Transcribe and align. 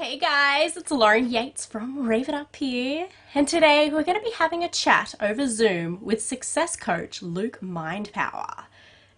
Hey 0.00 0.16
guys, 0.16 0.78
it's 0.78 0.90
Lauren 0.90 1.28
Yates 1.28 1.66
from 1.66 2.08
Rave 2.08 2.30
It 2.30 2.34
Up 2.34 2.56
here, 2.56 3.08
and 3.34 3.46
today 3.46 3.90
we're 3.92 4.02
going 4.02 4.16
to 4.18 4.24
be 4.24 4.32
having 4.34 4.64
a 4.64 4.68
chat 4.70 5.14
over 5.20 5.46
Zoom 5.46 5.98
with 6.00 6.22
success 6.22 6.74
coach 6.74 7.20
Luke 7.20 7.58
Mindpower. 7.60 8.64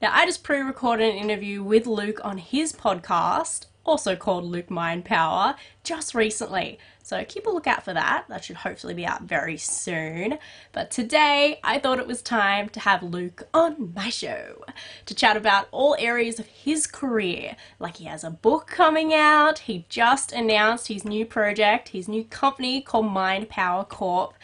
Now, 0.03 0.11
I 0.13 0.27
just 0.27 0.43
pre 0.43 0.59
recorded 0.59 1.15
an 1.15 1.21
interview 1.21 1.63
with 1.63 1.87
Luke 1.87 2.19
on 2.25 2.39
his 2.39 2.73
podcast, 2.73 3.67
also 3.85 4.17
called 4.17 4.45
Luke 4.45 4.71
Mind 4.71 5.05
Power, 5.05 5.55
just 5.83 6.15
recently. 6.15 6.79
So 7.03 7.25
keep 7.25 7.47
a 7.47 7.51
lookout 7.51 7.85
for 7.85 7.93
that. 7.93 8.27
That 8.29 8.45
should 8.45 8.57
hopefully 8.57 8.95
be 8.95 9.05
out 9.05 9.23
very 9.23 9.57
soon. 9.57 10.39
But 10.73 10.91
today, 10.91 11.59
I 11.65 11.79
thought 11.79 11.99
it 11.99 12.07
was 12.07 12.23
time 12.23 12.69
to 12.71 12.81
have 12.81 13.03
Luke 13.03 13.49
on 13.53 13.93
my 13.95 14.09
show 14.09 14.65
to 15.07 15.15
chat 15.15 15.37
about 15.37 15.69
all 15.73 15.97
areas 15.99 16.39
of 16.39 16.47
his 16.47 16.87
career. 16.87 17.57
Like 17.81 17.97
he 17.97 18.05
has 18.05 18.23
a 18.23 18.31
book 18.31 18.69
coming 18.69 19.13
out, 19.13 19.61
he 19.61 19.85
just 19.89 20.33
announced 20.33 20.89
his 20.89 21.05
new 21.05 21.27
project, 21.27 21.89
his 21.89 22.09
new 22.09 22.25
company 22.25 22.81
called 22.81 23.07
Mind 23.07 23.49
Power 23.49 23.85
Corp 23.85 24.35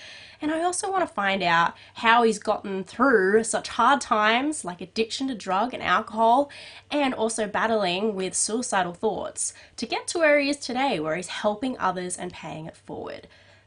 and 0.41 0.51
I 0.51 0.63
also 0.63 0.91
want 0.91 1.07
to 1.07 1.15
find 1.15 1.43
out 1.43 1.75
how 1.95 2.23
he's 2.23 2.39
gotten 2.39 2.85
through 2.85 3.45
such 3.45 3.69
hard 3.69 4.01
times 4.01 4.65
like 4.65 4.81
addiction 4.81 5.29
to 5.29 5.35
drug 5.35 5.75
and 5.75 5.83
alcohol, 5.83 6.51
and 6.91 7.15
also 7.15 7.47
battling 7.47 8.15
with 8.15 8.35
suicidal 8.35 8.95
thoughts 8.95 9.53
to 9.77 9.87
get 9.87 10.07
to 10.09 10.19
where 10.19 10.39
he 10.39 10.51
is 10.51 10.57
today, 10.57 11.01
where 11.01 11.17
he's 11.17 11.29
helping 11.29 11.79
others 11.79 12.17
and 12.17 12.33
paying 12.33 12.67
it 12.67 12.77
forward. 12.77 13.27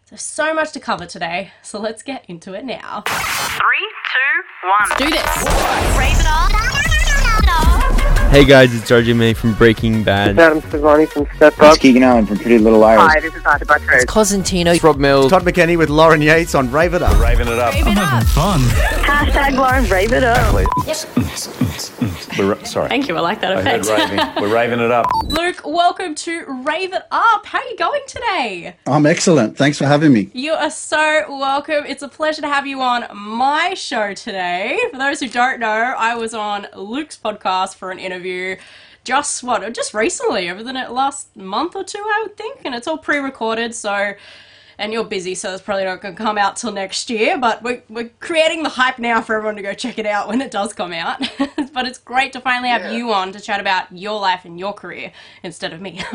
There's 0.09 0.21
so 0.21 0.53
much 0.53 0.73
to 0.73 0.80
cover 0.81 1.05
today, 1.05 1.52
so 1.61 1.80
let's 1.80 2.03
get 2.03 2.25
into 2.27 2.53
it 2.53 2.66
now. 2.66 3.03
Three, 3.08 3.91
two, 4.11 4.67
one. 4.67 4.89
Let's 4.89 5.02
do 5.02 5.09
this. 5.09 5.97
Rave 5.97 6.19
it 6.19 6.25
up. 6.27 6.80
Hey 8.32 8.46
guys, 8.46 8.73
it's 8.73 8.90
RJ 8.90 9.14
Mitte 9.14 9.36
from 9.36 9.54
Breaking 9.55 10.05
Bad. 10.05 10.40
Adam 10.40 10.62
Sevani 10.62 11.05
from 11.05 11.28
Step 11.36 11.52
Up. 11.59 11.73
It's 11.73 11.78
Keegan 11.80 12.02
Allen 12.02 12.26
from 12.26 12.38
Pretty 12.38 12.59
Little 12.59 12.80
Liars. 12.80 13.02
Hi, 13.02 13.20
this 13.20 13.36
is 13.36 13.44
Arthur 13.44 13.66
Buttrose. 13.66 14.05
Cosentino. 14.05 14.82
Rob 14.82 14.96
Mills. 14.98 15.30
Todd 15.30 15.44
McKenney 15.44 15.78
with 15.78 15.90
Lauren 15.90 16.22
Yates 16.22 16.56
on 16.56 16.72
Rave 16.72 16.94
It 16.94 17.02
Up. 17.02 17.20
Raving 17.20 17.48
it 17.50 17.59
up. 17.59 17.75
I'm 17.75 17.94
having 17.94 18.28
fun. 18.30 18.62
Hashtag 18.62 19.58
Lauren 19.58 19.84
Rave 19.90 20.14
It 20.14 20.23
Up. 20.23 20.53
We're, 22.38 22.64
sorry. 22.64 22.88
Thank 22.88 23.09
you, 23.09 23.17
I 23.17 23.20
like 23.20 23.42
that 23.42 23.52
I 23.58 23.62
heard 23.62 23.81
effect. 23.81 24.09
raving. 24.12 24.42
We're 24.42 24.53
raving 24.53 24.80
it 24.80 24.90
up. 24.92 25.06
Luke, 25.25 25.62
welcome 25.66 26.16
to 26.16 26.45
Rave 26.66 26.94
It 26.94 27.03
Up. 27.12 27.45
How 27.45 27.59
are 27.59 27.66
you 27.66 27.75
going 27.75 28.02
today? 28.08 28.75
I'm 28.88 29.06
excellent. 29.06 29.58
Thanks 29.58 29.78
for 29.78 29.86
having 29.86 30.14
me. 30.14 30.30
You 30.34 30.53
are 30.53 30.72
so 30.72 31.25
welcome. 31.28 31.84
It's 31.86 32.02
a 32.02 32.08
pleasure 32.08 32.42
to 32.44 32.47
have 32.47 32.66
you 32.66 32.81
on 32.81 33.06
my 33.14 33.73
show 33.73 34.14
today. 34.14 34.80
For 34.92 34.97
those 34.97 35.20
who 35.20 35.28
don't 35.28 35.59
know, 35.59 35.68
I 35.97 36.16
was 36.16 36.34
on 36.34 36.68
Luke's 36.73 37.18
podcast 37.22 37.41
for 37.78 37.92
an 37.92 38.00
interview 38.00 38.56
just 39.03 39.44
what 39.44 39.73
just 39.73 39.94
recently 39.94 40.50
over 40.50 40.64
the 40.64 40.73
last 40.73 41.36
month 41.36 41.75
or 41.75 41.84
two, 41.84 41.97
I 41.97 42.23
would 42.23 42.38
think, 42.38 42.61
and 42.66 42.75
it's 42.75 42.88
all 42.88 42.97
pre-recorded, 42.97 43.73
so 43.73 44.14
and 44.81 44.92
you're 44.92 45.03
busy, 45.03 45.36
so 45.36 45.53
it's 45.53 45.62
probably 45.62 45.86
not 45.86 46.02
going 46.02 46.16
to 46.16 46.23
come 46.23 46.39
out 46.39 46.56
till 46.56 46.72
next 46.72 47.09
year. 47.12 47.38
But 47.38 47.62
we're, 47.62 47.84
we're 47.88 48.09
creating 48.19 48.64
the 48.64 48.69
hype 48.69 48.97
now 48.97 49.22
for 49.22 49.36
everyone 49.36 49.56
to 49.58 49.62
go 49.62 49.75
check 49.75 50.00
it 50.00 50.08
out 50.08 50.28
when 50.28 50.42
it 50.42 50.50
does 50.50 50.73
come 50.73 50.92
out. 50.92 51.19
but 51.73 51.86
it's 51.86 52.00
great 52.00 52.34
to 52.34 52.42
finally 52.42 52.69
have 52.69 52.92
you 52.92 53.14
on 53.14 53.31
to 53.34 53.39
chat 53.39 53.59
about 53.59 53.95
your 53.95 54.19
life 54.19 54.44
and 54.44 54.59
your 54.59 54.73
career 54.73 55.12
instead 55.44 55.72
of 55.72 55.81
me. 55.81 56.02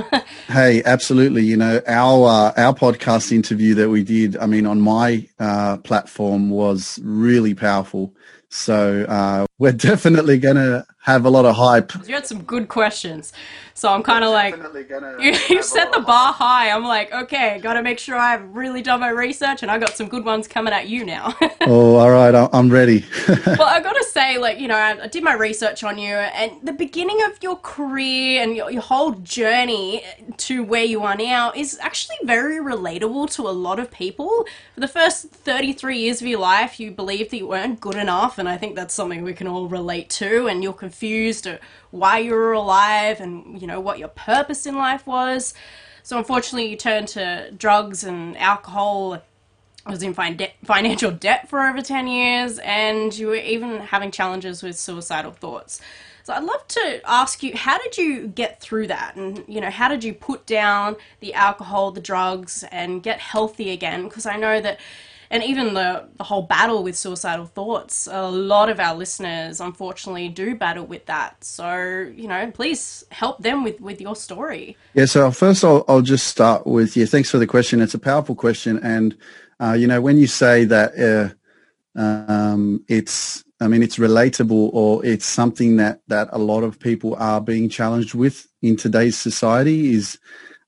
Hey, 0.48 0.82
absolutely. 0.84 1.42
You 1.42 1.56
know, 1.56 1.80
our 1.86 2.28
uh, 2.28 2.52
our 2.56 2.74
podcast 2.74 3.32
interview 3.32 3.74
that 3.74 3.88
we 3.88 4.02
did, 4.02 4.36
I 4.36 4.47
mean, 4.47 4.64
on 4.64 4.80
my 4.80 5.28
uh, 5.38 5.77
platform 5.78 6.50
was 6.50 6.98
really 7.02 7.54
powerful. 7.54 8.14
So 8.48 9.04
uh, 9.08 9.47
we're 9.58 9.72
definitely 9.91 10.38
going 10.38 10.56
to 10.56 10.86
have 11.06 11.24
a 11.24 11.30
lot 11.30 11.44
of 11.44 11.54
hype. 11.54 11.92
you 12.08 12.14
had 12.14 12.26
some 12.26 12.42
good 12.42 12.66
questions, 12.68 13.32
so 13.74 13.88
I'm 13.88 14.02
kind 14.02 14.24
of 14.24 14.30
like. 14.32 14.54
You, 15.20 15.32
you 15.48 15.62
set 15.62 15.92
the 15.92 16.00
bar 16.00 16.32
high. 16.32 16.70
I'm 16.70 16.84
like, 16.84 17.12
okay, 17.12 17.58
got 17.62 17.74
to 17.74 17.82
make 17.82 17.98
sure 17.98 18.16
I've 18.16 18.54
really 18.54 18.82
done 18.82 19.00
my 19.00 19.08
research, 19.10 19.62
and 19.62 19.70
I 19.70 19.78
got 19.78 19.96
some 19.96 20.08
good 20.08 20.24
ones 20.24 20.46
coming 20.48 20.72
at 20.72 20.88
you 20.88 21.04
now. 21.04 21.34
Oh, 21.68 21.96
all 21.96 22.10
right. 22.12 22.32
I- 22.32 22.48
I'm 22.52 22.70
ready. 22.70 23.04
well, 23.28 23.62
I 23.62 23.80
got 23.80 23.94
to 23.94 24.04
say, 24.04 24.38
like, 24.38 24.60
you 24.60 24.69
know, 24.69 24.76
I, 24.76 25.03
I 25.03 25.08
did 25.08 25.25
my 25.25 25.32
research 25.34 25.82
on 25.82 25.98
you, 25.98 26.14
and 26.14 26.53
the 26.62 26.72
beginning 26.72 27.20
of 27.25 27.42
your 27.42 27.56
career 27.56 28.41
and 28.42 28.54
your, 28.54 28.70
your 28.70 28.82
whole 28.82 29.12
journey 29.12 30.04
to 30.36 30.62
where 30.62 30.84
you 30.84 31.02
are 31.02 31.16
now 31.16 31.50
is 31.56 31.76
actually 31.82 32.16
very 32.22 32.58
relatable 32.58 33.31
to 33.32 33.42
a 33.48 33.50
lot 33.50 33.81
of 33.81 33.91
people. 33.91 34.47
For 34.75 34.81
the 34.81 34.86
first 34.88 35.26
33 35.31 35.98
years 35.98 36.20
of 36.22 36.28
your 36.28 36.38
life, 36.38 36.78
you 36.78 36.92
believed 36.92 37.31
that 37.32 37.38
you 37.38 37.48
weren't 37.48 37.81
good 37.81 37.97
enough, 37.97 38.38
and 38.38 38.48
I 38.48 38.56
think 38.58 38.76
that's 38.76 38.94
something 38.94 39.25
we 39.25 39.32
can 39.34 39.48
all 39.48 39.66
relate 39.66 40.08
to, 40.10 40.47
and 40.47 40.62
you're 40.62 40.72
confused 40.72 40.95
at 41.02 41.60
why 41.90 42.18
you 42.18 42.32
were 42.32 42.52
alive 42.52 43.20
and, 43.20 43.60
you 43.60 43.66
know, 43.66 43.80
what 43.80 43.98
your 43.98 44.08
purpose 44.08 44.66
in 44.66 44.76
life 44.76 45.06
was. 45.06 45.54
So, 46.02 46.18
unfortunately, 46.18 46.68
you 46.70 46.76
turned 46.76 47.08
to 47.08 47.50
drugs 47.56 48.04
and 48.04 48.36
alcohol. 48.38 49.22
I 49.84 49.90
was 49.90 50.02
in 50.02 50.14
fin- 50.14 50.36
de- 50.36 50.54
financial 50.64 51.10
debt 51.10 51.48
for 51.48 51.60
over 51.60 51.80
10 51.80 52.08
years 52.08 52.58
and 52.58 53.16
you 53.16 53.28
were 53.28 53.36
even 53.36 53.80
having 53.80 54.10
challenges 54.10 54.62
with 54.62 54.78
suicidal 54.78 55.32
thoughts. 55.32 55.80
So 56.26 56.34
i'd 56.34 56.42
love 56.42 56.66
to 56.66 57.00
ask 57.04 57.44
you 57.44 57.56
how 57.56 57.78
did 57.78 57.96
you 57.96 58.26
get 58.26 58.60
through 58.60 58.88
that? 58.88 59.14
And 59.14 59.44
you 59.46 59.60
know 59.60 59.70
how 59.70 59.86
did 59.86 60.02
you 60.02 60.12
put 60.12 60.44
down 60.44 60.96
the 61.20 61.32
alcohol 61.34 61.92
the 61.92 62.00
drugs 62.00 62.64
and 62.72 63.00
get 63.00 63.20
healthy 63.20 63.70
again? 63.70 64.08
Because 64.08 64.26
i 64.26 64.36
know 64.36 64.60
that 64.60 64.80
and 65.31 65.42
even 65.42 65.75
the, 65.75 66.09
the 66.16 66.25
whole 66.25 66.42
battle 66.42 66.82
with 66.82 66.97
suicidal 66.97 67.47
thoughts 67.47 68.09
a 68.10 68.31
lot 68.31 68.69
of 68.69 68.81
our 68.81 68.94
listeners 68.94 69.60
unfortunately 69.60 70.28
do 70.28 70.54
battle 70.54 70.87
with 70.87 71.04
that 71.06 71.42
so 71.42 72.10
you 72.14 72.28
know 72.28 72.50
please 72.53 73.04
help 73.10 73.38
them 73.42 73.64
with 73.64 73.81
with 73.81 74.00
your 74.00 74.16
story 74.16 74.76
Yeah, 74.94 75.04
so 75.06 75.31
first 75.31 75.64
I'll, 75.64 75.84
I'll 75.88 76.03
just 76.03 76.26
start 76.26 76.66
with 76.66 76.97
you. 76.97 77.06
Thanks 77.06 77.31
for 77.31 77.38
the 77.38 77.47
question. 77.47 77.81
It's 77.81 77.94
a 77.94 77.98
powerful 77.98 78.34
question. 78.34 78.78
And, 78.82 79.16
uh, 79.60 79.72
you 79.72 79.87
know, 79.87 80.00
when 80.00 80.19
you 80.19 80.26
say 80.26 80.64
that 80.64 81.34
uh, 81.97 81.98
um, 81.98 82.84
it's, 82.88 83.44
I 83.60 83.69
mean, 83.69 83.82
it's 83.82 83.97
relatable 83.97 84.70
or 84.72 85.04
it's 85.04 85.26
something 85.26 85.76
that, 85.76 86.00
that 86.08 86.28
a 86.32 86.38
lot 86.38 86.62
of 86.62 86.78
people 86.78 87.16
are 87.16 87.41
being 87.41 87.69
challenged 87.69 88.14
with 88.14 88.47
in 88.62 88.76
today's 88.76 89.16
society 89.16 89.94
is, 89.94 90.19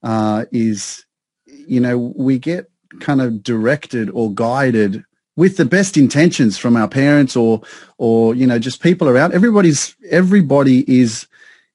uh, 0.02 0.44
is, 0.52 1.04
you 1.46 1.80
know, 1.80 1.98
we 1.98 2.38
get 2.38 2.70
kind 3.00 3.21
of 3.21 3.43
directed 3.43 4.10
or 4.10 4.32
guided 4.32 5.04
with 5.37 5.56
the 5.56 5.65
best 5.65 5.97
intentions 5.97 6.59
from 6.59 6.76
our 6.76 6.88
parents 6.88 7.37
or, 7.37 7.62
or, 7.97 8.34
you 8.34 8.47
know, 8.47 8.59
just 8.59 8.82
people 8.82 9.09
around. 9.09 9.32
Everybody's, 9.32 9.94
everybody 10.10 10.84
is, 11.00 11.26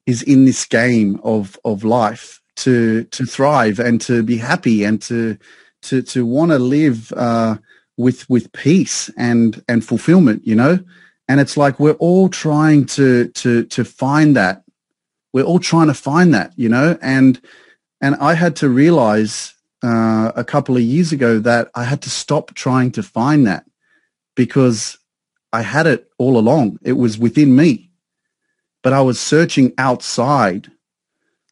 is 0.05 0.21
in 0.23 0.45
this 0.45 0.65
game 0.65 1.19
of 1.23 1.57
of 1.63 1.83
life 1.83 2.41
to 2.55 3.03
to 3.05 3.25
thrive 3.25 3.79
and 3.79 3.99
to 4.01 4.23
be 4.23 4.37
happy 4.37 4.83
and 4.83 5.01
to 5.01 5.37
to 5.81 6.01
to 6.01 6.25
want 6.25 6.51
to 6.51 6.59
live 6.59 7.11
uh, 7.13 7.57
with 7.97 8.29
with 8.29 8.51
peace 8.53 9.09
and 9.17 9.63
and 9.67 9.85
fulfillment 9.85 10.45
you 10.45 10.55
know? 10.55 10.79
And 11.27 11.39
it's 11.39 11.55
like 11.55 11.79
we're 11.79 11.93
all 11.93 12.29
trying 12.29 12.85
to 12.87 13.29
to 13.29 13.63
to 13.65 13.85
find 13.85 14.35
that. 14.35 14.63
We're 15.31 15.45
all 15.45 15.59
trying 15.59 15.87
to 15.87 15.93
find 15.93 16.33
that 16.33 16.53
you 16.57 16.69
know? 16.69 16.97
And 17.01 17.39
and 18.01 18.15
I 18.15 18.33
had 18.33 18.55
to 18.57 18.69
realize 18.69 19.53
uh, 19.83 20.31
a 20.35 20.43
couple 20.43 20.75
of 20.75 20.81
years 20.81 21.11
ago 21.11 21.39
that 21.39 21.69
I 21.75 21.83
had 21.83 22.01
to 22.03 22.09
stop 22.09 22.53
trying 22.53 22.91
to 22.93 23.03
find 23.03 23.45
that 23.47 23.65
because 24.35 24.97
I 25.51 25.61
had 25.61 25.85
it 25.85 26.09
all 26.17 26.37
along 26.37 26.79
it 26.83 26.93
was 26.93 27.17
within 27.17 27.55
me 27.55 27.91
but 28.83 28.93
I 28.93 29.01
was 29.01 29.19
searching 29.19 29.73
outside. 29.79 30.69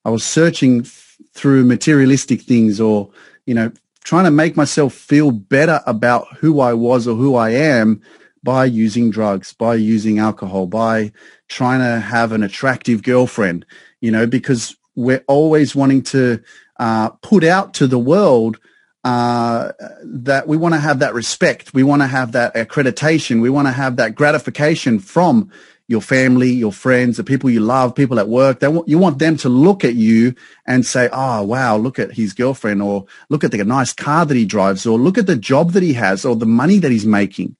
I 0.05 0.11
was 0.11 0.23
searching 0.23 0.81
f- 0.81 1.17
through 1.33 1.63
materialistic 1.63 2.41
things 2.41 2.79
or, 2.79 3.09
you 3.45 3.55
know, 3.55 3.71
trying 4.03 4.25
to 4.25 4.31
make 4.31 4.55
myself 4.55 4.93
feel 4.93 5.31
better 5.31 5.81
about 5.87 6.27
who 6.37 6.59
I 6.59 6.73
was 6.73 7.07
or 7.07 7.15
who 7.15 7.35
I 7.35 7.51
am 7.51 8.01
by 8.43 8.65
using 8.65 9.11
drugs, 9.11 9.53
by 9.53 9.75
using 9.75 10.19
alcohol, 10.19 10.67
by 10.67 11.11
trying 11.47 11.79
to 11.79 11.99
have 12.01 12.31
an 12.31 12.43
attractive 12.43 13.03
girlfriend, 13.03 13.65
you 14.01 14.11
know, 14.11 14.27
because 14.27 14.75
we're 14.95 15.23
always 15.27 15.73
wanting 15.75 16.01
to 16.03 16.41
uh, 16.81 17.09
put 17.21 17.43
out 17.43 17.75
to 17.75 17.85
the 17.85 17.99
world 17.99 18.59
uh, 19.03 19.71
that 20.03 20.47
we 20.47 20.57
want 20.57 20.73
to 20.73 20.79
have 20.79 20.97
that 20.99 21.13
respect. 21.13 21.75
We 21.75 21.83
want 21.83 22.01
to 22.01 22.07
have 22.07 22.31
that 22.31 22.55
accreditation. 22.55 23.39
We 23.39 23.51
want 23.51 23.67
to 23.67 23.71
have 23.71 23.97
that 23.97 24.15
gratification 24.15 24.97
from 24.97 25.51
your 25.87 26.01
family, 26.01 26.51
your 26.51 26.71
friends, 26.71 27.17
the 27.17 27.23
people 27.23 27.51
you 27.51 27.59
love, 27.59 27.93
people 27.93 28.19
at 28.19 28.27
work. 28.27 28.61
They 28.61 28.67
you 28.87 28.97
want 28.97 29.19
them 29.19 29.37
to 29.37 29.49
look 29.49 29.85
at 29.85 29.93
you 29.93 30.33
and 30.65 30.83
say, 30.83 31.07
oh, 31.13 31.43
wow, 31.43 31.77
look 31.77 31.99
at 31.99 32.13
his 32.13 32.33
girlfriend 32.33 32.81
or 32.81 33.05
look 33.29 33.43
at 33.43 33.51
the 33.51 33.63
nice 33.63 33.93
car 33.93 34.25
that 34.25 34.35
he 34.35 34.45
drives 34.45 34.87
or 34.87 34.97
look 34.97 35.19
at 35.19 35.27
the 35.27 35.35
job 35.35 35.73
that 35.73 35.83
he 35.83 35.93
has 35.93 36.25
or 36.25 36.35
the 36.35 36.47
money 36.47 36.79
that 36.79 36.91
he's 36.91 37.05
making. 37.05 37.55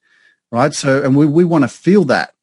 Right. 0.51 0.73
So, 0.73 1.03
and 1.03 1.15
we, 1.15 1.27
we 1.27 1.44
want 1.44 1.63
to 1.63 1.68
feel 1.68 2.06
that. 2.06 2.33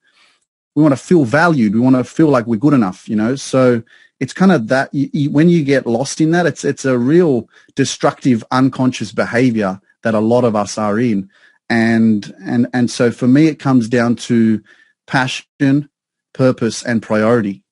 We 0.77 0.83
want 0.85 0.93
to 0.93 1.05
feel 1.05 1.25
valued. 1.25 1.75
We 1.75 1.81
want 1.81 1.97
to 1.97 2.05
feel 2.05 2.29
like 2.29 2.47
we're 2.47 2.57
good 2.57 2.75
enough, 2.75 3.09
you 3.09 3.17
know? 3.17 3.35
So 3.35 3.83
it's 4.21 4.33
kind 4.33 4.53
of 4.53 4.69
that 4.69 4.93
you, 4.93 5.11
you, 5.13 5.31
when 5.31 5.49
you 5.49 5.65
get 5.65 5.87
lost 5.87 6.21
in 6.21 6.33
that, 6.33 6.47
it's, 6.47 6.65
it's 6.65 6.85
a 6.85 6.99
real 6.99 7.49
destructive, 7.75 8.45
unconscious 8.51 9.13
behavior 9.13 9.81
that 10.03 10.15
a 10.15 10.21
lot 10.21 10.45
of 10.45 10.57
us 10.57 10.79
are 10.79 10.99
in. 10.99 11.31
And, 11.69 12.35
and, 12.41 12.67
and 12.73 12.91
so 12.91 13.11
for 13.11 13.29
me, 13.29 13.47
it 13.47 13.59
comes 13.59 13.89
down 13.89 14.17
to 14.17 14.63
passion, 15.07 15.89
purpose, 16.33 16.83
and 16.83 17.03
priority. 17.03 17.63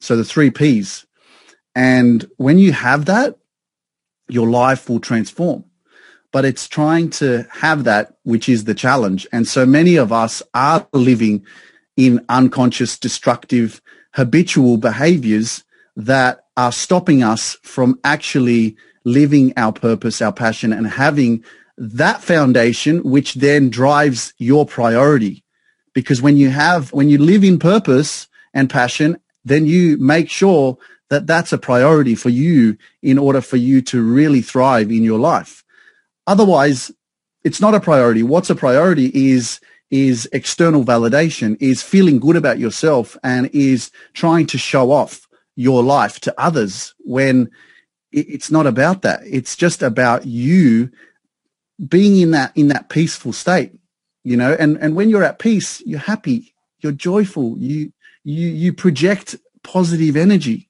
So 0.00 0.16
the 0.16 0.24
three 0.24 0.50
P's. 0.50 1.06
And 1.74 2.28
when 2.36 2.58
you 2.58 2.72
have 2.72 3.04
that, 3.06 3.38
your 4.28 4.48
life 4.48 4.88
will 4.88 5.00
transform. 5.00 5.64
But 6.32 6.44
it's 6.44 6.66
trying 6.66 7.10
to 7.10 7.46
have 7.50 7.84
that, 7.84 8.14
which 8.22 8.48
is 8.48 8.64
the 8.64 8.74
challenge. 8.74 9.26
And 9.32 9.46
so 9.46 9.66
many 9.66 9.96
of 9.96 10.12
us 10.12 10.42
are 10.54 10.86
living 10.92 11.44
in 11.96 12.24
unconscious, 12.28 12.98
destructive, 12.98 13.82
habitual 14.14 14.78
behaviors 14.78 15.64
that 15.96 16.44
are 16.56 16.72
stopping 16.72 17.22
us 17.22 17.56
from 17.62 17.98
actually 18.04 18.76
living 19.04 19.52
our 19.56 19.72
purpose, 19.72 20.22
our 20.22 20.32
passion, 20.32 20.72
and 20.72 20.86
having 20.86 21.44
that 21.76 22.22
foundation, 22.22 23.02
which 23.02 23.34
then 23.34 23.70
drives 23.70 24.34
your 24.38 24.66
priority. 24.66 25.44
Because 25.94 26.22
when 26.22 26.36
you 26.36 26.50
have, 26.50 26.92
when 26.92 27.08
you 27.08 27.18
live 27.18 27.44
in 27.44 27.58
purpose 27.58 28.28
and 28.54 28.70
passion, 28.70 29.18
then 29.44 29.66
you 29.66 29.96
make 29.98 30.30
sure 30.30 30.78
that 31.10 31.26
that's 31.26 31.52
a 31.52 31.58
priority 31.58 32.14
for 32.14 32.30
you 32.30 32.76
in 33.02 33.18
order 33.18 33.40
for 33.40 33.56
you 33.56 33.82
to 33.82 34.02
really 34.02 34.40
thrive 34.40 34.90
in 34.90 35.02
your 35.02 35.18
life. 35.18 35.62
Otherwise, 36.26 36.90
it's 37.44 37.60
not 37.60 37.74
a 37.74 37.80
priority. 37.80 38.22
What's 38.22 38.50
a 38.50 38.54
priority 38.54 39.10
is 39.30 39.60
is 39.90 40.26
external 40.32 40.84
validation, 40.84 41.54
is 41.60 41.82
feeling 41.82 42.18
good 42.18 42.34
about 42.34 42.58
yourself 42.58 43.14
and 43.22 43.50
is 43.52 43.90
trying 44.14 44.46
to 44.46 44.56
show 44.56 44.90
off 44.90 45.21
your 45.56 45.82
life 45.82 46.20
to 46.20 46.34
others 46.40 46.94
when 47.00 47.50
it's 48.12 48.50
not 48.50 48.66
about 48.66 49.02
that. 49.02 49.20
It's 49.24 49.56
just 49.56 49.82
about 49.82 50.26
you 50.26 50.90
being 51.88 52.20
in 52.20 52.30
that 52.32 52.56
in 52.56 52.68
that 52.68 52.88
peaceful 52.88 53.32
state, 53.32 53.72
you 54.22 54.36
know. 54.36 54.54
And 54.58 54.76
and 54.78 54.94
when 54.94 55.10
you're 55.10 55.24
at 55.24 55.38
peace, 55.38 55.80
you're 55.86 55.98
happy, 55.98 56.54
you're 56.80 56.92
joyful, 56.92 57.56
you 57.58 57.92
you 58.24 58.48
you 58.48 58.72
project 58.72 59.36
positive 59.62 60.16
energy, 60.16 60.68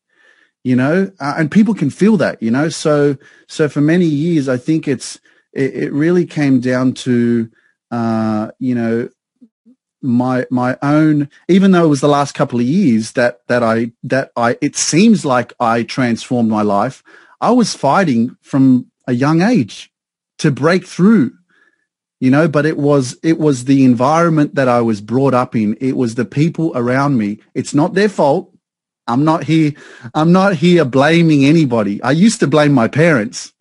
you 0.63 0.77
know, 0.77 1.11
uh, 1.19 1.35
and 1.37 1.51
people 1.51 1.75
can 1.75 1.91
feel 1.91 2.17
that, 2.19 2.43
you 2.43 2.51
know. 2.51 2.69
So 2.69 3.17
so 3.49 3.69
for 3.69 3.81
many 3.81 4.07
years, 4.07 4.49
I 4.49 4.57
think 4.57 4.87
it's 4.87 5.21
it, 5.53 5.75
it 5.75 5.93
really 5.93 6.25
came 6.25 6.61
down 6.61 6.95
to 6.95 7.51
uh, 7.91 8.51
you 8.59 8.75
know 8.75 9.09
my 10.03 10.47
my 10.51 10.77
own 10.83 11.31
even 11.49 11.71
though 11.71 11.85
it 11.85 11.89
was 11.89 12.01
the 12.01 12.09
last 12.09 12.35
couple 12.35 12.59
of 12.59 12.67
years 12.67 13.13
that 13.13 13.41
that 13.47 13.63
I 13.63 13.93
that 14.03 14.33
I 14.37 14.59
it 14.61 14.77
seems 14.77 15.25
like 15.25 15.53
I 15.61 15.85
transformed 15.85 16.51
my 16.51 16.63
life 16.63 17.03
I 17.41 17.53
was 17.53 17.75
fighting 17.75 18.37
from 18.43 18.91
a 19.07 19.13
young 19.13 19.41
age 19.41 19.93
to 20.39 20.51
break 20.51 20.85
through 20.87 21.33
you 22.21 22.31
know 22.31 22.49
but 22.49 22.67
it 22.67 22.77
was 22.77 23.17
it 23.23 23.39
was 23.39 23.65
the 23.65 23.85
environment 23.85 24.57
that 24.57 24.69
I 24.69 24.81
was 24.81 25.01
brought 25.01 25.35
up 25.35 25.55
in. 25.55 25.77
It 25.81 25.97
was 25.97 26.15
the 26.15 26.25
people 26.25 26.73
around 26.75 27.17
me. 27.17 27.39
It's 27.55 27.75
not 27.75 27.95
their 27.95 28.09
fault. 28.09 28.53
I'm 29.07 29.25
not 29.25 29.45
here 29.45 29.73
I'm 30.15 30.33
not 30.33 30.57
here 30.57 30.85
blaming 30.85 31.45
anybody. 31.45 32.03
I 32.03 32.11
used 32.11 32.41
to 32.41 32.47
blame 32.47 32.73
my 32.73 32.89
parents. 32.89 33.53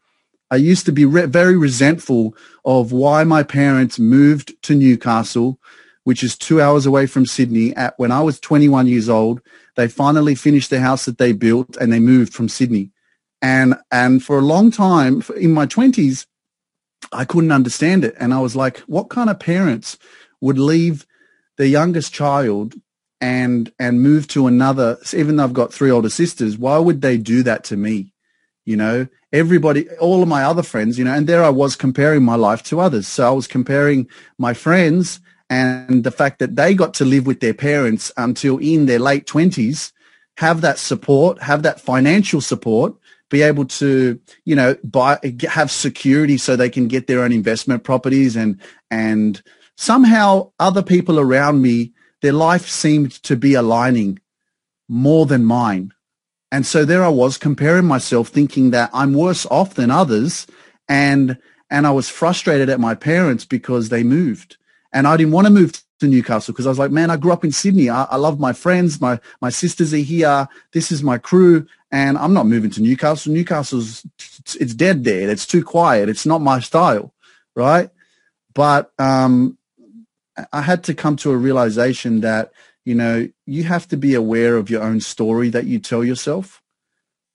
I 0.49 0.57
used 0.57 0.85
to 0.87 0.91
be 0.91 1.05
re- 1.05 1.27
very 1.27 1.55
resentful 1.55 2.35
of 2.65 2.91
why 2.91 3.23
my 3.23 3.41
parents 3.41 3.97
moved 3.97 4.61
to 4.63 4.75
Newcastle 4.75 5.59
which 6.03 6.23
is 6.23 6.37
two 6.37 6.61
hours 6.61 6.85
away 6.85 7.05
from 7.05 7.25
Sydney. 7.25 7.75
At 7.75 7.93
when 7.97 8.11
I 8.11 8.21
was 8.21 8.39
21 8.39 8.87
years 8.87 9.09
old, 9.09 9.41
they 9.75 9.87
finally 9.87 10.35
finished 10.35 10.69
the 10.69 10.79
house 10.79 11.05
that 11.05 11.17
they 11.17 11.31
built 11.31 11.77
and 11.77 11.91
they 11.91 11.99
moved 11.99 12.33
from 12.33 12.49
Sydney. 12.49 12.91
And 13.41 13.75
and 13.91 14.23
for 14.23 14.37
a 14.37 14.43
long 14.43 14.71
time 14.71 15.23
in 15.35 15.51
my 15.51 15.65
20s, 15.65 16.25
I 17.11 17.25
couldn't 17.25 17.51
understand 17.51 18.05
it. 18.05 18.15
And 18.19 18.33
I 18.33 18.39
was 18.39 18.55
like, 18.55 18.79
what 18.79 19.09
kind 19.09 19.29
of 19.29 19.39
parents 19.39 19.97
would 20.39 20.59
leave 20.59 21.05
their 21.57 21.67
youngest 21.67 22.13
child 22.13 22.75
and 23.19 23.71
and 23.79 24.01
move 24.01 24.27
to 24.29 24.47
another? 24.47 24.97
Even 25.13 25.35
though 25.35 25.43
I've 25.43 25.53
got 25.53 25.73
three 25.73 25.91
older 25.91 26.09
sisters, 26.09 26.57
why 26.57 26.77
would 26.77 27.01
they 27.01 27.17
do 27.17 27.43
that 27.43 27.63
to 27.65 27.77
me? 27.77 28.13
You 28.63 28.77
know, 28.77 29.07
everybody, 29.33 29.89
all 29.97 30.21
of 30.21 30.29
my 30.29 30.43
other 30.43 30.61
friends, 30.61 30.99
you 30.99 31.05
know, 31.05 31.13
and 31.13 31.25
there 31.25 31.43
I 31.43 31.49
was 31.49 31.75
comparing 31.75 32.23
my 32.23 32.35
life 32.35 32.61
to 32.63 32.79
others. 32.79 33.07
So 33.07 33.27
I 33.27 33.31
was 33.31 33.47
comparing 33.47 34.07
my 34.37 34.53
friends 34.53 35.19
and 35.51 36.03
the 36.03 36.11
fact 36.11 36.39
that 36.39 36.55
they 36.55 36.73
got 36.73 36.95
to 36.95 37.05
live 37.05 37.27
with 37.27 37.41
their 37.41 37.53
parents 37.53 38.11
until 38.17 38.57
in 38.57 38.87
their 38.87 38.99
late 38.99 39.27
20s 39.27 39.91
have 40.37 40.61
that 40.61 40.79
support 40.79 41.41
have 41.43 41.61
that 41.61 41.79
financial 41.79 42.41
support 42.41 42.95
be 43.29 43.43
able 43.43 43.65
to 43.65 44.19
you 44.45 44.55
know 44.55 44.75
buy 44.83 45.19
have 45.47 45.69
security 45.69 46.37
so 46.37 46.55
they 46.55 46.69
can 46.69 46.87
get 46.87 47.05
their 47.07 47.21
own 47.21 47.31
investment 47.31 47.83
properties 47.83 48.35
and 48.35 48.59
and 48.89 49.43
somehow 49.77 50.51
other 50.59 50.81
people 50.81 51.19
around 51.19 51.61
me 51.61 51.93
their 52.21 52.33
life 52.33 52.67
seemed 52.67 53.11
to 53.23 53.35
be 53.35 53.53
aligning 53.55 54.19
more 54.87 55.25
than 55.25 55.43
mine. 55.43 55.91
And 56.51 56.65
so 56.65 56.85
there 56.85 57.03
I 57.03 57.09
was 57.09 57.37
comparing 57.37 57.85
myself 57.85 58.27
thinking 58.27 58.71
that 58.71 58.89
I'm 58.93 59.13
worse 59.13 59.45
off 59.47 59.73
than 59.73 59.91
others 59.91 60.47
and 60.87 61.37
and 61.69 61.87
I 61.87 61.91
was 61.91 62.09
frustrated 62.09 62.69
at 62.69 62.79
my 62.79 62.95
parents 62.95 63.45
because 63.45 63.89
they 63.89 64.03
moved 64.03 64.57
and 64.93 65.07
I 65.07 65.17
didn't 65.17 65.33
want 65.33 65.47
to 65.47 65.53
move 65.53 65.81
to 65.99 66.07
Newcastle 66.07 66.53
because 66.53 66.65
I 66.65 66.69
was 66.69 66.79
like, 66.79 66.91
man, 66.91 67.09
I 67.09 67.17
grew 67.17 67.31
up 67.31 67.45
in 67.45 67.51
Sydney. 67.51 67.89
I, 67.89 68.03
I 68.03 68.17
love 68.17 68.39
my 68.39 68.53
friends. 68.53 68.99
My, 68.99 69.19
my 69.41 69.49
sisters 69.49 69.93
are 69.93 69.97
here. 69.97 70.47
This 70.73 70.91
is 70.91 71.01
my 71.03 71.17
crew. 71.17 71.67
And 71.91 72.17
I'm 72.17 72.33
not 72.33 72.47
moving 72.47 72.71
to 72.71 72.81
Newcastle. 72.81 73.31
Newcastle's, 73.31 74.05
it's 74.59 74.73
dead 74.73 75.03
there. 75.03 75.29
It's 75.29 75.45
too 75.45 75.63
quiet. 75.63 76.09
It's 76.09 76.25
not 76.25 76.41
my 76.41 76.59
style. 76.59 77.13
Right. 77.55 77.89
But, 78.53 78.91
um, 78.97 79.57
I 80.51 80.61
had 80.61 80.83
to 80.85 80.93
come 80.93 81.17
to 81.17 81.31
a 81.31 81.37
realization 81.37 82.21
that, 82.21 82.51
you 82.83 82.95
know, 82.95 83.29
you 83.45 83.63
have 83.63 83.87
to 83.89 83.97
be 83.97 84.15
aware 84.15 84.55
of 84.55 84.69
your 84.69 84.81
own 84.81 85.01
story 85.01 85.49
that 85.49 85.65
you 85.65 85.77
tell 85.77 86.03
yourself. 86.03 86.63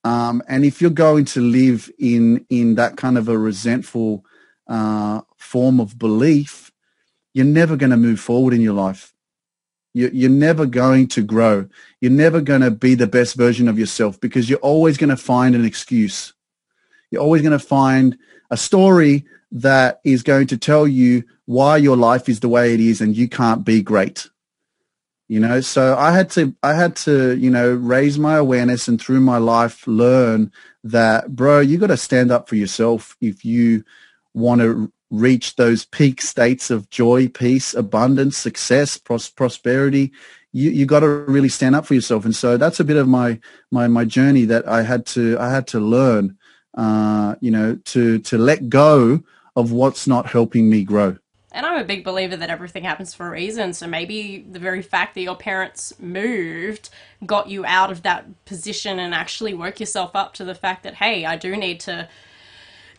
Um, 0.02 0.42
and 0.48 0.64
if 0.64 0.80
you're 0.80 0.90
going 0.90 1.24
to 1.26 1.40
live 1.40 1.90
in, 1.98 2.46
in 2.48 2.76
that 2.76 2.96
kind 2.96 3.18
of 3.18 3.28
a 3.28 3.38
resentful, 3.38 4.24
uh, 4.66 5.20
form 5.36 5.78
of 5.78 5.98
belief, 5.98 6.65
you're 7.36 7.44
never 7.44 7.76
going 7.76 7.90
to 7.90 7.98
move 7.98 8.18
forward 8.18 8.54
in 8.54 8.62
your 8.62 8.72
life. 8.72 9.12
You're 9.92 10.30
never 10.30 10.64
going 10.64 11.08
to 11.08 11.22
grow. 11.22 11.68
You're 12.00 12.10
never 12.10 12.40
going 12.40 12.62
to 12.62 12.70
be 12.70 12.94
the 12.94 13.06
best 13.06 13.34
version 13.34 13.68
of 13.68 13.78
yourself 13.78 14.18
because 14.18 14.48
you're 14.48 14.58
always 14.60 14.96
going 14.96 15.10
to 15.10 15.18
find 15.18 15.54
an 15.54 15.62
excuse. 15.62 16.32
You're 17.10 17.20
always 17.20 17.42
going 17.42 17.52
to 17.52 17.58
find 17.58 18.16
a 18.50 18.56
story 18.56 19.26
that 19.52 20.00
is 20.02 20.22
going 20.22 20.46
to 20.46 20.56
tell 20.56 20.88
you 20.88 21.24
why 21.44 21.76
your 21.76 21.98
life 21.98 22.30
is 22.30 22.40
the 22.40 22.48
way 22.48 22.72
it 22.72 22.80
is 22.80 23.02
and 23.02 23.14
you 23.14 23.28
can't 23.28 23.66
be 23.66 23.82
great. 23.82 24.30
You 25.28 25.40
know, 25.40 25.60
so 25.60 25.94
I 25.94 26.12
had 26.12 26.30
to, 26.30 26.56
I 26.62 26.72
had 26.72 26.96
to, 27.04 27.36
you 27.36 27.50
know, 27.50 27.74
raise 27.74 28.18
my 28.18 28.36
awareness 28.36 28.88
and 28.88 28.98
through 28.98 29.20
my 29.20 29.36
life 29.36 29.86
learn 29.86 30.52
that, 30.84 31.36
bro, 31.36 31.60
you 31.60 31.76
got 31.76 31.88
to 31.88 31.98
stand 31.98 32.30
up 32.32 32.48
for 32.48 32.56
yourself 32.56 33.14
if 33.20 33.44
you 33.44 33.84
want 34.32 34.62
to 34.62 34.90
reach 35.10 35.56
those 35.56 35.84
peak 35.84 36.20
states 36.20 36.70
of 36.70 36.90
joy, 36.90 37.28
peace, 37.28 37.74
abundance, 37.74 38.36
success, 38.36 38.98
pros- 38.98 39.30
prosperity, 39.30 40.12
you 40.52 40.70
you 40.70 40.86
got 40.86 41.00
to 41.00 41.08
really 41.08 41.48
stand 41.48 41.76
up 41.76 41.86
for 41.86 41.94
yourself. 41.94 42.24
And 42.24 42.34
so 42.34 42.56
that's 42.56 42.80
a 42.80 42.84
bit 42.84 42.96
of 42.96 43.06
my 43.06 43.38
my 43.70 43.86
my 43.88 44.04
journey 44.04 44.44
that 44.46 44.66
I 44.66 44.82
had 44.82 45.06
to 45.06 45.38
I 45.38 45.50
had 45.50 45.66
to 45.68 45.80
learn, 45.80 46.36
uh, 46.76 47.36
you 47.40 47.50
know, 47.50 47.76
to 47.76 48.18
to 48.20 48.38
let 48.38 48.68
go 48.68 49.22
of 49.54 49.72
what's 49.72 50.06
not 50.06 50.26
helping 50.26 50.68
me 50.68 50.84
grow. 50.84 51.16
And 51.52 51.64
I'm 51.64 51.80
a 51.80 51.84
big 51.84 52.04
believer 52.04 52.36
that 52.36 52.50
everything 52.50 52.84
happens 52.84 53.14
for 53.14 53.26
a 53.26 53.30
reason. 53.30 53.72
So 53.72 53.86
maybe 53.86 54.44
the 54.50 54.58
very 54.58 54.82
fact 54.82 55.14
that 55.14 55.22
your 55.22 55.36
parents 55.36 55.94
moved 55.98 56.90
got 57.24 57.48
you 57.48 57.64
out 57.64 57.90
of 57.90 58.02
that 58.02 58.44
position 58.44 58.98
and 58.98 59.14
actually 59.14 59.54
woke 59.54 59.80
yourself 59.80 60.14
up 60.14 60.34
to 60.34 60.44
the 60.44 60.54
fact 60.54 60.82
that, 60.82 60.96
hey, 60.96 61.24
I 61.24 61.36
do 61.36 61.56
need 61.56 61.80
to 61.80 62.10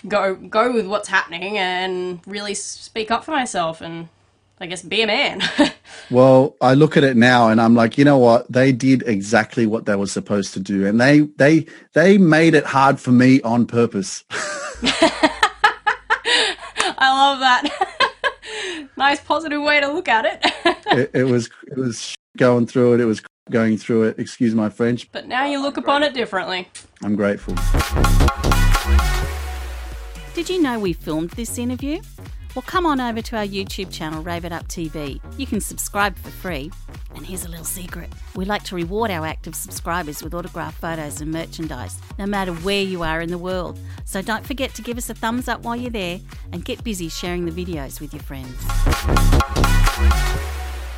go 0.08 0.36
go 0.36 0.72
with 0.74 0.88
what's 0.88 1.08
happening 1.08 1.58
and 1.58 2.20
really 2.26 2.54
speak 2.54 3.12
up 3.12 3.24
for 3.24 3.32
myself 3.32 3.82
and 3.82 4.10
I 4.60 4.66
guess 4.66 4.82
be 4.82 5.02
a 5.04 5.08
man. 5.08 5.42
well, 6.10 6.56
I 6.62 6.74
look 6.74 6.98
at 6.98 7.04
it 7.04 7.16
now 7.16 7.50
and 7.50 7.62
I'm 7.62 7.76
like, 7.76 7.98
you 7.98 8.04
know 8.04 8.18
what? 8.18 8.52
They 8.52 8.72
did 8.72 9.04
exactly 9.06 9.68
what 9.68 9.86
they 9.86 9.96
were 9.96 10.08
supposed 10.08 10.54
to 10.54 10.60
do, 10.60 10.86
and 10.88 11.00
they 11.00 11.22
they 11.38 11.68
they 11.94 12.18
made 12.18 12.56
it 12.56 12.66
hard 12.66 13.00
for 13.00 13.12
me 13.12 13.42
on 13.42 13.68
purpose. 13.68 14.24
I 17.00 17.12
love 17.12 17.40
that. 17.40 18.90
nice 18.98 19.20
positive 19.20 19.62
way 19.62 19.80
to 19.80 19.92
look 19.92 20.08
at 20.08 20.26
it. 20.26 20.40
it. 20.88 21.12
It 21.14 21.24
was 21.26 21.50
it 21.68 21.78
was 21.78 22.16
going 22.36 22.66
through 22.66 22.96
it. 22.96 23.00
It 23.00 23.06
was 23.06 23.22
going 23.52 23.78
through 23.78 24.04
it. 24.04 24.20
Excuse 24.20 24.56
my 24.56 24.70
French. 24.70 25.12
But 25.12 25.28
now 25.28 25.46
you 25.46 25.62
look 25.62 25.78
upon 25.78 26.02
it 26.02 26.16
differently. 26.16 26.68
I'm 27.04 27.16
grateful. 27.16 27.54
Did 30.38 30.52
you 30.52 30.62
know 30.62 30.78
we 30.78 30.94
filmed 30.94 31.32
this 31.32 31.58
interview? 31.58 32.00
Well, 32.54 32.62
come 32.62 32.86
on 32.86 33.02
over 33.02 33.24
to 33.24 33.38
our 33.38 33.44
YouTube 33.44 33.92
channel, 33.92 34.22
Rave 34.22 34.46
It 34.46 34.52
Up 34.52 34.68
TV. 34.68 35.20
You 35.36 35.48
can 35.48 35.60
subscribe 35.60 36.16
for 36.16 36.30
free. 36.30 36.72
And 37.16 37.26
here's 37.26 37.46
a 37.46 37.50
little 37.50 37.66
secret 37.66 38.08
we 38.36 38.46
like 38.46 38.62
to 38.66 38.76
reward 38.76 39.10
our 39.10 39.26
active 39.26 39.56
subscribers 39.56 40.22
with 40.22 40.36
autographed 40.36 40.80
photos 40.80 41.22
and 41.22 41.32
merchandise, 41.32 41.98
no 42.20 42.28
matter 42.28 42.54
where 42.54 42.84
you 42.84 43.02
are 43.02 43.20
in 43.20 43.32
the 43.32 43.38
world. 43.40 43.80
So 44.06 44.22
don't 44.22 44.46
forget 44.46 44.76
to 44.76 44.84
give 44.84 45.00
us 45.00 45.10
a 45.10 45.16
thumbs 45.16 45.48
up 45.48 45.64
while 45.64 45.76
you're 45.76 45.90
there 45.90 46.20
and 46.52 46.64
get 46.64 46.84
busy 46.84 47.10
sharing 47.10 47.46
the 47.46 47.66
videos 47.66 48.00
with 48.00 48.14
your 48.14 48.22
friends. 48.22 48.56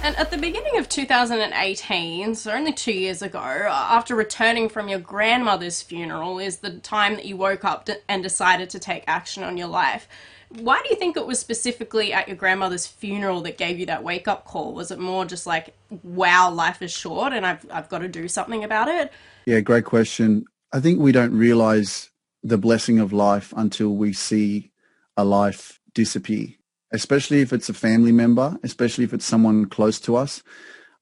And 0.01 0.15
at 0.15 0.31
the 0.31 0.37
beginning 0.37 0.77
of 0.77 0.87
2018, 0.87 2.33
so 2.35 2.51
only 2.51 2.71
two 2.71 2.93
years 2.93 3.21
ago, 3.21 3.39
uh, 3.39 3.69
after 3.69 4.15
returning 4.15 4.69
from 4.69 4.87
your 4.87 4.99
grandmother's 4.99 5.81
funeral, 5.81 6.39
is 6.39 6.59
the 6.59 6.77
time 6.79 7.15
that 7.15 7.25
you 7.25 7.35
woke 7.35 7.65
up 7.65 7.89
and 8.07 8.23
decided 8.23 8.69
to 8.69 8.79
take 8.79 9.03
action 9.07 9.43
on 9.43 9.57
your 9.57 9.67
life. 9.67 10.07
Why 10.47 10.79
do 10.81 10.89
you 10.89 10.95
think 10.95 11.17
it 11.17 11.27
was 11.27 11.37
specifically 11.37 12.13
at 12.13 12.29
your 12.29 12.37
grandmother's 12.37 12.87
funeral 12.87 13.41
that 13.41 13.57
gave 13.57 13.77
you 13.77 13.85
that 13.87 14.01
wake 14.01 14.27
up 14.27 14.45
call? 14.45 14.73
Was 14.73 14.89
it 14.89 14.99
more 14.99 15.25
just 15.25 15.45
like, 15.45 15.75
wow, 16.01 16.49
life 16.49 16.81
is 16.81 16.91
short 16.91 17.33
and 17.33 17.45
I've, 17.45 17.65
I've 17.69 17.89
got 17.89 17.99
to 17.99 18.07
do 18.07 18.29
something 18.29 18.63
about 18.63 18.87
it? 18.87 19.11
Yeah, 19.45 19.59
great 19.59 19.83
question. 19.83 20.45
I 20.71 20.79
think 20.79 20.99
we 20.99 21.11
don't 21.11 21.37
realize 21.37 22.09
the 22.41 22.57
blessing 22.57 22.99
of 22.99 23.11
life 23.11 23.53
until 23.57 23.89
we 23.95 24.13
see 24.13 24.71
a 25.17 25.25
life 25.25 25.81
disappear, 25.93 26.47
especially 26.91 27.41
if 27.41 27.53
it's 27.53 27.69
a 27.69 27.73
family 27.73 28.11
member, 28.11 28.57
especially 28.63 29.03
if 29.03 29.13
it's 29.13 29.25
someone 29.25 29.65
close 29.65 29.99
to 30.01 30.15
us. 30.15 30.43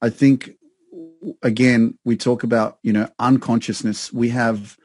I 0.02 0.10
think, 0.10 0.52
again, 1.42 1.98
we 2.04 2.18
talk 2.18 2.44
about, 2.44 2.78
you 2.84 2.94
know, 2.94 3.10
unconsciousness. 3.20 4.14
We 4.14 4.30
have 4.30 4.78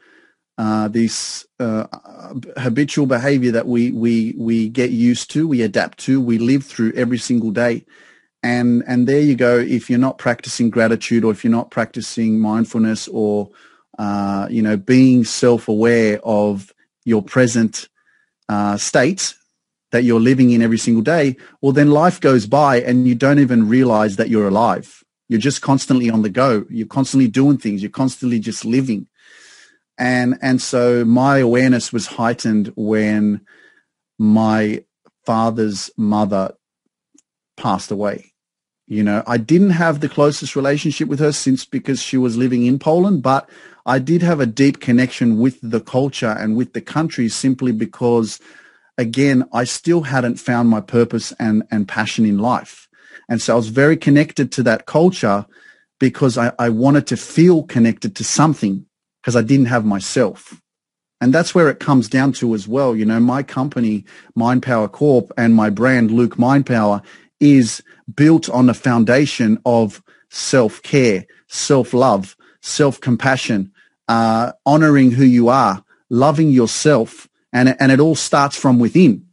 uh, 0.57 0.87
this 0.87 1.45
uh, 1.59 1.87
habitual 2.57 3.05
behavior 3.05 3.51
that 3.51 3.67
we, 3.67 3.91
we, 3.91 4.33
we 4.37 4.69
get 4.69 4.91
used 4.91 5.31
to, 5.31 5.47
we 5.47 5.61
adapt 5.61 5.97
to, 5.99 6.21
we 6.21 6.37
live 6.37 6.63
through 6.63 6.93
every 6.93 7.17
single 7.17 7.51
day. 7.51 7.85
And, 8.41 8.83
and 8.87 9.07
there 9.07 9.21
you 9.21 9.35
go. 9.35 9.57
If 9.57 9.89
you're 9.89 9.99
not 9.99 10.17
practicing 10.17 10.69
gratitude 10.69 11.23
or 11.23 11.31
if 11.31 11.43
you're 11.43 11.51
not 11.51 11.71
practicing 11.71 12.39
mindfulness 12.39 13.07
or, 13.07 13.49
uh, 13.97 14.47
you 14.49 14.61
know, 14.61 14.77
being 14.77 15.23
self-aware 15.23 16.19
of 16.23 16.73
your 17.05 17.21
present 17.21 17.87
uh, 18.49 18.77
state 18.77 19.35
that 19.93 20.03
you're 20.03 20.19
living 20.19 20.49
in 20.49 20.63
every 20.63 20.79
single 20.79 21.03
day, 21.03 21.37
well, 21.61 21.71
then 21.71 21.91
life 21.91 22.19
goes 22.19 22.47
by 22.47 22.81
and 22.81 23.07
you 23.07 23.13
don't 23.13 23.37
even 23.37 23.69
realize 23.69 24.15
that 24.15 24.27
you're 24.27 24.47
alive. 24.47 25.03
You're 25.29 25.39
just 25.39 25.61
constantly 25.61 26.09
on 26.09 26.23
the 26.23 26.31
go. 26.31 26.65
You're 26.67 26.87
constantly 26.87 27.27
doing 27.27 27.59
things. 27.59 27.83
You're 27.83 27.91
constantly 27.91 28.39
just 28.39 28.65
living. 28.65 29.07
And, 29.99 30.39
and 30.41 30.59
so 30.59 31.05
my 31.05 31.37
awareness 31.37 31.93
was 31.93 32.07
heightened 32.07 32.73
when 32.75 33.45
my 34.17 34.83
father's 35.27 35.91
mother 35.95 36.55
passed 37.55 37.91
away. 37.91 38.33
You 38.87 39.03
know, 39.03 39.23
I 39.27 39.37
didn't 39.37 39.71
have 39.71 39.99
the 39.99 40.09
closest 40.09 40.55
relationship 40.55 41.07
with 41.07 41.19
her 41.19 41.31
since 41.31 41.65
because 41.65 42.01
she 42.01 42.17
was 42.17 42.35
living 42.35 42.65
in 42.65 42.79
Poland, 42.79 43.21
but 43.21 43.47
I 43.85 43.99
did 43.99 44.23
have 44.23 44.39
a 44.39 44.47
deep 44.47 44.79
connection 44.79 45.37
with 45.37 45.59
the 45.61 45.81
culture 45.81 46.35
and 46.37 46.55
with 46.55 46.73
the 46.73 46.81
country 46.81 47.29
simply 47.29 47.71
because, 47.71 48.39
again, 48.97 49.47
I 49.53 49.63
still 49.63 50.01
hadn't 50.01 50.39
found 50.39 50.69
my 50.69 50.81
purpose 50.81 51.31
and, 51.39 51.63
and 51.71 51.87
passion 51.87 52.25
in 52.25 52.39
life. 52.39 52.87
And 53.29 53.41
so 53.41 53.53
I 53.53 53.55
was 53.55 53.69
very 53.69 53.97
connected 53.97 54.51
to 54.53 54.63
that 54.63 54.85
culture 54.85 55.45
because 55.99 56.37
I, 56.37 56.51
I 56.59 56.69
wanted 56.69 57.07
to 57.07 57.17
feel 57.17 57.63
connected 57.63 58.15
to 58.17 58.23
something 58.23 58.85
because 59.21 59.35
I 59.35 59.41
didn't 59.41 59.67
have 59.67 59.85
myself. 59.85 60.61
And 61.21 61.33
that's 61.33 61.55
where 61.55 61.69
it 61.69 61.79
comes 61.79 62.09
down 62.09 62.33
to 62.33 62.53
as 62.53 62.67
well. 62.67 62.95
You 62.95 63.05
know, 63.05 63.19
my 63.19 63.43
company, 63.43 64.03
Mind 64.35 64.61
Power 64.61 64.89
Corp, 64.89 65.31
and 65.37 65.55
my 65.55 65.69
brand, 65.69 66.11
Luke 66.11 66.37
Mind 66.37 66.65
Power, 66.65 67.01
is 67.39 67.81
built 68.13 68.49
on 68.49 68.69
a 68.69 68.73
foundation 68.73 69.57
of 69.65 70.03
self-care, 70.29 71.25
self-love, 71.47 72.35
self-compassion, 72.61 73.71
uh, 74.09 74.51
honoring 74.65 75.11
who 75.11 75.23
you 75.23 75.47
are, 75.47 75.81
loving 76.09 76.51
yourself, 76.51 77.29
and, 77.53 77.75
and 77.79 77.91
it 77.91 77.99
all 77.99 78.15
starts 78.15 78.57
from 78.57 78.79
within, 78.79 79.27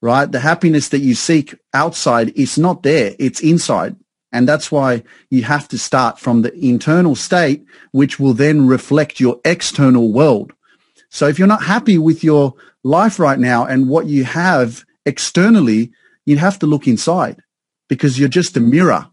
right? 0.00 0.30
The 0.30 0.40
happiness 0.40 0.88
that 0.90 1.00
you 1.00 1.14
seek 1.14 1.54
outside 1.74 2.32
is 2.38 2.56
not 2.56 2.84
there. 2.84 3.14
It's 3.18 3.40
inside. 3.40 3.96
And 4.32 4.48
that's 4.48 4.72
why 4.72 5.02
you 5.30 5.42
have 5.42 5.68
to 5.68 5.78
start 5.78 6.18
from 6.18 6.42
the 6.42 6.54
internal 6.54 7.14
state, 7.16 7.64
which 7.92 8.18
will 8.18 8.32
then 8.32 8.66
reflect 8.66 9.20
your 9.20 9.40
external 9.44 10.12
world. 10.12 10.52
So 11.10 11.28
if 11.28 11.38
you're 11.38 11.46
not 11.48 11.64
happy 11.64 11.98
with 11.98 12.24
your 12.24 12.54
life 12.82 13.18
right 13.18 13.38
now 13.38 13.64
and 13.66 13.88
what 13.88 14.06
you 14.06 14.24
have 14.24 14.84
externally, 15.06 15.92
you 16.26 16.38
have 16.38 16.58
to 16.60 16.66
look 16.66 16.88
inside 16.88 17.42
because 17.88 18.18
you're 18.18 18.28
just 18.28 18.56
a 18.56 18.60
mirror. 18.60 19.08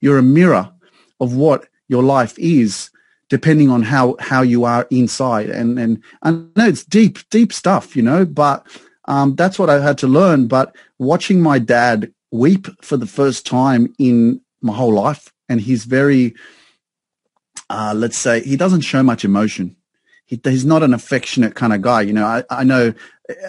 You're 0.00 0.18
a 0.18 0.22
mirror 0.22 0.72
of 1.20 1.34
what 1.34 1.66
your 1.88 2.02
life 2.02 2.38
is 2.38 2.90
depending 3.32 3.70
on 3.70 3.82
how, 3.82 4.14
how 4.20 4.42
you 4.42 4.66
are 4.66 4.86
inside. 4.90 5.48
And, 5.48 5.78
and 5.78 6.02
I 6.22 6.32
know 6.32 6.68
it's 6.68 6.84
deep, 6.84 7.18
deep 7.30 7.50
stuff, 7.50 7.96
you 7.96 8.02
know, 8.02 8.26
but 8.26 8.66
um, 9.06 9.36
that's 9.36 9.58
what 9.58 9.70
I 9.70 9.80
had 9.80 9.96
to 9.98 10.06
learn. 10.06 10.48
But 10.48 10.76
watching 10.98 11.40
my 11.40 11.58
dad 11.58 12.12
weep 12.30 12.66
for 12.82 12.98
the 12.98 13.06
first 13.06 13.46
time 13.46 13.94
in 13.98 14.42
my 14.60 14.74
whole 14.74 14.92
life, 14.92 15.32
and 15.48 15.62
he's 15.62 15.86
very, 15.86 16.34
uh, 17.70 17.94
let's 17.96 18.18
say, 18.18 18.42
he 18.42 18.54
doesn't 18.54 18.82
show 18.82 19.02
much 19.02 19.24
emotion. 19.24 19.76
He, 20.26 20.38
he's 20.44 20.66
not 20.66 20.82
an 20.82 20.92
affectionate 20.92 21.54
kind 21.54 21.72
of 21.72 21.80
guy. 21.80 22.02
You 22.02 22.12
know, 22.12 22.26
I, 22.26 22.44
I 22.50 22.64
know 22.64 22.92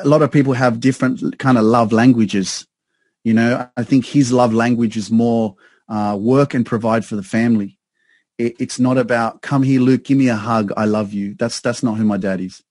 a 0.02 0.08
lot 0.08 0.22
of 0.22 0.32
people 0.32 0.54
have 0.54 0.80
different 0.80 1.40
kind 1.40 1.58
of 1.58 1.66
love 1.66 1.92
languages. 1.92 2.66
You 3.26 3.34
know, 3.34 3.68
I 3.76 3.84
think 3.84 4.06
his 4.06 4.32
love 4.32 4.54
language 4.54 4.96
is 4.96 5.12
more 5.12 5.58
uh, 5.90 6.16
work 6.18 6.54
and 6.54 6.66
provide 6.66 7.04
for 7.04 7.18
the 7.18 7.22
family. 7.22 7.78
It, 8.44 8.56
it's 8.60 8.80
not 8.80 8.98
about 8.98 9.42
come 9.42 9.64
here, 9.64 9.80
Luke, 9.80 10.04
give 10.04 10.18
me 10.18 10.28
a 10.28 10.36
hug, 10.36 10.74
I 10.76 10.86
love 10.86 11.14
you. 11.14 11.34
That's 11.36 11.62
that's 11.62 11.82
not 11.82 11.98
who 11.98 12.04
my 12.04 12.18
dad 12.18 12.42
is. 12.42 12.62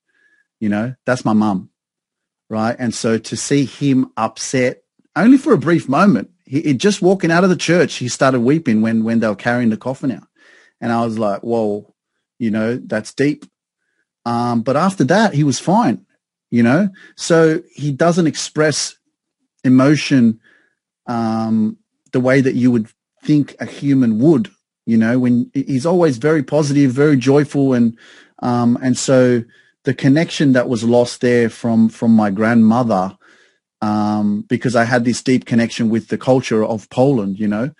You 0.59 0.69
know, 0.69 0.95
that's 1.05 1.25
my 1.25 1.33
mum, 1.33 1.71
right? 2.49 2.75
And 2.77 2.93
so 2.93 3.17
to 3.17 3.35
see 3.35 3.65
him 3.65 4.11
upset 4.15 4.83
only 5.15 5.37
for 5.37 5.51
a 5.51 5.57
brief 5.57 5.89
moment, 5.89 6.29
he, 6.45 6.61
he 6.61 6.73
just 6.75 7.01
walking 7.01 7.31
out 7.31 7.43
of 7.43 7.49
the 7.49 7.55
church, 7.55 7.95
he 7.95 8.07
started 8.07 8.41
weeping 8.41 8.81
when 8.81 9.03
when 9.03 9.19
they 9.19 9.27
were 9.27 9.35
carrying 9.35 9.69
the 9.71 9.77
coffin 9.77 10.11
out, 10.11 10.27
and 10.79 10.91
I 10.91 11.03
was 11.03 11.17
like, 11.17 11.41
whoa, 11.41 11.93
you 12.37 12.51
know, 12.51 12.77
that's 12.77 13.13
deep. 13.13 13.45
Um, 14.25 14.61
but 14.61 14.77
after 14.77 15.03
that, 15.05 15.33
he 15.33 15.43
was 15.43 15.59
fine. 15.59 16.05
You 16.51 16.61
know, 16.61 16.89
so 17.15 17.63
he 17.73 17.91
doesn't 17.91 18.27
express 18.27 18.95
emotion 19.63 20.39
um, 21.07 21.77
the 22.11 22.19
way 22.19 22.41
that 22.41 22.53
you 22.53 22.69
would 22.69 22.87
think 23.23 23.55
a 23.59 23.65
human 23.65 24.19
would. 24.19 24.51
You 24.85 24.97
know, 24.97 25.19
when 25.19 25.49
he's 25.53 25.85
always 25.85 26.17
very 26.17 26.43
positive, 26.43 26.91
very 26.91 27.17
joyful, 27.17 27.73
and 27.73 27.97
um, 28.39 28.77
and 28.81 28.97
so 28.97 29.43
the 29.83 29.93
connection 29.93 30.53
that 30.53 30.69
was 30.69 30.83
lost 30.83 31.21
there 31.21 31.49
from 31.49 31.89
from 31.89 32.11
my 32.11 32.29
grandmother, 32.29 33.17
um, 33.81 34.41
because 34.41 34.75
I 34.75 34.83
had 34.83 35.05
this 35.05 35.21
deep 35.21 35.45
connection 35.45 35.89
with 35.89 36.09
the 36.09 36.17
culture 36.17 36.63
of 36.63 36.89
Poland. 36.89 37.39
You 37.39 37.47
know, 37.47 37.71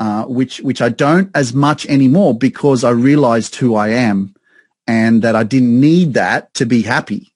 uh, 0.00 0.24
which 0.24 0.60
which 0.60 0.82
I 0.82 0.90
don't 0.90 1.30
as 1.34 1.54
much 1.54 1.86
anymore 1.86 2.36
because 2.36 2.84
I 2.84 2.90
realized 2.90 3.56
who 3.56 3.74
I 3.74 3.88
am, 3.88 4.34
and 4.86 5.22
that 5.22 5.34
I 5.34 5.44
didn't 5.44 5.80
need 5.80 6.14
that 6.14 6.52
to 6.54 6.66
be 6.66 6.82
happy 6.82 7.33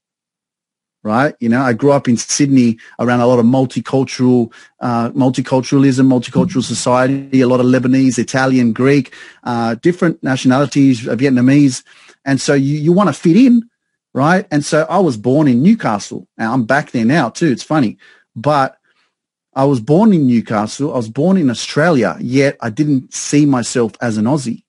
right? 1.09 1.35
You 1.41 1.49
know, 1.49 1.63
I 1.63 1.73
grew 1.73 1.93
up 1.93 2.07
in 2.07 2.19
Sydney 2.19 2.79
around 2.99 3.21
a 3.21 3.27
lot 3.27 3.39
of 3.39 3.47
multicultural, 3.47 4.53
uh, 4.81 5.09
multiculturalism, 5.11 6.07
multicultural 6.07 6.63
society, 6.63 7.41
a 7.41 7.49
lot 7.49 7.61
of 7.61 7.67
Lebanese, 7.67 8.19
Italian, 8.19 8.75
Greek, 8.75 9.15
uh, 9.43 9.75
different 9.77 10.23
nationalities, 10.23 11.09
uh, 11.09 11.17
Vietnamese. 11.17 11.83
And 12.27 12.39
so 12.39 12.53
you, 12.53 12.79
you 12.79 12.93
want 12.93 13.09
to 13.09 13.15
fit 13.15 13.39
in, 13.39 13.71
right? 14.13 14.47
And 14.51 14.63
so 14.63 14.87
I 14.91 14.99
was 14.99 15.17
born 15.17 15.49
in 15.49 15.63
Newcastle. 15.63 16.29
Now 16.37 16.53
I'm 16.53 16.65
back 16.65 16.91
there 16.91 17.07
now 17.07 17.31
too. 17.31 17.51
It's 17.51 17.63
funny, 17.63 17.97
but 18.37 18.77
I 19.55 19.65
was 19.65 19.81
born 19.81 20.13
in 20.13 20.27
Newcastle. 20.27 20.93
I 20.93 20.99
was 20.99 21.09
born 21.09 21.39
in 21.39 21.49
Australia, 21.49 22.19
yet 22.21 22.59
I 22.61 22.69
didn't 22.69 23.15
see 23.15 23.47
myself 23.47 23.93
as 24.03 24.19
an 24.19 24.27
Aussie. 24.27 24.63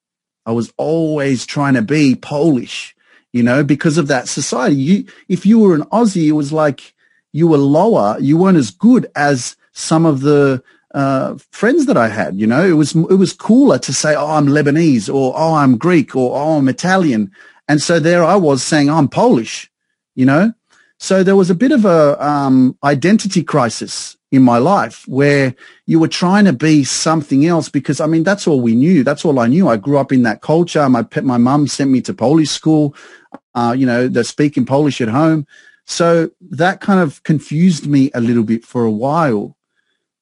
I 0.45 0.53
was 0.53 0.71
always 0.77 1.45
trying 1.45 1.73
to 1.73 1.81
be 1.81 2.15
Polish 2.15 2.95
you 3.31 3.43
know, 3.43 3.63
because 3.63 3.97
of 3.97 4.07
that 4.07 4.27
society. 4.27 4.75
You, 4.75 5.05
if 5.27 5.45
you 5.45 5.59
were 5.59 5.75
an 5.75 5.83
Aussie, 5.83 6.27
it 6.27 6.33
was 6.33 6.51
like 6.51 6.93
you 7.31 7.47
were 7.47 7.57
lower. 7.57 8.17
You 8.19 8.37
weren't 8.37 8.57
as 8.57 8.71
good 8.71 9.11
as 9.15 9.55
some 9.71 10.05
of 10.05 10.21
the 10.21 10.63
uh, 10.93 11.37
friends 11.51 11.85
that 11.85 11.97
I 11.97 12.07
had. 12.07 12.39
You 12.39 12.47
know, 12.47 12.65
it 12.65 12.73
was 12.73 12.95
it 12.95 13.17
was 13.17 13.33
cooler 13.33 13.77
to 13.79 13.93
say, 13.93 14.15
"Oh, 14.15 14.31
I'm 14.31 14.47
Lebanese," 14.47 15.13
or 15.13 15.33
"Oh, 15.35 15.53
I'm 15.53 15.77
Greek," 15.77 16.15
or 16.15 16.35
"Oh, 16.35 16.57
I'm 16.57 16.67
Italian." 16.67 17.31
And 17.67 17.81
so 17.81 17.99
there 17.99 18.23
I 18.23 18.35
was 18.35 18.63
saying, 18.63 18.89
"I'm 18.89 19.07
Polish," 19.07 19.71
you 20.15 20.25
know. 20.25 20.53
So 20.97 21.23
there 21.23 21.35
was 21.35 21.49
a 21.49 21.55
bit 21.55 21.71
of 21.71 21.85
a 21.85 22.21
um, 22.25 22.77
identity 22.83 23.43
crisis 23.43 24.17
in 24.31 24.43
my 24.43 24.57
life 24.57 25.07
where 25.07 25.55
you 25.85 25.99
were 25.99 26.07
trying 26.07 26.45
to 26.45 26.53
be 26.53 26.83
something 26.83 27.45
else 27.45 27.67
because 27.67 27.99
I 27.99 28.05
mean 28.05 28.23
that's 28.23 28.47
all 28.47 28.61
we 28.61 28.75
knew. 28.75 29.03
That's 29.03 29.25
all 29.25 29.39
I 29.39 29.47
knew. 29.47 29.67
I 29.67 29.77
grew 29.77 29.97
up 29.97 30.11
in 30.11 30.23
that 30.23 30.41
culture. 30.41 30.87
My 30.89 31.05
my 31.23 31.37
mum 31.37 31.67
sent 31.67 31.89
me 31.89 32.01
to 32.01 32.13
Polish 32.13 32.49
school. 32.49 32.95
Uh, 33.55 33.75
you 33.77 33.85
know, 33.85 34.07
they're 34.07 34.23
speaking 34.23 34.65
Polish 34.65 35.01
at 35.01 35.09
home. 35.09 35.47
So 35.85 36.29
that 36.51 36.81
kind 36.81 36.99
of 36.99 37.23
confused 37.23 37.87
me 37.87 38.11
a 38.13 38.21
little 38.21 38.43
bit 38.43 38.63
for 38.63 38.83
a 38.83 38.91
while. 38.91 39.57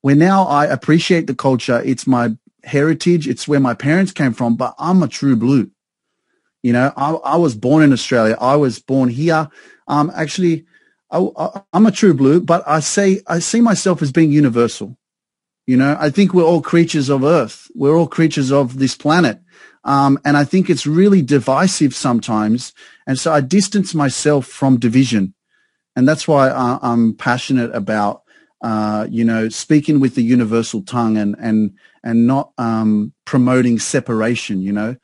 Where 0.01 0.15
now 0.15 0.45
I 0.45 0.65
appreciate 0.65 1.27
the 1.27 1.35
culture. 1.35 1.81
It's 1.83 2.07
my 2.07 2.37
heritage. 2.63 3.27
It's 3.27 3.47
where 3.47 3.59
my 3.59 3.73
parents 3.73 4.13
came 4.13 4.31
from, 4.31 4.55
but 4.55 4.73
I'm 4.79 5.03
a 5.03 5.07
true 5.09 5.35
blue. 5.35 5.69
You 6.63 6.71
know, 6.73 6.93
I, 6.95 7.11
I 7.13 7.35
was 7.35 7.55
born 7.55 7.83
in 7.83 7.91
Australia. 7.91 8.37
I 8.39 8.55
was 8.55 8.79
born 8.79 9.09
here. 9.09 9.49
Um, 9.87 10.11
actually, 10.15 10.65
I, 11.11 11.61
am 11.73 11.85
a 11.85 11.91
true 11.91 12.13
blue, 12.13 12.41
but 12.41 12.63
I 12.67 12.79
say 12.79 13.21
I 13.27 13.39
see 13.39 13.61
myself 13.61 14.01
as 14.01 14.11
being 14.11 14.31
universal. 14.31 14.97
You 15.65 15.77
know, 15.77 15.97
I 15.99 16.09
think 16.09 16.33
we're 16.33 16.43
all 16.43 16.61
creatures 16.61 17.09
of 17.09 17.23
Earth. 17.23 17.69
We're 17.75 17.97
all 17.97 18.07
creatures 18.07 18.51
of 18.51 18.79
this 18.79 18.95
planet. 18.95 19.39
Um, 19.83 20.19
and 20.25 20.35
I 20.35 20.43
think 20.43 20.69
it's 20.69 20.85
really 20.85 21.21
divisive 21.21 21.93
sometimes. 21.95 22.73
And 23.05 23.17
so 23.17 23.33
I 23.33 23.41
distance 23.41 23.93
myself 23.93 24.45
from 24.45 24.77
division. 24.77 25.33
And 25.95 26.07
that's 26.07 26.27
why 26.27 26.49
I, 26.49 26.77
I'm 26.81 27.15
passionate 27.15 27.73
about, 27.73 28.23
uh, 28.61 29.07
you 29.09 29.23
know, 29.23 29.49
speaking 29.49 29.99
with 29.99 30.15
the 30.15 30.23
universal 30.23 30.83
tongue 30.83 31.17
and, 31.17 31.35
and, 31.39 31.73
and 32.03 32.27
not 32.27 32.51
um, 32.57 33.13
promoting 33.25 33.79
separation, 33.79 34.61
you 34.61 34.73
know, 34.73 34.95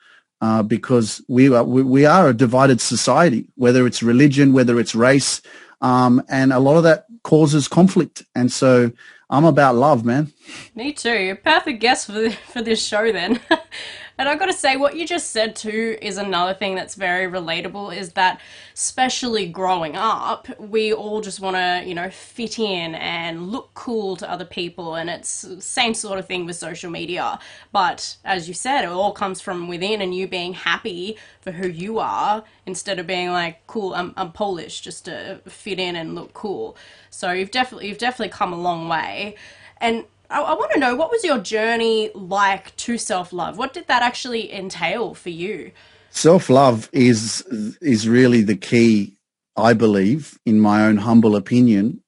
uh, 0.41 0.63
because 0.63 1.21
we 1.27 1.53
are, 1.53 1.63
we, 1.63 1.81
we 1.81 2.05
are 2.05 2.29
a 2.29 2.33
divided 2.33 2.79
society, 2.79 3.47
whether 3.55 3.87
it's 3.87 4.03
religion, 4.03 4.53
whether 4.53 4.79
it's 4.79 4.95
race, 4.95 5.41
um, 5.83 6.23
and 6.29 6.51
a 6.51 6.59
lot 6.59 6.77
of 6.77 6.83
that 6.83 7.05
causes 7.23 7.67
conflict. 7.67 8.23
And 8.33 8.51
so 8.51 8.91
I'm 9.29 9.45
about 9.45 9.75
love, 9.75 10.03
man. 10.03 10.31
Me 10.73 10.93
too. 10.93 11.37
Perfect 11.43 11.81
guest 11.81 12.07
for, 12.07 12.29
for 12.31 12.61
this 12.61 12.83
show 12.83 13.11
then. 13.11 13.39
and 14.17 14.29
I've 14.29 14.39
got 14.39 14.45
to 14.45 14.53
say, 14.53 14.77
what 14.77 14.95
you 14.95 15.07
just 15.07 15.31
said 15.31 15.55
too 15.55 15.97
is 16.01 16.17
another 16.17 16.53
thing 16.53 16.75
that's 16.75 16.95
very 16.95 17.31
relatable 17.31 17.95
is 17.95 18.13
that, 18.13 18.39
especially 18.73 19.47
growing 19.47 19.95
up, 19.95 20.47
we 20.59 20.93
all 20.93 21.21
just 21.21 21.39
want 21.39 21.55
to, 21.55 21.83
you 21.87 21.95
know, 21.95 22.09
fit 22.09 22.59
in 22.59 22.95
and 22.95 23.51
look 23.51 23.71
cool 23.73 24.15
to 24.17 24.29
other 24.29 24.45
people. 24.45 24.95
And 24.95 25.09
it's 25.09 25.47
same 25.59 25.93
sort 25.93 26.19
of 26.19 26.27
thing 26.27 26.45
with 26.45 26.55
social 26.55 26.91
media. 26.91 27.39
But 27.71 28.17
as 28.23 28.47
you 28.47 28.53
said, 28.53 28.83
it 28.83 28.89
all 28.89 29.13
comes 29.13 29.41
from 29.41 29.67
within 29.67 30.01
and 30.01 30.13
you 30.13 30.27
being 30.27 30.53
happy 30.53 31.17
for 31.41 31.51
who 31.51 31.67
you 31.67 31.99
are 31.99 32.43
instead 32.65 32.99
of 32.99 33.07
being 33.07 33.31
like, 33.31 33.65
cool, 33.67 33.95
I'm, 33.95 34.13
I'm 34.15 34.31
Polish 34.31 34.81
just 34.81 35.05
to 35.05 35.41
fit 35.47 35.79
in 35.79 35.95
and 35.95 36.13
look 36.13 36.33
cool. 36.33 36.77
So 37.09 37.31
you've 37.31 37.51
definitely, 37.51 37.89
you've 37.89 37.97
definitely 37.97 38.29
come 38.29 38.53
a 38.53 38.61
long 38.61 38.87
way. 38.87 39.35
And 39.77 40.05
I, 40.33 40.41
I 40.41 40.53
want 40.55 40.71
to 40.71 40.79
know 40.79 40.95
what 40.95 41.11
was 41.11 41.23
your 41.23 41.37
journey 41.37 42.09
like 42.15 42.75
to 42.77 42.97
self 42.97 43.31
love? 43.31 43.57
What 43.57 43.73
did 43.73 43.87
that 43.87 44.01
actually 44.01 44.51
entail 44.51 45.13
for 45.13 45.29
you? 45.29 45.71
Self 46.09 46.49
love 46.49 46.89
is 46.91 47.41
is 47.81 48.09
really 48.09 48.41
the 48.41 48.57
key. 48.57 49.17
I 49.55 49.73
believe, 49.73 50.39
in 50.47 50.59
my 50.59 50.83
own 50.85 50.97
humble 50.97 51.35
opinion, 51.35 52.01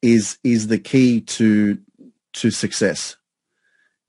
is 0.00 0.38
is 0.44 0.68
the 0.68 0.78
key 0.78 1.20
to 1.22 1.78
to 2.34 2.50
success. 2.50 3.16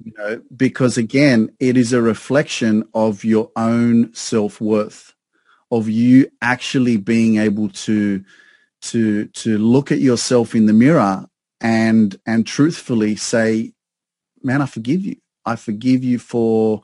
You 0.03 0.13
know, 0.17 0.41
because 0.55 0.97
again, 0.97 1.49
it 1.59 1.77
is 1.77 1.93
a 1.93 2.01
reflection 2.01 2.83
of 2.93 3.23
your 3.23 3.51
own 3.55 4.13
self 4.13 4.61
worth, 4.61 5.13
of 5.71 5.89
you 5.89 6.29
actually 6.41 6.97
being 6.97 7.37
able 7.37 7.69
to 7.69 8.23
to 8.81 9.25
to 9.27 9.57
look 9.57 9.91
at 9.91 9.99
yourself 9.99 10.53
in 10.53 10.67
the 10.67 10.73
mirror 10.73 11.27
and 11.63 12.19
and 12.25 12.45
truthfully 12.45 13.15
say, 13.15 13.71
man, 14.43 14.61
I 14.61 14.65
forgive 14.65 15.01
you. 15.01 15.15
I 15.45 15.55
forgive 15.55 16.03
you 16.03 16.19
for 16.19 16.83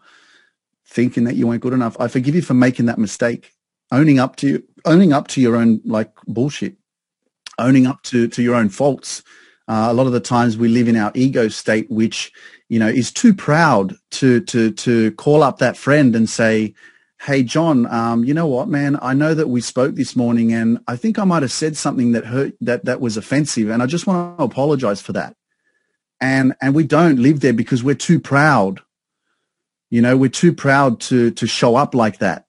thinking 0.87 1.25
that 1.25 1.35
you 1.35 1.47
weren't 1.47 1.61
good 1.61 1.73
enough. 1.73 1.97
I 1.99 2.07
forgive 2.07 2.33
you 2.33 2.41
for 2.41 2.53
making 2.55 2.87
that 2.87 2.97
mistake. 2.97 3.51
Owning 3.91 4.19
up 4.19 4.37
to 4.37 4.63
owning 4.85 5.13
up 5.13 5.27
to 5.29 5.41
your 5.41 5.55
own 5.55 5.81
like 5.83 6.11
bullshit. 6.27 6.77
Owning 7.59 7.85
up 7.85 8.01
to 8.03 8.27
to 8.29 8.41
your 8.41 8.55
own 8.55 8.69
faults. 8.69 9.21
Uh, 9.67 9.89
a 9.91 9.93
lot 9.93 10.07
of 10.07 10.13
the 10.13 10.19
times 10.19 10.57
we 10.57 10.67
live 10.67 10.87
in 10.87 10.95
our 10.95 11.11
ego 11.13 11.47
state, 11.47 11.91
which 11.91 12.31
you 12.69 12.79
know 12.79 12.87
is 12.87 13.11
too 13.11 13.33
proud 13.33 13.95
to 14.11 14.39
to 14.41 14.71
to 14.71 15.11
call 15.13 15.43
up 15.43 15.57
that 15.57 15.77
friend 15.77 16.15
and 16.15 16.29
say, 16.29 16.73
"Hey, 17.21 17.43
John, 17.43 17.85
um, 17.87 18.23
you 18.23 18.33
know 18.33 18.47
what, 18.47 18.67
man? 18.67 18.97
I 19.01 19.13
know 19.13 19.33
that 19.33 19.49
we 19.49 19.61
spoke 19.61 19.95
this 19.95 20.15
morning, 20.15 20.53
and 20.53 20.79
I 20.87 20.95
think 20.95 21.19
I 21.19 21.23
might 21.23 21.41
have 21.41 21.51
said 21.51 21.77
something 21.77 22.13
that 22.13 22.25
hurt 22.25 22.53
that 22.61 22.85
that 22.85 23.01
was 23.01 23.17
offensive, 23.17 23.69
and 23.69 23.83
I 23.83 23.85
just 23.85 24.07
want 24.07 24.37
to 24.37 24.43
apologize 24.43 25.01
for 25.01 25.13
that." 25.13 25.35
and 26.21 26.53
and 26.61 26.75
we 26.75 26.83
don't 26.83 27.19
live 27.19 27.39
there 27.39 27.53
because 27.53 27.83
we're 27.83 27.95
too 27.95 28.19
proud 28.19 28.81
you 29.89 30.01
know 30.01 30.17
we're 30.17 30.29
too 30.29 30.53
proud 30.53 30.99
to 30.99 31.31
to 31.31 31.47
show 31.47 31.75
up 31.75 31.95
like 31.95 32.19
that 32.19 32.45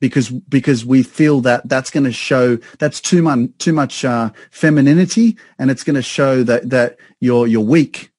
because 0.00 0.30
because 0.30 0.84
we 0.84 1.02
feel 1.02 1.40
that 1.40 1.66
that's 1.68 1.90
going 1.90 2.04
to 2.04 2.12
show 2.12 2.56
that's 2.78 3.00
too 3.00 3.22
much 3.22 3.50
too 3.58 3.72
much 3.72 4.04
uh, 4.04 4.30
femininity 4.50 5.36
and 5.58 5.70
it's 5.70 5.84
going 5.84 5.94
to 5.94 6.02
show 6.02 6.42
that 6.42 6.70
that 6.70 6.96
you're 7.20 7.46
you're 7.46 7.60
weak 7.60 8.10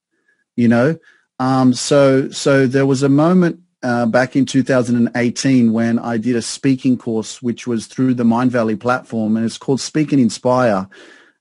you 0.56 0.68
know 0.68 0.98
um, 1.40 1.74
so 1.74 2.30
so 2.30 2.66
there 2.66 2.86
was 2.86 3.04
a 3.04 3.10
moment 3.10 3.60
uh, 3.86 4.06
back 4.06 4.36
in 4.36 4.46
2018 4.46 5.72
when 5.72 6.00
I 6.00 6.18
did 6.18 6.36
a 6.36 6.42
speaking 6.42 6.98
course 6.98 7.42
which 7.42 7.68
was 7.68 7.88
through 7.88 8.16
the 8.16 8.24
Mindvalley 8.24 8.80
platform 8.80 9.38
and 9.38 9.46
it's 9.46 9.58
called 9.58 9.80
Speak 9.80 10.12
and 10.12 10.22
Inspire 10.22 10.90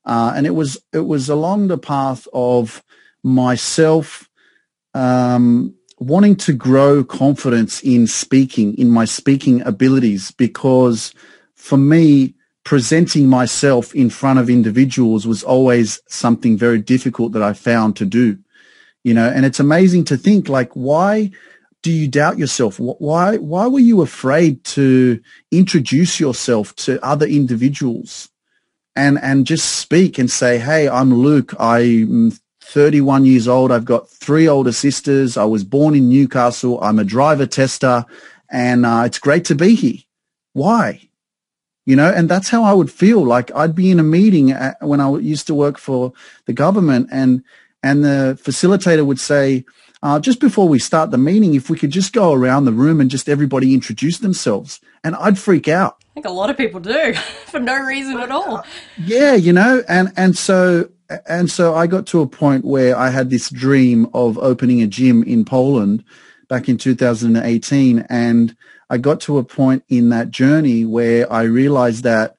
uh, 0.05 0.33
and 0.35 0.45
it 0.45 0.51
was 0.51 0.77
it 0.93 1.07
was 1.07 1.29
along 1.29 1.67
the 1.67 1.77
path 1.77 2.27
of 2.33 2.83
myself 3.23 4.29
um, 4.93 5.75
wanting 5.99 6.35
to 6.35 6.53
grow 6.53 7.03
confidence 7.03 7.81
in 7.81 8.07
speaking, 8.07 8.77
in 8.77 8.89
my 8.89 9.05
speaking 9.05 9.61
abilities, 9.61 10.31
because 10.31 11.13
for 11.55 11.77
me, 11.77 12.33
presenting 12.63 13.27
myself 13.27 13.93
in 13.93 14.09
front 14.09 14.39
of 14.39 14.49
individuals 14.49 15.27
was 15.27 15.43
always 15.43 15.99
something 16.07 16.57
very 16.57 16.79
difficult 16.79 17.31
that 17.33 17.43
I 17.43 17.53
found 17.53 17.95
to 17.97 18.05
do. 18.05 18.39
You 19.03 19.13
know, 19.13 19.29
and 19.29 19.45
it's 19.45 19.59
amazing 19.59 20.05
to 20.05 20.17
think 20.17 20.49
like, 20.49 20.71
why 20.73 21.31
do 21.85 21.91
you 21.91 22.07
doubt 22.07 22.39
yourself? 22.39 22.79
Why, 22.79 23.37
why 23.37 23.67
were 23.67 23.79
you 23.79 24.01
afraid 24.01 24.63
to 24.63 25.21
introduce 25.51 26.19
yourself 26.19 26.75
to 26.77 27.03
other 27.05 27.27
individuals? 27.27 28.29
and 28.97 29.19
and 29.21 29.45
just 29.45 29.75
speak 29.75 30.17
and 30.17 30.31
say, 30.31 30.57
"Hey, 30.57 30.87
I'm 30.87 31.13
Luke. 31.13 31.53
I'm 31.59 32.31
31 32.61 33.25
years 33.25 33.45
old. 33.45 33.73
I've 33.73 33.83
got 33.83 34.09
three 34.09 34.47
older 34.47 34.71
sisters. 34.71 35.35
I 35.35 35.43
was 35.43 35.65
born 35.65 35.95
in 35.95 36.07
Newcastle. 36.07 36.81
I'm 36.81 36.97
a 36.97 37.03
driver 37.03 37.45
tester 37.45 38.05
and 38.49 38.85
uh, 38.85 39.03
it's 39.05 39.19
great 39.19 39.43
to 39.45 39.55
be 39.55 39.75
here. 39.75 39.99
Why? 40.53 41.09
You 41.85 41.97
know, 41.97 42.09
and 42.09 42.29
that's 42.29 42.47
how 42.47 42.63
I 42.63 42.71
would 42.71 42.89
feel 42.89 43.21
like 43.23 43.53
I'd 43.53 43.75
be 43.75 43.91
in 43.91 43.99
a 43.99 44.03
meeting 44.03 44.51
at, 44.51 44.77
when 44.81 45.01
I 45.01 45.15
used 45.17 45.45
to 45.47 45.53
work 45.53 45.77
for 45.77 46.13
the 46.45 46.53
government 46.53 47.09
and, 47.11 47.43
and 47.83 48.03
the 48.03 48.39
facilitator 48.41 49.05
would 49.05 49.19
say, 49.19 49.65
uh, 50.05 50.19
just 50.19 50.39
before 50.39 50.69
we 50.69 50.77
start 50.77 51.09
the 51.09 51.17
meeting, 51.17 51.55
if 51.55 51.67
we 51.67 51.75
could 51.75 51.89
just 51.89 52.13
go 52.13 52.31
around 52.31 52.65
the 52.65 52.71
room 52.71 53.01
and 53.01 53.09
just 53.09 53.27
everybody 53.27 53.73
introduce 53.73 54.19
themselves 54.19 54.79
and 55.03 55.15
I'd 55.15 55.39
freak 55.39 55.67
out. 55.67 55.97
I 56.11 56.13
think 56.13 56.27
a 56.27 56.31
lot 56.31 56.51
of 56.51 56.57
people 56.57 56.79
do 56.79 57.13
for 57.47 57.59
no 57.59 57.75
reason 57.79 58.19
at 58.19 58.29
all. 58.29 58.63
Yeah, 59.03 59.33
you 59.33 59.51
know, 59.51 59.83
and, 59.89 60.13
and 60.15 60.37
so 60.37 60.91
and 61.27 61.49
so 61.49 61.73
I 61.73 61.87
got 61.87 62.05
to 62.07 62.21
a 62.21 62.27
point 62.27 62.65
where 62.65 62.95
I 62.95 63.09
had 63.09 63.31
this 63.31 63.49
dream 63.49 64.07
of 64.13 64.37
opening 64.37 64.83
a 64.83 64.87
gym 64.87 65.23
in 65.23 65.43
Poland 65.43 66.03
back 66.49 66.69
in 66.69 66.77
2018. 66.77 68.05
And 68.07 68.55
I 68.91 68.99
got 68.99 69.21
to 69.21 69.39
a 69.39 69.43
point 69.43 69.83
in 69.89 70.09
that 70.09 70.29
journey 70.29 70.85
where 70.85 71.31
I 71.33 71.43
realized 71.43 72.03
that 72.03 72.37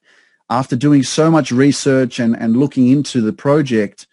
after 0.49 0.77
doing 0.77 1.03
so 1.03 1.29
much 1.29 1.51
research 1.51 2.17
and, 2.17 2.33
and 2.33 2.55
looking 2.55 2.87
into 2.87 3.19
the 3.19 3.33
project, 3.33 4.06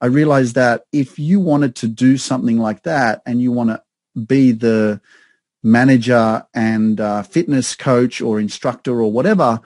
I 0.00 0.06
realized 0.06 0.54
that 0.56 0.84
if 0.92 1.18
you 1.18 1.40
wanted 1.40 1.74
to 1.76 1.88
do 1.88 2.16
something 2.18 2.58
like 2.58 2.82
that 2.82 3.22
and 3.24 3.40
you 3.40 3.52
want 3.52 3.70
to 3.70 3.82
be 4.20 4.52
the 4.52 5.00
manager 5.62 6.46
and 6.54 7.00
uh, 7.00 7.22
fitness 7.22 7.74
coach 7.74 8.20
or 8.20 8.38
instructor 8.38 9.00
or 9.00 9.10
whatever, 9.10 9.60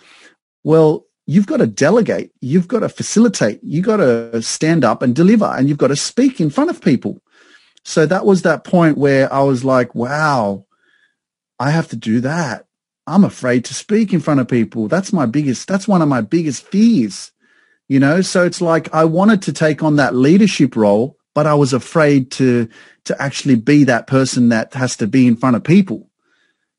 well, 0.64 1.06
you've 1.26 1.46
got 1.46 1.58
to 1.58 1.66
delegate. 1.66 2.32
You've 2.40 2.68
got 2.68 2.80
to 2.80 2.88
facilitate. 2.88 3.60
You've 3.62 3.84
got 3.84 3.98
to 3.98 4.42
stand 4.42 4.84
up 4.84 5.02
and 5.02 5.14
deliver 5.14 5.44
and 5.44 5.68
you've 5.68 5.78
got 5.78 5.88
to 5.88 5.96
speak 5.96 6.40
in 6.40 6.50
front 6.50 6.70
of 6.70 6.80
people. 6.80 7.20
So 7.84 8.06
that 8.06 8.26
was 8.26 8.42
that 8.42 8.64
point 8.64 8.98
where 8.98 9.32
I 9.32 9.42
was 9.42 9.64
like, 9.64 9.94
wow, 9.94 10.66
I 11.58 11.70
have 11.70 11.88
to 11.88 11.96
do 11.96 12.20
that. 12.20 12.66
I'm 13.06 13.24
afraid 13.24 13.64
to 13.66 13.74
speak 13.74 14.12
in 14.12 14.20
front 14.20 14.40
of 14.40 14.48
people. 14.48 14.88
That's 14.88 15.12
my 15.12 15.26
biggest, 15.26 15.66
that's 15.66 15.88
one 15.88 16.02
of 16.02 16.08
my 16.08 16.20
biggest 16.20 16.66
fears, 16.66 17.32
you 17.90 17.98
know? 17.98 18.22
So 18.22 18.44
it's 18.44 18.60
like 18.60 18.94
I 18.94 19.04
wanted 19.04 19.42
to 19.42 19.52
take 19.52 19.82
on 19.82 19.96
that 19.96 20.14
leadership 20.14 20.76
role, 20.76 21.18
but 21.34 21.46
I 21.46 21.54
was 21.54 21.72
afraid 21.72 22.30
to, 22.32 22.68
to 23.06 23.20
actually 23.20 23.56
be 23.56 23.82
that 23.84 24.06
person 24.06 24.50
that 24.50 24.72
has 24.74 24.96
to 24.98 25.08
be 25.08 25.26
in 25.26 25.36
front 25.36 25.56
of 25.56 25.64
people. 25.64 26.08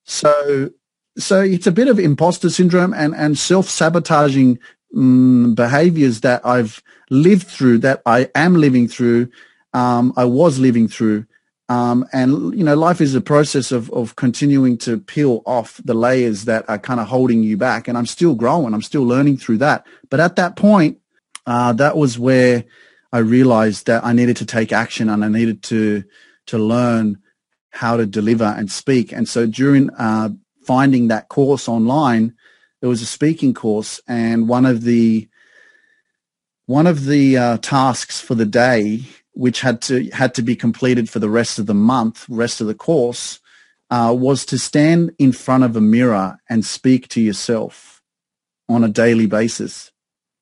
So 0.05 0.71
so 1.17 1.41
it's 1.41 1.67
a 1.67 1.71
bit 1.73 1.89
of 1.89 1.99
imposter 1.99 2.49
syndrome 2.49 2.93
and, 2.93 3.13
and 3.13 3.37
self-sabotaging 3.37 4.57
um, 4.95 5.53
behaviors 5.53 6.21
that 6.21 6.45
I've 6.45 6.81
lived 7.09 7.47
through, 7.47 7.79
that 7.79 8.01
I 8.05 8.29
am 8.33 8.55
living 8.55 8.87
through, 8.87 9.29
um, 9.73 10.13
I 10.15 10.23
was 10.23 10.59
living 10.59 10.87
through. 10.87 11.25
Um, 11.67 12.05
and, 12.13 12.57
you 12.57 12.63
know, 12.63 12.75
life 12.75 13.01
is 13.01 13.13
a 13.13 13.21
process 13.21 13.73
of, 13.73 13.89
of 13.91 14.15
continuing 14.15 14.77
to 14.79 14.99
peel 14.99 15.41
off 15.45 15.81
the 15.83 15.93
layers 15.93 16.45
that 16.45 16.63
are 16.69 16.79
kind 16.79 17.01
of 17.01 17.07
holding 17.07 17.43
you 17.43 17.57
back. 17.57 17.87
And 17.87 17.97
I'm 17.97 18.05
still 18.05 18.35
growing. 18.35 18.73
I'm 18.73 18.81
still 18.81 19.03
learning 19.03 19.37
through 19.37 19.57
that. 19.59 19.85
But 20.09 20.21
at 20.21 20.37
that 20.37 20.55
point, 20.55 21.00
uh, 21.51 21.73
that 21.73 21.97
was 21.97 22.17
where 22.17 22.63
I 23.11 23.17
realized 23.17 23.87
that 23.87 24.05
I 24.05 24.13
needed 24.13 24.37
to 24.37 24.45
take 24.45 24.71
action 24.71 25.09
and 25.09 25.25
I 25.25 25.27
needed 25.27 25.63
to, 25.63 26.05
to 26.45 26.57
learn 26.57 27.17
how 27.71 27.97
to 27.97 28.05
deliver 28.05 28.45
and 28.45 28.71
speak. 28.71 29.11
And 29.11 29.27
so 29.27 29.45
during 29.45 29.89
uh, 29.91 30.29
finding 30.65 31.09
that 31.09 31.27
course 31.27 31.67
online, 31.67 32.35
it 32.81 32.87
was 32.87 33.01
a 33.01 33.05
speaking 33.05 33.53
course, 33.53 33.99
and 34.07 34.47
one 34.47 34.65
of 34.65 34.83
the 34.83 35.27
one 36.67 36.87
of 36.87 37.05
the 37.05 37.37
uh, 37.37 37.57
tasks 37.57 38.21
for 38.21 38.33
the 38.33 38.45
day 38.45 39.01
which 39.33 39.59
had 39.61 39.81
to 39.81 40.09
had 40.11 40.33
to 40.35 40.41
be 40.41 40.55
completed 40.55 41.09
for 41.09 41.19
the 41.19 41.29
rest 41.29 41.59
of 41.59 41.65
the 41.65 41.73
month, 41.73 42.25
rest 42.29 42.61
of 42.61 42.67
the 42.67 42.73
course, 42.73 43.39
uh, 43.89 44.15
was 44.17 44.45
to 44.45 44.57
stand 44.57 45.11
in 45.19 45.31
front 45.31 45.63
of 45.63 45.75
a 45.75 45.81
mirror 45.81 46.39
and 46.49 46.65
speak 46.65 47.07
to 47.09 47.21
yourself 47.21 48.01
on 48.67 48.83
a 48.83 48.89
daily 48.89 49.27
basis. 49.27 49.90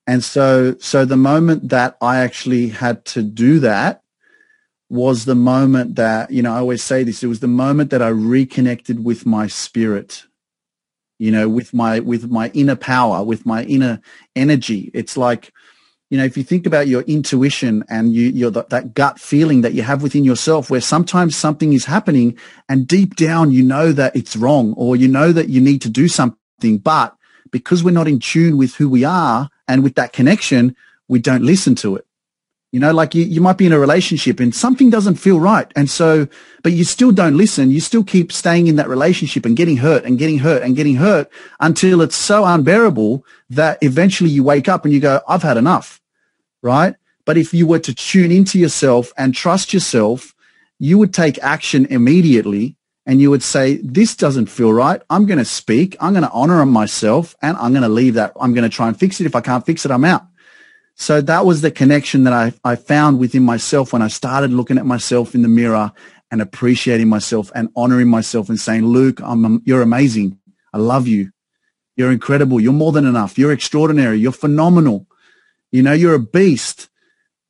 And 0.09 0.23
so, 0.23 0.75
so 0.79 1.05
the 1.05 1.15
moment 1.15 1.69
that 1.69 1.95
I 2.01 2.17
actually 2.17 2.69
had 2.69 3.05
to 3.13 3.21
do 3.21 3.59
that 3.59 4.01
was 4.89 5.25
the 5.25 5.35
moment 5.35 5.97
that, 5.97 6.31
you 6.31 6.41
know, 6.41 6.51
I 6.51 6.57
always 6.57 6.81
say 6.81 7.03
this, 7.03 7.21
it 7.21 7.27
was 7.27 7.41
the 7.41 7.47
moment 7.47 7.91
that 7.91 8.01
I 8.01 8.07
reconnected 8.07 9.05
with 9.05 9.27
my 9.27 9.45
spirit, 9.45 10.23
you 11.19 11.29
know, 11.29 11.47
with 11.47 11.75
my, 11.75 11.99
with 11.99 12.27
my 12.27 12.49
inner 12.55 12.75
power, 12.75 13.23
with 13.23 13.45
my 13.45 13.63
inner 13.65 14.01
energy. 14.35 14.89
It's 14.95 15.15
like, 15.15 15.53
you 16.09 16.17
know, 16.17 16.25
if 16.25 16.35
you 16.37 16.43
think 16.43 16.65
about 16.65 16.87
your 16.87 17.03
intuition 17.03 17.83
and 17.87 18.11
you, 18.11 18.29
your 18.29 18.49
that 18.49 18.95
gut 18.95 19.19
feeling 19.19 19.61
that 19.61 19.75
you 19.75 19.83
have 19.83 20.01
within 20.01 20.23
yourself, 20.23 20.71
where 20.71 20.81
sometimes 20.81 21.35
something 21.35 21.71
is 21.71 21.85
happening 21.85 22.35
and 22.67 22.87
deep 22.87 23.15
down 23.15 23.51
you 23.51 23.61
know 23.61 23.91
that 23.91 24.15
it's 24.15 24.35
wrong, 24.35 24.73
or 24.73 24.95
you 24.95 25.07
know 25.07 25.31
that 25.31 25.49
you 25.49 25.61
need 25.61 25.83
to 25.83 25.89
do 26.01 26.07
something, 26.07 26.79
but 26.79 27.15
because 27.51 27.83
we're 27.83 27.91
not 27.91 28.07
in 28.07 28.17
tune 28.17 28.57
with 28.57 28.73
who 28.75 28.89
we 28.89 29.03
are 29.03 29.49
and 29.69 29.83
with 29.83 29.95
that 29.95 30.11
connection, 30.11 30.75
we 31.07 31.19
don't 31.19 31.43
listen 31.43 31.75
to 31.75 31.95
it. 31.95 32.05
You 32.71 32.79
know, 32.79 32.91
like 32.91 33.15
you, 33.15 33.23
you 33.23 33.39
might 33.39 33.57
be 33.57 33.65
in 33.65 33.71
a 33.71 33.79
relationship 33.79 34.39
and 34.39 34.53
something 34.53 34.89
doesn't 34.89 35.15
feel 35.15 35.39
right. 35.39 35.71
And 35.75 35.89
so, 35.89 36.27
but 36.61 36.73
you 36.73 36.83
still 36.83 37.11
don't 37.11 37.37
listen. 37.37 37.71
You 37.71 37.79
still 37.79 38.03
keep 38.03 38.31
staying 38.31 38.67
in 38.67 38.75
that 38.75 38.89
relationship 38.89 39.45
and 39.45 39.55
getting 39.55 39.77
hurt 39.77 40.05
and 40.05 40.19
getting 40.19 40.39
hurt 40.39 40.61
and 40.61 40.75
getting 40.75 40.95
hurt 40.95 41.31
until 41.59 42.01
it's 42.01 42.15
so 42.15 42.45
unbearable 42.45 43.25
that 43.49 43.79
eventually 43.81 44.29
you 44.29 44.43
wake 44.43 44.67
up 44.67 44.85
and 44.85 44.93
you 44.93 44.99
go, 44.99 45.21
I've 45.27 45.41
had 45.43 45.57
enough. 45.57 46.01
Right. 46.61 46.95
But 47.25 47.37
if 47.37 47.53
you 47.53 47.65
were 47.65 47.79
to 47.79 47.93
tune 47.93 48.31
into 48.31 48.59
yourself 48.59 49.13
and 49.17 49.33
trust 49.33 49.73
yourself, 49.73 50.35
you 50.77 50.97
would 50.97 51.13
take 51.13 51.39
action 51.39 51.85
immediately 51.87 52.75
and 53.09 53.19
you 53.19 53.31
would 53.31 53.41
say, 53.41 53.77
this 53.77 54.15
doesn't 54.15 54.51
feel 54.51 54.71
right. 54.71 55.01
I'm 55.09 55.25
going 55.25 55.39
to 55.39 55.43
speak. 55.43 55.97
I'm 55.99 56.13
going 56.13 56.25
to 56.25 56.29
honor 56.29 56.63
myself 56.67 57.35
and 57.41 57.57
I'm 57.57 57.71
going 57.71 57.81
to 57.81 57.89
leave 57.89 58.13
that. 58.13 58.33
I'm 58.39 58.53
going 58.53 58.69
to 58.69 58.75
try 58.75 58.87
and 58.87 58.97
fix 58.97 59.19
it. 59.19 59.25
If 59.25 59.35
I 59.35 59.41
can't 59.41 59.65
fix 59.65 59.83
it, 59.83 59.89
I'm 59.89 60.05
out. 60.05 60.27
So 60.93 61.19
that 61.21 61.43
was 61.43 61.61
the 61.61 61.71
connection 61.71 62.25
that 62.25 62.33
I, 62.33 62.53
I 62.63 62.75
found 62.75 63.17
within 63.17 63.41
myself 63.41 63.93
when 63.93 64.03
I 64.03 64.09
started 64.09 64.53
looking 64.53 64.77
at 64.77 64.85
myself 64.85 65.33
in 65.33 65.41
the 65.41 65.47
mirror 65.47 65.91
and 66.29 66.39
appreciating 66.39 67.09
myself 67.09 67.51
and 67.55 67.69
honoring 67.75 68.09
myself 68.09 68.47
and 68.47 68.59
saying, 68.59 68.85
Luke, 68.85 69.19
I'm, 69.23 69.43
um, 69.43 69.63
you're 69.65 69.81
amazing. 69.81 70.37
I 70.71 70.77
love 70.77 71.07
you. 71.07 71.31
You're 71.95 72.11
incredible. 72.11 72.59
You're 72.59 72.73
more 72.73 72.91
than 72.91 73.07
enough. 73.07 73.39
You're 73.39 73.53
extraordinary. 73.53 74.19
You're 74.19 74.31
phenomenal. 74.33 75.07
You 75.71 75.81
know, 75.81 75.93
you're 75.93 76.13
a 76.13 76.19
beast 76.19 76.88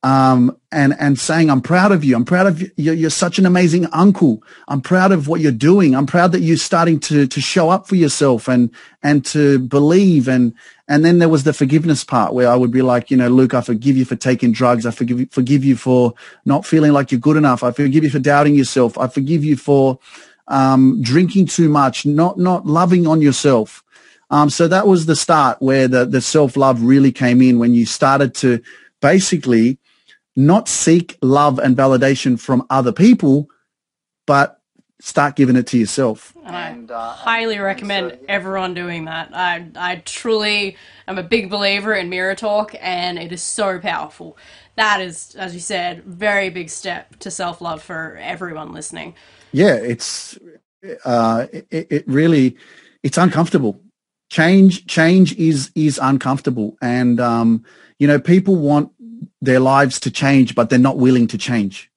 um, 0.02 0.56
and 0.72 0.94
and 0.98 1.18
saying, 1.18 1.50
"I'm 1.50 1.60
proud 1.60 1.92
of 1.92 2.04
you. 2.04 2.16
I'm 2.16 2.24
proud 2.24 2.46
of 2.46 2.62
you. 2.62 2.70
You're, 2.76 2.94
you're, 2.94 3.10
such 3.10 3.38
an 3.38 3.44
amazing 3.44 3.86
uncle. 3.92 4.42
I'm 4.66 4.80
proud 4.80 5.12
of 5.12 5.28
what 5.28 5.40
you're 5.40 5.52
doing. 5.52 5.94
I'm 5.94 6.06
proud 6.06 6.32
that 6.32 6.40
you're 6.40 6.56
starting 6.56 6.98
to 7.00 7.26
to 7.26 7.40
show 7.40 7.68
up 7.68 7.86
for 7.86 7.96
yourself 7.96 8.48
and 8.48 8.70
and 9.02 9.24
to 9.26 9.58
believe." 9.58 10.26
And 10.26 10.54
and 10.88 11.04
then 11.04 11.18
there 11.18 11.28
was 11.28 11.44
the 11.44 11.52
forgiveness 11.52 12.02
part 12.02 12.32
where 12.32 12.48
I 12.48 12.56
would 12.56 12.70
be 12.70 12.82
like, 12.82 13.10
you 13.10 13.16
know, 13.16 13.28
Luke, 13.28 13.52
I 13.52 13.60
forgive 13.60 13.96
you 13.96 14.06
for 14.06 14.16
taking 14.16 14.52
drugs. 14.52 14.86
I 14.86 14.90
forgive 14.90 15.20
you, 15.20 15.28
forgive 15.30 15.64
you 15.64 15.76
for 15.76 16.14
not 16.44 16.64
feeling 16.64 16.92
like 16.92 17.12
you're 17.12 17.20
good 17.20 17.36
enough. 17.36 17.62
I 17.62 17.70
forgive 17.70 18.02
you 18.02 18.10
for 18.10 18.18
doubting 18.18 18.54
yourself. 18.54 18.96
I 18.96 19.06
forgive 19.06 19.44
you 19.44 19.56
for 19.56 19.98
um, 20.48 21.00
drinking 21.02 21.46
too 21.46 21.68
much, 21.68 22.06
not 22.06 22.38
not 22.38 22.64
loving 22.64 23.06
on 23.06 23.20
yourself. 23.20 23.84
Um, 24.30 24.48
so 24.48 24.66
that 24.68 24.86
was 24.86 25.04
the 25.04 25.16
start 25.16 25.60
where 25.60 25.88
the 25.88 26.06
the 26.06 26.22
self 26.22 26.56
love 26.56 26.82
really 26.82 27.12
came 27.12 27.42
in 27.42 27.58
when 27.58 27.74
you 27.74 27.84
started 27.84 28.34
to 28.36 28.62
basically 29.00 29.78
not 30.46 30.68
seek 30.68 31.18
love 31.22 31.58
and 31.58 31.76
validation 31.76 32.38
from 32.38 32.66
other 32.70 32.92
people, 32.92 33.48
but 34.26 34.60
start 35.00 35.34
giving 35.34 35.56
it 35.56 35.66
to 35.68 35.78
yourself. 35.78 36.34
And 36.44 36.56
I 36.56 36.68
and, 36.68 36.90
uh, 36.90 37.12
highly 37.12 37.58
recommend 37.58 38.10
so, 38.10 38.16
yeah. 38.16 38.26
everyone 38.28 38.74
doing 38.74 39.06
that. 39.06 39.30
I, 39.34 39.66
I 39.76 39.96
truly 40.04 40.76
am 41.08 41.18
a 41.18 41.22
big 41.22 41.50
believer 41.50 41.94
in 41.94 42.08
mirror 42.08 42.34
talk, 42.34 42.74
and 42.80 43.18
it 43.18 43.32
is 43.32 43.42
so 43.42 43.78
powerful. 43.78 44.36
That 44.76 45.00
is, 45.00 45.34
as 45.36 45.54
you 45.54 45.60
said, 45.60 46.04
very 46.04 46.50
big 46.50 46.70
step 46.70 47.16
to 47.20 47.30
self 47.30 47.60
love 47.60 47.82
for 47.82 48.18
everyone 48.20 48.72
listening. 48.72 49.14
Yeah, 49.52 49.74
it's 49.74 50.38
uh, 51.04 51.46
it, 51.52 51.66
it 51.70 52.04
really 52.06 52.56
it's 53.02 53.18
uncomfortable. 53.18 53.80
Change 54.30 54.86
change 54.86 55.34
is 55.36 55.70
is 55.74 55.98
uncomfortable, 56.00 56.76
and 56.80 57.20
um, 57.20 57.64
you 57.98 58.06
know 58.06 58.20
people 58.20 58.56
want 58.56 58.92
their 59.40 59.60
lives 59.60 60.00
to 60.00 60.10
change, 60.10 60.54
but 60.54 60.70
they're 60.70 60.78
not 60.78 60.98
willing 60.98 61.26
to 61.28 61.38
change. 61.38 61.90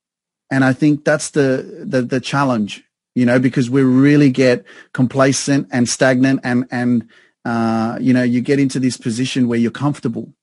And 0.52 0.64
I 0.64 0.74
think 0.74 1.04
that's 1.04 1.32
the, 1.32 1.84
the, 1.86 2.02
the 2.02 2.20
challenge, 2.20 2.84
you 3.16 3.26
know, 3.26 3.40
because 3.40 3.70
we 3.70 3.82
really 3.82 4.30
get 4.30 4.66
complacent 4.94 5.68
and 5.72 5.88
stagnant 5.90 6.42
and, 6.44 6.66
and, 6.72 7.10
uh, 7.46 7.98
you 8.00 8.14
know, 8.14 8.24
you 8.24 8.42
get 8.42 8.60
into 8.60 8.80
this 8.80 8.98
position 8.98 9.48
where 9.48 9.60
you're 9.60 9.72
comfortable 9.72 10.34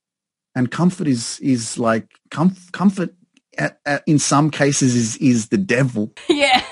and 0.53 0.69
comfort 0.69 1.07
is, 1.07 1.39
is 1.39 1.77
like 1.77 2.07
comf- 2.29 2.71
comfort 2.71 3.13
at, 3.57 3.79
at, 3.85 4.03
in 4.05 4.19
some 4.19 4.51
cases 4.51 4.95
is, 4.95 5.17
is 5.17 5.47
the 5.47 5.57
devil. 5.57 6.11
Yeah. 6.29 6.63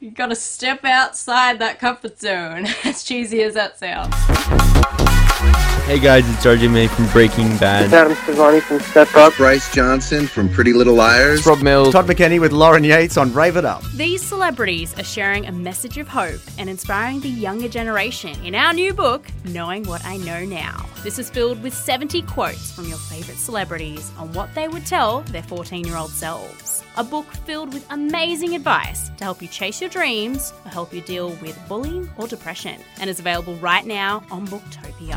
you 0.00 0.10
got 0.10 0.28
to 0.28 0.36
step 0.36 0.84
outside 0.84 1.58
that 1.60 1.78
comfort 1.78 2.18
zone, 2.18 2.66
as 2.84 3.04
cheesy 3.04 3.42
as 3.42 3.54
that 3.54 3.78
sounds. 3.78 5.07
Hey 5.38 6.00
guys, 6.00 6.28
it's 6.28 6.44
RJ 6.44 6.68
Mitte 6.68 6.90
from 6.90 7.06
Breaking 7.10 7.56
Bad. 7.58 7.94
Adam 7.94 8.12
Sevani 8.12 8.60
from 8.60 8.80
Step 8.80 9.14
Up. 9.14 9.32
Bryce 9.36 9.72
Johnson 9.72 10.26
from 10.26 10.48
Pretty 10.48 10.72
Little 10.72 10.94
Liars. 10.94 11.46
Rob 11.46 11.62
Mills. 11.62 11.92
Todd 11.92 12.06
McKenney 12.06 12.40
with 12.40 12.50
Lauren 12.50 12.82
Yates 12.82 13.16
on 13.16 13.32
Rave 13.32 13.56
It 13.56 13.64
Up. 13.64 13.84
These 13.94 14.20
celebrities 14.20 14.98
are 14.98 15.04
sharing 15.04 15.46
a 15.46 15.52
message 15.52 15.96
of 15.96 16.08
hope 16.08 16.40
and 16.58 16.68
inspiring 16.68 17.20
the 17.20 17.28
younger 17.28 17.68
generation 17.68 18.36
in 18.44 18.56
our 18.56 18.72
new 18.72 18.92
book, 18.92 19.26
Knowing 19.44 19.84
What 19.84 20.04
I 20.04 20.16
Know 20.16 20.44
Now. 20.44 20.84
This 21.04 21.20
is 21.20 21.30
filled 21.30 21.62
with 21.62 21.72
70 21.72 22.22
quotes 22.22 22.72
from 22.72 22.88
your 22.88 22.98
favourite 22.98 23.38
celebrities 23.38 24.10
on 24.18 24.32
what 24.32 24.52
they 24.56 24.66
would 24.66 24.86
tell 24.86 25.20
their 25.20 25.44
14 25.44 25.86
year 25.86 25.96
old 25.96 26.10
selves. 26.10 26.82
A 26.96 27.04
book 27.04 27.26
filled 27.46 27.72
with 27.72 27.86
amazing 27.90 28.56
advice 28.56 29.08
to 29.18 29.24
help 29.24 29.40
you 29.40 29.46
chase 29.46 29.80
your 29.80 29.88
dreams 29.88 30.52
or 30.64 30.70
help 30.70 30.92
you 30.92 31.00
deal 31.00 31.28
with 31.40 31.56
bullying 31.68 32.10
or 32.16 32.26
depression, 32.26 32.80
and 33.00 33.08
is 33.08 33.20
available 33.20 33.54
right 33.56 33.86
now 33.86 34.24
on 34.32 34.48
Booktopia. 34.48 35.16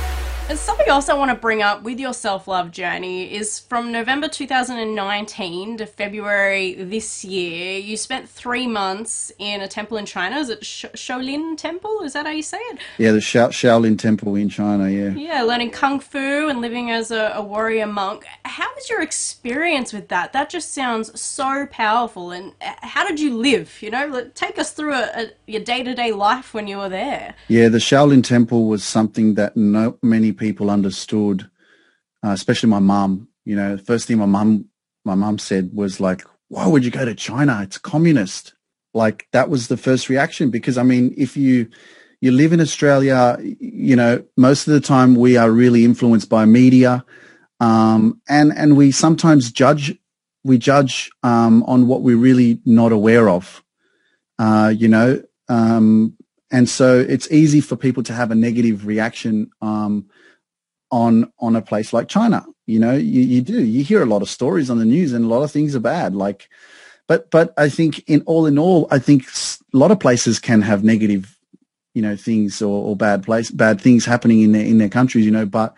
And 0.49 0.59
something 0.59 0.87
else 0.87 1.07
I 1.07 1.13
want 1.13 1.31
to 1.31 1.35
bring 1.35 1.61
up 1.61 1.83
with 1.83 1.97
your 1.99 2.13
self 2.13 2.47
love 2.47 2.71
journey 2.71 3.33
is 3.33 3.59
from 3.59 3.91
November 3.91 4.27
2019 4.27 5.77
to 5.77 5.85
February 5.85 6.73
this 6.73 7.23
year, 7.23 7.79
you 7.79 7.95
spent 7.95 8.27
three 8.27 8.67
months 8.67 9.31
in 9.39 9.61
a 9.61 9.67
temple 9.67 9.97
in 9.97 10.05
China. 10.05 10.37
Is 10.37 10.49
it 10.49 10.65
Sh- 10.65 10.85
Shaolin 10.93 11.57
Temple? 11.57 12.01
Is 12.03 12.13
that 12.13 12.25
how 12.25 12.33
you 12.33 12.41
say 12.41 12.57
it? 12.57 12.79
Yeah, 12.97 13.11
the 13.11 13.21
Sha- 13.21 13.47
Shaolin 13.47 13.97
Temple 13.97 14.35
in 14.35 14.49
China, 14.49 14.89
yeah. 14.89 15.11
Yeah, 15.11 15.43
learning 15.43 15.71
Kung 15.71 16.01
Fu 16.01 16.49
and 16.49 16.59
living 16.59 16.91
as 16.91 17.11
a, 17.11 17.31
a 17.35 17.41
warrior 17.41 17.87
monk. 17.87 18.25
How 18.43 18.67
was 18.75 18.89
your 18.89 19.01
experience 19.01 19.93
with 19.93 20.09
that? 20.09 20.33
That 20.33 20.49
just 20.49 20.73
sounds 20.73 21.19
so 21.19 21.65
powerful. 21.67 22.31
And 22.31 22.51
uh, 22.61 22.73
how 22.81 23.07
did 23.07 23.21
you 23.21 23.37
live? 23.37 23.81
You 23.81 23.91
know, 23.91 24.29
take 24.35 24.59
us 24.59 24.73
through 24.73 24.95
a, 24.95 25.09
a, 25.15 25.31
your 25.47 25.63
day 25.63 25.83
to 25.83 25.93
day 25.93 26.11
life 26.11 26.53
when 26.53 26.67
you 26.67 26.77
were 26.77 26.89
there. 26.89 27.35
Yeah, 27.47 27.69
the 27.69 27.77
Shaolin 27.77 28.23
Temple 28.23 28.65
was 28.65 28.83
something 28.83 29.35
that 29.35 29.55
no 29.55 29.97
many 30.01 30.30
people 30.33 30.69
understood, 30.69 31.49
uh, 32.23 32.29
especially 32.29 32.69
my 32.69 32.79
mum. 32.79 33.27
You 33.45 33.55
know, 33.55 33.75
the 33.75 33.83
first 33.83 34.07
thing 34.07 34.17
my 34.17 34.25
mum 34.25 34.65
my 35.03 35.15
mum 35.15 35.37
said 35.39 35.71
was 35.73 35.99
like, 35.99 36.23
"Why 36.47 36.67
would 36.67 36.85
you 36.85 36.91
go 36.91 37.05
to 37.05 37.15
China? 37.15 37.59
It's 37.63 37.77
communist." 37.77 38.53
Like 38.93 39.27
that 39.31 39.49
was 39.49 39.67
the 39.67 39.77
first 39.77 40.09
reaction 40.09 40.49
because 40.49 40.77
I 40.77 40.83
mean, 40.83 41.13
if 41.17 41.37
you 41.37 41.67
you 42.19 42.31
live 42.31 42.53
in 42.53 42.61
Australia, 42.61 43.37
you 43.41 43.95
know, 43.95 44.23
most 44.37 44.67
of 44.67 44.73
the 44.73 44.81
time 44.81 45.15
we 45.15 45.37
are 45.37 45.49
really 45.49 45.85
influenced 45.85 46.29
by 46.29 46.45
media, 46.45 47.03
um, 47.59 48.21
and 48.27 48.51
and 48.55 48.77
we 48.77 48.91
sometimes 48.91 49.51
judge 49.51 49.97
we 50.43 50.57
judge 50.57 51.09
um, 51.23 51.63
on 51.63 51.87
what 51.87 52.01
we're 52.01 52.17
really 52.17 52.59
not 52.65 52.91
aware 52.91 53.29
of. 53.29 53.63
Uh, 54.39 54.73
you 54.75 54.87
know, 54.87 55.21
um, 55.49 56.17
and 56.51 56.67
so 56.67 56.99
it's 56.99 57.31
easy 57.31 57.61
for 57.61 57.75
people 57.75 58.03
to 58.03 58.13
have 58.13 58.31
a 58.31 58.35
negative 58.35 58.85
reaction 58.85 59.49
um, 59.61 60.07
on 60.91 61.31
on 61.39 61.55
a 61.55 61.61
place 61.61 61.93
like 61.93 62.07
China. 62.07 62.45
You 62.67 62.79
know, 62.79 62.93
you, 62.93 63.21
you 63.21 63.41
do. 63.41 63.63
You 63.63 63.83
hear 63.83 64.01
a 64.01 64.05
lot 64.07 64.21
of 64.21 64.29
stories 64.29 64.69
on 64.69 64.77
the 64.77 64.85
news, 64.85 65.13
and 65.13 65.25
a 65.25 65.27
lot 65.27 65.43
of 65.43 65.51
things 65.51 65.75
are 65.75 65.79
bad. 65.79 66.15
Like, 66.15 66.49
but 67.07 67.31
but 67.31 67.53
I 67.57 67.69
think 67.69 68.03
in 68.07 68.21
all 68.25 68.45
in 68.45 68.59
all, 68.59 68.87
I 68.91 68.99
think 68.99 69.25
a 69.73 69.77
lot 69.77 69.91
of 69.91 69.99
places 69.99 70.39
can 70.39 70.61
have 70.61 70.83
negative, 70.83 71.37
you 71.93 72.01
know, 72.01 72.15
things 72.15 72.61
or, 72.61 72.89
or 72.89 72.95
bad 72.95 73.23
place 73.23 73.49
bad 73.51 73.81
things 73.81 74.05
happening 74.05 74.41
in 74.41 74.51
their 74.51 74.65
in 74.65 74.77
their 74.77 74.89
countries. 74.89 75.25
You 75.25 75.31
know, 75.31 75.45
but 75.45 75.75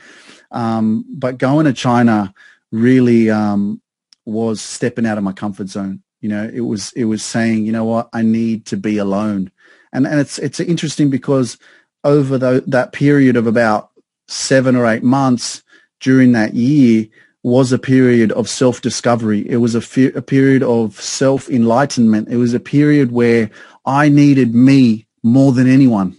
um, 0.52 1.06
but 1.10 1.38
going 1.38 1.66
to 1.66 1.74
China 1.74 2.34
really 2.72 3.30
um, 3.30 3.82
was 4.26 4.62
stepping 4.62 5.06
out 5.06 5.18
of 5.18 5.24
my 5.24 5.34
comfort 5.34 5.70
zone. 5.70 6.04
You 6.22 6.30
know, 6.30 6.50
it 6.54 6.62
was 6.62 6.92
it 6.94 7.06
was 7.06 7.24
saying, 7.24 7.66
you 7.66 7.72
know 7.72 7.86
what, 7.86 8.10
I 8.14 8.22
need 8.22 8.66
to 8.68 8.78
be 8.78 8.98
alone, 8.98 9.52
and 9.92 10.08
and 10.08 10.20
it's 10.20 10.40
it's 10.40 10.60
interesting 10.60 11.10
because 11.10 11.58
over 12.04 12.38
the, 12.38 12.64
that 12.68 12.92
period 12.92 13.38
of 13.38 13.48
about 13.48 13.92
seven 14.28 14.76
or 14.76 14.86
eight 14.86 15.04
months 15.04 15.64
during 16.00 16.34
that 16.34 16.54
year, 16.54 17.08
was 17.44 17.74
a 17.74 17.78
period 17.78 18.32
of 18.32 18.48
self-discovery. 18.48 19.46
It 19.50 19.58
was 19.58 19.76
a, 19.76 19.82
fe- 19.82 20.14
a 20.14 20.22
period 20.22 20.64
of 20.64 21.00
self-enlightenment. 21.00 22.30
It 22.30 22.38
was 22.38 22.54
a 22.54 22.60
period 22.60 23.12
where 23.12 23.50
I 23.86 24.08
needed 24.08 24.56
me 24.56 25.08
more 25.24 25.52
than 25.52 25.68
anyone, 25.68 26.16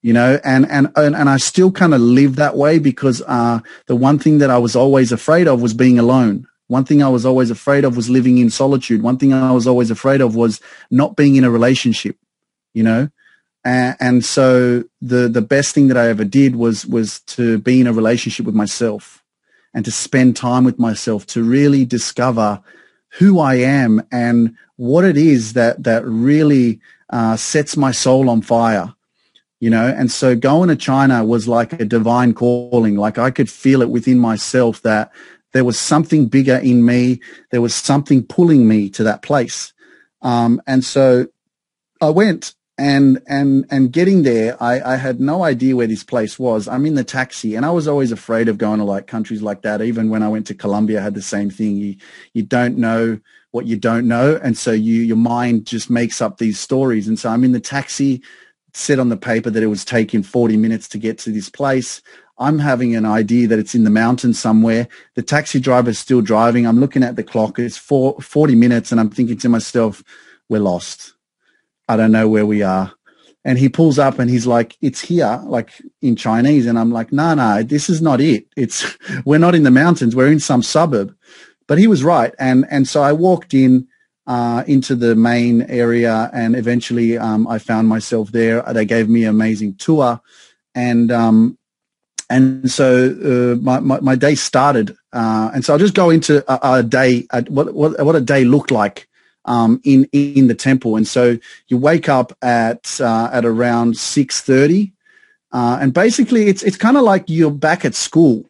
you 0.00 0.14
know, 0.14 0.40
and, 0.44 0.70
and, 0.70 0.90
and, 0.96 1.14
and 1.14 1.28
I 1.28 1.36
still 1.36 1.70
kind 1.70 1.92
of 1.92 2.00
live 2.00 2.36
that 2.36 2.56
way 2.56 2.78
because, 2.78 3.22
uh, 3.26 3.60
the 3.86 3.96
one 3.96 4.18
thing 4.18 4.38
that 4.38 4.50
I 4.50 4.56
was 4.56 4.74
always 4.74 5.12
afraid 5.12 5.46
of 5.46 5.60
was 5.60 5.74
being 5.74 5.98
alone. 5.98 6.46
One 6.68 6.84
thing 6.84 7.02
I 7.02 7.08
was 7.10 7.26
always 7.26 7.50
afraid 7.50 7.84
of 7.84 7.96
was 7.96 8.08
living 8.08 8.38
in 8.38 8.48
solitude. 8.48 9.02
One 9.02 9.18
thing 9.18 9.34
I 9.34 9.52
was 9.52 9.66
always 9.66 9.90
afraid 9.90 10.22
of 10.22 10.34
was 10.34 10.58
not 10.90 11.16
being 11.16 11.36
in 11.36 11.44
a 11.44 11.50
relationship, 11.50 12.16
you 12.72 12.82
know, 12.82 13.10
and, 13.64 14.24
so 14.24 14.84
the, 15.00 15.28
the 15.28 15.42
best 15.42 15.74
thing 15.74 15.88
that 15.88 15.96
I 15.96 16.08
ever 16.08 16.24
did 16.24 16.56
was, 16.56 16.84
was 16.84 17.20
to 17.20 17.58
be 17.58 17.80
in 17.80 17.86
a 17.86 17.92
relationship 17.92 18.44
with 18.44 18.54
myself 18.54 19.22
and 19.72 19.84
to 19.84 19.90
spend 19.90 20.36
time 20.36 20.64
with 20.64 20.78
myself 20.78 21.26
to 21.28 21.42
really 21.42 21.84
discover 21.84 22.60
who 23.18 23.38
I 23.38 23.54
am 23.56 24.02
and 24.10 24.56
what 24.76 25.04
it 25.04 25.16
is 25.16 25.52
that, 25.52 25.84
that 25.84 26.04
really 26.04 26.80
uh, 27.10 27.36
sets 27.36 27.76
my 27.76 27.92
soul 27.92 28.28
on 28.28 28.42
fire 28.42 28.94
you 29.62 29.70
know? 29.70 29.86
And 29.86 30.10
so 30.10 30.34
going 30.34 30.70
to 30.70 30.76
china 30.76 31.24
was 31.24 31.46
like 31.46 31.72
a 31.74 31.84
divine 31.84 32.34
calling. 32.34 32.96
Like 32.96 33.16
i 33.16 33.30
could 33.30 33.48
feel 33.48 33.80
it 33.80 33.90
within 33.90 34.18
myself 34.18 34.82
that 34.82 35.12
there 35.52 35.64
was 35.64 35.78
something 35.78 36.26
bigger 36.26 36.56
in 36.56 36.84
me. 36.84 37.20
There 37.52 37.60
was 37.60 37.72
something 37.72 38.24
pulling 38.24 38.66
me 38.66 38.90
to 38.90 39.04
that 39.04 39.22
place. 39.22 39.72
Um, 40.20 40.60
and 40.66 40.84
so 40.84 41.28
i 42.00 42.10
went 42.10 42.56
and 42.78 43.20
and 43.26 43.66
and 43.70 43.92
getting 43.92 44.22
there 44.22 44.56
I, 44.62 44.94
I 44.94 44.96
had 44.96 45.20
no 45.20 45.44
idea 45.44 45.76
where 45.76 45.86
this 45.86 46.04
place 46.04 46.38
was 46.38 46.66
i'm 46.66 46.86
in 46.86 46.94
the 46.94 47.04
taxi 47.04 47.54
and 47.54 47.66
i 47.66 47.70
was 47.70 47.86
always 47.86 48.12
afraid 48.12 48.48
of 48.48 48.56
going 48.56 48.78
to 48.78 48.84
like 48.84 49.06
countries 49.06 49.42
like 49.42 49.60
that 49.60 49.82
even 49.82 50.08
when 50.08 50.22
i 50.22 50.28
went 50.28 50.46
to 50.46 50.54
colombia 50.54 51.00
I 51.00 51.02
had 51.02 51.14
the 51.14 51.20
same 51.20 51.50
thing 51.50 51.76
you 51.76 51.96
you 52.32 52.42
don't 52.42 52.78
know 52.78 53.20
what 53.52 53.66
you 53.66 53.76
don't 53.76 54.08
know. 54.08 54.40
And 54.42 54.58
so 54.58 54.72
you, 54.72 55.02
your 55.02 55.16
mind 55.16 55.66
just 55.66 55.88
makes 55.88 56.20
up 56.20 56.38
these 56.38 56.58
stories. 56.58 57.06
And 57.06 57.18
so 57.18 57.28
I'm 57.28 57.44
in 57.44 57.52
the 57.52 57.60
taxi, 57.60 58.22
said 58.74 58.98
on 58.98 59.10
the 59.10 59.16
paper 59.16 59.50
that 59.50 59.62
it 59.62 59.66
was 59.66 59.84
taking 59.84 60.22
40 60.22 60.56
minutes 60.56 60.88
to 60.88 60.98
get 60.98 61.18
to 61.18 61.30
this 61.30 61.48
place. 61.48 62.02
I'm 62.38 62.58
having 62.58 62.96
an 62.96 63.04
idea 63.04 63.46
that 63.48 63.58
it's 63.58 63.74
in 63.74 63.84
the 63.84 63.90
mountains 63.90 64.40
somewhere. 64.40 64.88
The 65.14 65.22
taxi 65.22 65.60
driver 65.60 65.90
is 65.90 65.98
still 65.98 66.22
driving. 66.22 66.66
I'm 66.66 66.80
looking 66.80 67.02
at 67.02 67.16
the 67.16 67.22
clock. 67.22 67.58
It's 67.58 67.76
four, 67.76 68.20
40 68.20 68.54
minutes 68.56 68.90
and 68.90 69.00
I'm 69.00 69.10
thinking 69.10 69.38
to 69.38 69.48
myself, 69.50 70.02
we're 70.48 70.60
lost. 70.60 71.12
I 71.92 71.96
don't 71.96 72.12
know 72.12 72.28
where 72.28 72.46
we 72.46 72.62
are. 72.62 72.92
And 73.44 73.58
he 73.58 73.68
pulls 73.68 73.98
up 73.98 74.18
and 74.18 74.30
he's 74.30 74.46
like, 74.46 74.76
it's 74.80 75.00
here, 75.00 75.42
like 75.44 75.70
in 76.00 76.14
Chinese. 76.14 76.66
And 76.66 76.78
I'm 76.78 76.92
like, 76.92 77.12
no, 77.12 77.34
no, 77.34 77.62
this 77.62 77.90
is 77.90 78.00
not 78.00 78.20
it. 78.20 78.46
It's, 78.56 78.96
we're 79.24 79.38
not 79.38 79.54
in 79.54 79.64
the 79.64 79.70
mountains. 79.70 80.14
We're 80.14 80.30
in 80.30 80.40
some 80.40 80.62
suburb. 80.62 81.14
But 81.68 81.78
he 81.78 81.86
was 81.86 82.04
right, 82.04 82.34
and 82.38 82.66
and 82.70 82.88
so 82.88 83.02
I 83.02 83.12
walked 83.12 83.54
in 83.54 83.86
uh, 84.26 84.64
into 84.66 84.94
the 84.94 85.14
main 85.14 85.62
area, 85.62 86.30
and 86.32 86.56
eventually 86.56 87.16
um, 87.16 87.46
I 87.46 87.58
found 87.58 87.88
myself 87.88 88.32
there. 88.32 88.62
They 88.72 88.84
gave 88.84 89.08
me 89.08 89.24
an 89.24 89.30
amazing 89.30 89.76
tour, 89.76 90.20
and 90.74 91.10
um, 91.10 91.56
and 92.28 92.70
so 92.70 93.06
uh, 93.06 93.62
my, 93.62 93.80
my, 93.80 94.00
my 94.00 94.14
day 94.16 94.34
started. 94.34 94.94
Uh, 95.12 95.50
and 95.54 95.64
so 95.64 95.72
I'll 95.72 95.78
just 95.78 95.94
go 95.94 96.10
into 96.10 96.44
a, 96.52 96.78
a 96.78 96.82
day, 96.82 97.26
a, 97.30 97.42
what 97.44 97.72
what 97.74 98.04
what 98.04 98.16
a 98.16 98.20
day 98.20 98.44
looked 98.44 98.70
like 98.70 99.08
um, 99.44 99.80
in 99.84 100.08
in 100.12 100.46
the 100.48 100.54
temple. 100.54 100.96
And 100.96 101.06
so 101.06 101.38
you 101.68 101.78
wake 101.78 102.08
up 102.08 102.36
at 102.42 103.00
uh, 103.00 103.30
at 103.32 103.44
around 103.44 103.96
six 103.96 104.40
thirty, 104.40 104.92
uh, 105.52 105.78
and 105.80 105.92
basically 105.92 106.46
it's 106.46 106.62
it's 106.62 106.76
kind 106.76 106.96
of 106.96 107.02
like 107.02 107.24
you're 107.26 107.50
back 107.50 107.84
at 107.84 107.94
school, 107.94 108.48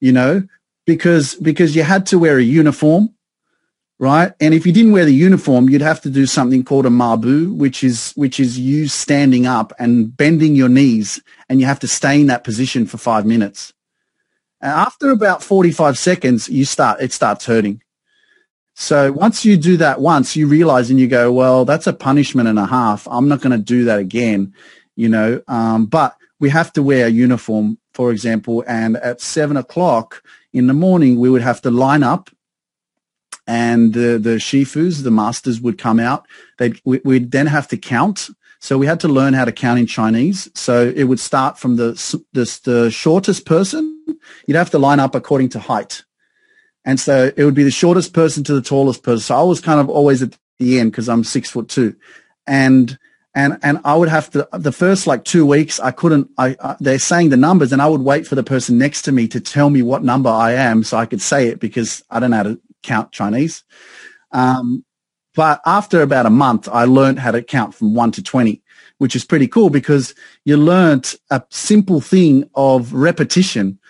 you 0.00 0.12
know 0.12 0.42
because 0.86 1.34
because 1.36 1.74
you 1.74 1.82
had 1.82 2.06
to 2.06 2.18
wear 2.18 2.38
a 2.38 2.42
uniform, 2.42 3.14
right? 3.98 4.32
And 4.40 4.54
if 4.54 4.66
you 4.66 4.72
didn't 4.72 4.92
wear 4.92 5.04
the 5.04 5.14
uniform, 5.14 5.68
you'd 5.68 5.80
have 5.80 6.00
to 6.02 6.10
do 6.10 6.26
something 6.26 6.64
called 6.64 6.86
a 6.86 6.90
mabu, 6.90 7.54
which 7.56 7.82
is 7.82 8.12
which 8.12 8.38
is 8.38 8.58
you 8.58 8.88
standing 8.88 9.46
up 9.46 9.72
and 9.78 10.14
bending 10.16 10.54
your 10.54 10.68
knees, 10.68 11.22
and 11.48 11.60
you 11.60 11.66
have 11.66 11.80
to 11.80 11.88
stay 11.88 12.20
in 12.20 12.26
that 12.28 12.44
position 12.44 12.86
for 12.86 12.98
five 12.98 13.24
minutes. 13.24 13.72
And 14.60 14.72
after 14.72 15.10
about 15.10 15.42
45 15.42 15.98
seconds, 15.98 16.48
you 16.48 16.64
start 16.64 17.00
it 17.00 17.12
starts 17.12 17.46
hurting. 17.46 17.82
So 18.74 19.12
once 19.12 19.44
you 19.44 19.56
do 19.56 19.76
that 19.78 20.00
once, 20.00 20.36
you 20.36 20.46
realize 20.46 20.90
and 20.90 20.98
you 20.98 21.06
go, 21.06 21.32
well, 21.32 21.64
that's 21.64 21.86
a 21.86 21.92
punishment 21.92 22.48
and 22.48 22.58
a 22.58 22.66
half. 22.66 23.06
I'm 23.08 23.28
not 23.28 23.40
going 23.40 23.52
to 23.52 23.64
do 23.64 23.84
that 23.84 24.00
again, 24.00 24.52
you 24.96 25.08
know. 25.08 25.40
Um, 25.46 25.86
but 25.86 26.16
we 26.40 26.50
have 26.50 26.72
to 26.74 26.82
wear 26.82 27.06
a 27.06 27.10
uniform, 27.10 27.78
for 27.92 28.10
example, 28.10 28.64
and 28.66 28.96
at 28.96 29.20
seven 29.20 29.56
o'clock, 29.56 30.22
in 30.52 30.66
the 30.66 30.74
morning, 30.74 31.18
we 31.18 31.30
would 31.30 31.42
have 31.42 31.62
to 31.62 31.70
line 31.70 32.02
up 32.02 32.30
and 33.46 33.92
the, 33.92 34.18
the 34.18 34.36
shifus, 34.36 35.02
the 35.02 35.10
masters 35.10 35.60
would 35.60 35.78
come 35.78 36.00
out. 36.00 36.26
They'd, 36.58 36.80
we, 36.84 37.00
would 37.04 37.30
then 37.30 37.46
have 37.46 37.68
to 37.68 37.76
count. 37.76 38.30
So 38.58 38.78
we 38.78 38.86
had 38.86 39.00
to 39.00 39.08
learn 39.08 39.34
how 39.34 39.44
to 39.44 39.52
count 39.52 39.78
in 39.78 39.86
Chinese. 39.86 40.48
So 40.54 40.92
it 40.94 41.04
would 41.04 41.20
start 41.20 41.58
from 41.58 41.76
the, 41.76 41.92
the, 42.32 42.60
the 42.64 42.90
shortest 42.90 43.44
person. 43.44 44.02
You'd 44.46 44.56
have 44.56 44.70
to 44.70 44.78
line 44.78 45.00
up 45.00 45.14
according 45.14 45.50
to 45.50 45.58
height. 45.58 46.04
And 46.84 47.00
so 47.00 47.32
it 47.36 47.44
would 47.44 47.54
be 47.54 47.62
the 47.62 47.70
shortest 47.70 48.12
person 48.12 48.44
to 48.44 48.54
the 48.54 48.62
tallest 48.62 49.02
person. 49.02 49.20
So 49.20 49.36
I 49.36 49.42
was 49.42 49.60
kind 49.60 49.80
of 49.80 49.88
always 49.88 50.22
at 50.22 50.36
the 50.58 50.78
end 50.78 50.92
because 50.92 51.08
I'm 51.08 51.24
six 51.24 51.50
foot 51.50 51.68
two. 51.68 51.96
And 52.46 52.98
and 53.34 53.58
and 53.62 53.80
I 53.84 53.96
would 53.96 54.08
have 54.08 54.30
to 54.30 54.48
the 54.52 54.72
first 54.72 55.06
like 55.06 55.24
two 55.24 55.44
weeks 55.44 55.80
I 55.80 55.90
couldn't 55.90 56.30
I, 56.38 56.56
I, 56.62 56.76
they're 56.78 56.98
saying 56.98 57.30
the 57.30 57.36
numbers 57.36 57.72
and 57.72 57.82
I 57.82 57.88
would 57.88 58.02
wait 58.02 58.26
for 58.26 58.34
the 58.34 58.42
person 58.42 58.78
next 58.78 59.02
to 59.02 59.12
me 59.12 59.26
to 59.28 59.40
tell 59.40 59.70
me 59.70 59.82
what 59.82 60.04
number 60.04 60.30
I 60.30 60.52
am 60.52 60.84
so 60.84 60.96
I 60.96 61.06
could 61.06 61.22
say 61.22 61.48
it 61.48 61.58
because 61.58 62.04
I 62.10 62.20
don't 62.20 62.30
know 62.30 62.36
how 62.36 62.42
to 62.44 62.60
count 62.82 63.12
Chinese. 63.12 63.64
Um, 64.30 64.84
but 65.34 65.60
after 65.66 66.02
about 66.02 66.26
a 66.26 66.30
month, 66.30 66.68
I 66.68 66.84
learned 66.84 67.18
how 67.18 67.32
to 67.32 67.42
count 67.42 67.74
from 67.74 67.94
one 67.94 68.12
to 68.12 68.22
twenty, 68.22 68.62
which 68.98 69.16
is 69.16 69.24
pretty 69.24 69.48
cool 69.48 69.70
because 69.70 70.14
you 70.44 70.56
learned 70.56 71.14
a 71.30 71.42
simple 71.50 72.00
thing 72.00 72.48
of 72.54 72.92
repetition. 72.92 73.80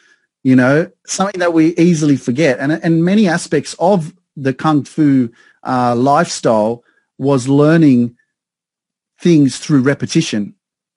You 0.45 0.55
know, 0.55 0.91
something 1.07 1.41
that 1.41 1.53
we 1.53 1.75
easily 1.77 2.17
forget, 2.17 2.61
and 2.61 2.71
and 2.73 3.05
many 3.05 3.27
aspects 3.27 3.75
of 3.81 4.15
the 4.37 4.55
kung 4.55 4.85
fu 4.85 5.31
uh, 5.65 5.97
lifestyle 5.97 6.85
was 7.19 7.49
learning 7.49 8.17
things 9.19 9.59
through 9.59 9.81
repetition 9.81 10.55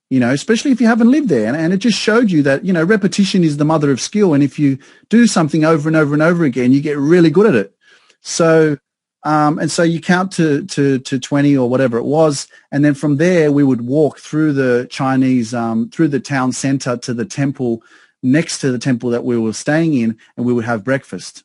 you 0.10 0.20
know, 0.20 0.32
especially 0.32 0.72
if 0.72 0.80
you 0.80 0.88
haven't 0.88 1.12
lived 1.12 1.30
there. 1.30 1.48
And, 1.48 1.58
and, 1.58 1.74
it 1.74 1.78
just 1.78 2.00
showed 2.00 2.32
you 2.32 2.42
that, 2.44 2.64
you 2.64 2.72
know, 2.72 2.84
repetition 2.84 3.44
is 3.44 3.58
the 3.58 3.66
mother 3.66 3.92
of 3.92 4.00
skill. 4.00 4.34
And 4.34 4.42
if 4.42 4.58
you 4.58 4.78
do 5.10 5.28
something 5.28 5.66
over 5.66 5.90
and 5.90 5.96
over 5.96 6.14
and 6.14 6.24
over 6.24 6.46
again, 6.46 6.72
you 6.72 6.82
get 6.82 6.98
really 6.98 7.30
good 7.30 7.46
at 7.46 7.56
it. 7.56 7.76
So, 8.22 8.78
um, 9.24 9.60
and 9.60 9.70
so 9.70 9.84
you 9.84 10.00
count 10.00 10.32
to, 10.34 10.66
to, 10.68 11.00
to 11.00 11.20
20 11.20 11.58
or 11.58 11.70
whatever 11.70 11.98
it 11.98 12.06
was. 12.06 12.48
And 12.72 12.86
then 12.86 12.94
from 12.94 13.18
there, 13.18 13.52
we 13.52 13.64
would 13.64 13.82
walk 13.82 14.20
through 14.20 14.54
the 14.54 14.88
Chinese, 14.90 15.54
um, 15.54 15.90
through 15.90 16.08
the 16.08 16.22
town 16.22 16.54
center 16.54 16.96
to 16.98 17.14
the 17.14 17.26
temple 17.26 17.84
next 18.32 18.60
to 18.60 18.72
the 18.72 18.80
temple 18.80 19.10
that 19.12 19.24
we 19.24 19.38
were 19.38 19.54
staying 19.54 19.94
in, 19.94 20.18
and 20.36 20.46
we 20.46 20.54
would 20.54 20.66
have 20.66 20.84
breakfast. 20.84 21.44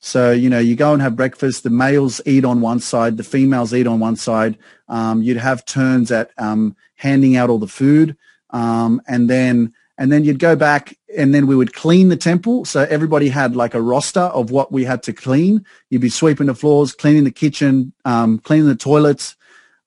So, 0.00 0.30
you 0.30 0.48
know, 0.48 0.60
you 0.60 0.76
go 0.76 0.92
and 0.92 1.02
have 1.02 1.16
breakfast, 1.16 1.64
the 1.64 1.70
males 1.70 2.20
eat 2.24 2.44
on 2.44 2.60
one 2.60 2.80
side, 2.80 3.16
the 3.16 3.24
females 3.24 3.74
eat 3.74 3.86
on 3.86 3.98
one 3.98 4.16
side. 4.16 4.56
Um, 4.88 5.22
you'd 5.22 5.38
have 5.38 5.64
turns 5.64 6.12
at 6.12 6.30
um, 6.38 6.76
handing 6.96 7.36
out 7.36 7.50
all 7.50 7.58
the 7.58 7.66
food. 7.66 8.16
Um, 8.50 9.02
and 9.08 9.28
then 9.28 9.74
and 9.98 10.12
then 10.12 10.24
you'd 10.24 10.38
go 10.38 10.54
back 10.54 10.96
and 11.16 11.34
then 11.34 11.48
we 11.48 11.56
would 11.56 11.74
clean 11.74 12.08
the 12.08 12.16
temple. 12.16 12.64
So 12.64 12.86
everybody 12.88 13.28
had 13.28 13.56
like 13.56 13.74
a 13.74 13.82
roster 13.82 14.20
of 14.20 14.52
what 14.52 14.70
we 14.70 14.84
had 14.84 15.02
to 15.04 15.12
clean. 15.12 15.64
You'd 15.90 16.00
be 16.02 16.08
sweeping 16.08 16.46
the 16.46 16.54
floors, 16.54 16.94
cleaning 16.94 17.24
the 17.24 17.32
kitchen, 17.32 17.92
um, 18.04 18.38
cleaning 18.38 18.68
the 18.68 18.76
toilets. 18.76 19.34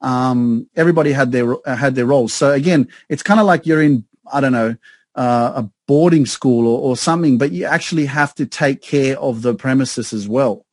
Um, 0.02 0.68
everybody 0.76 1.14
had 1.14 1.32
their 1.32 1.56
had 1.66 1.96
their 1.96 2.06
roles. 2.06 2.34
So 2.34 2.52
again, 2.52 2.90
it's 3.08 3.24
kind 3.24 3.40
of 3.40 3.46
like 3.46 3.66
you're 3.66 3.82
in 3.82 4.06
I 4.32 4.42
don't 4.42 4.52
know 4.52 4.76
uh, 5.16 5.54
a 5.56 5.70
boarding 5.88 6.26
school 6.26 6.68
or, 6.68 6.80
or 6.80 6.98
something, 6.98 7.38
but 7.38 7.52
you 7.52 7.66
actually 7.66 8.06
have 8.06 8.34
to 8.36 8.46
take 8.46 8.82
care 8.82 9.20
of 9.20 9.42
the 9.42 9.54
premises 9.54 10.14
as 10.14 10.28
well. 10.28 10.66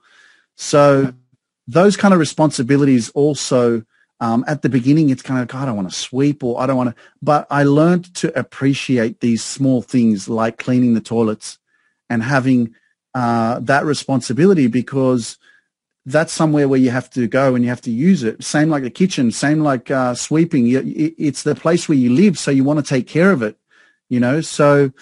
So 0.56 1.12
those 1.66 1.96
kind 1.96 2.14
of 2.14 2.20
responsibilities 2.20 3.10
also 3.10 3.84
um, 4.20 4.44
at 4.48 4.62
the 4.62 4.68
beginning, 4.68 5.10
it's 5.10 5.22
kind 5.22 5.40
of, 5.40 5.48
God, 5.48 5.62
I 5.62 5.66
don't 5.66 5.76
want 5.76 5.90
to 5.90 5.94
sweep 5.94 6.42
or 6.42 6.60
I 6.60 6.66
don't 6.66 6.76
want 6.76 6.90
to, 6.90 7.02
but 7.22 7.46
I 7.50 7.62
learned 7.62 8.12
to 8.16 8.36
appreciate 8.36 9.20
these 9.20 9.44
small 9.44 9.80
things 9.82 10.28
like 10.28 10.58
cleaning 10.58 10.94
the 10.94 11.00
toilets 11.00 11.58
and 12.10 12.22
having 12.22 12.74
uh, 13.14 13.60
that 13.60 13.84
responsibility 13.84 14.66
because 14.66 15.38
that's 16.04 16.32
somewhere 16.32 16.68
where 16.68 16.80
you 16.80 16.90
have 16.90 17.10
to 17.10 17.28
go 17.28 17.54
and 17.54 17.62
you 17.62 17.70
have 17.70 17.82
to 17.82 17.90
use 17.90 18.22
it. 18.24 18.42
Same 18.42 18.70
like 18.70 18.82
the 18.82 18.90
kitchen, 18.90 19.30
same 19.30 19.60
like 19.60 19.90
uh, 19.90 20.14
sweeping. 20.14 20.64
It's 20.66 21.42
the 21.42 21.54
place 21.54 21.88
where 21.88 21.98
you 21.98 22.10
live, 22.10 22.38
so 22.38 22.50
you 22.50 22.64
want 22.64 22.84
to 22.84 22.88
take 22.88 23.06
care 23.06 23.30
of 23.30 23.42
it 23.42 23.56
you 24.08 24.20
know, 24.20 24.40
so 24.40 24.92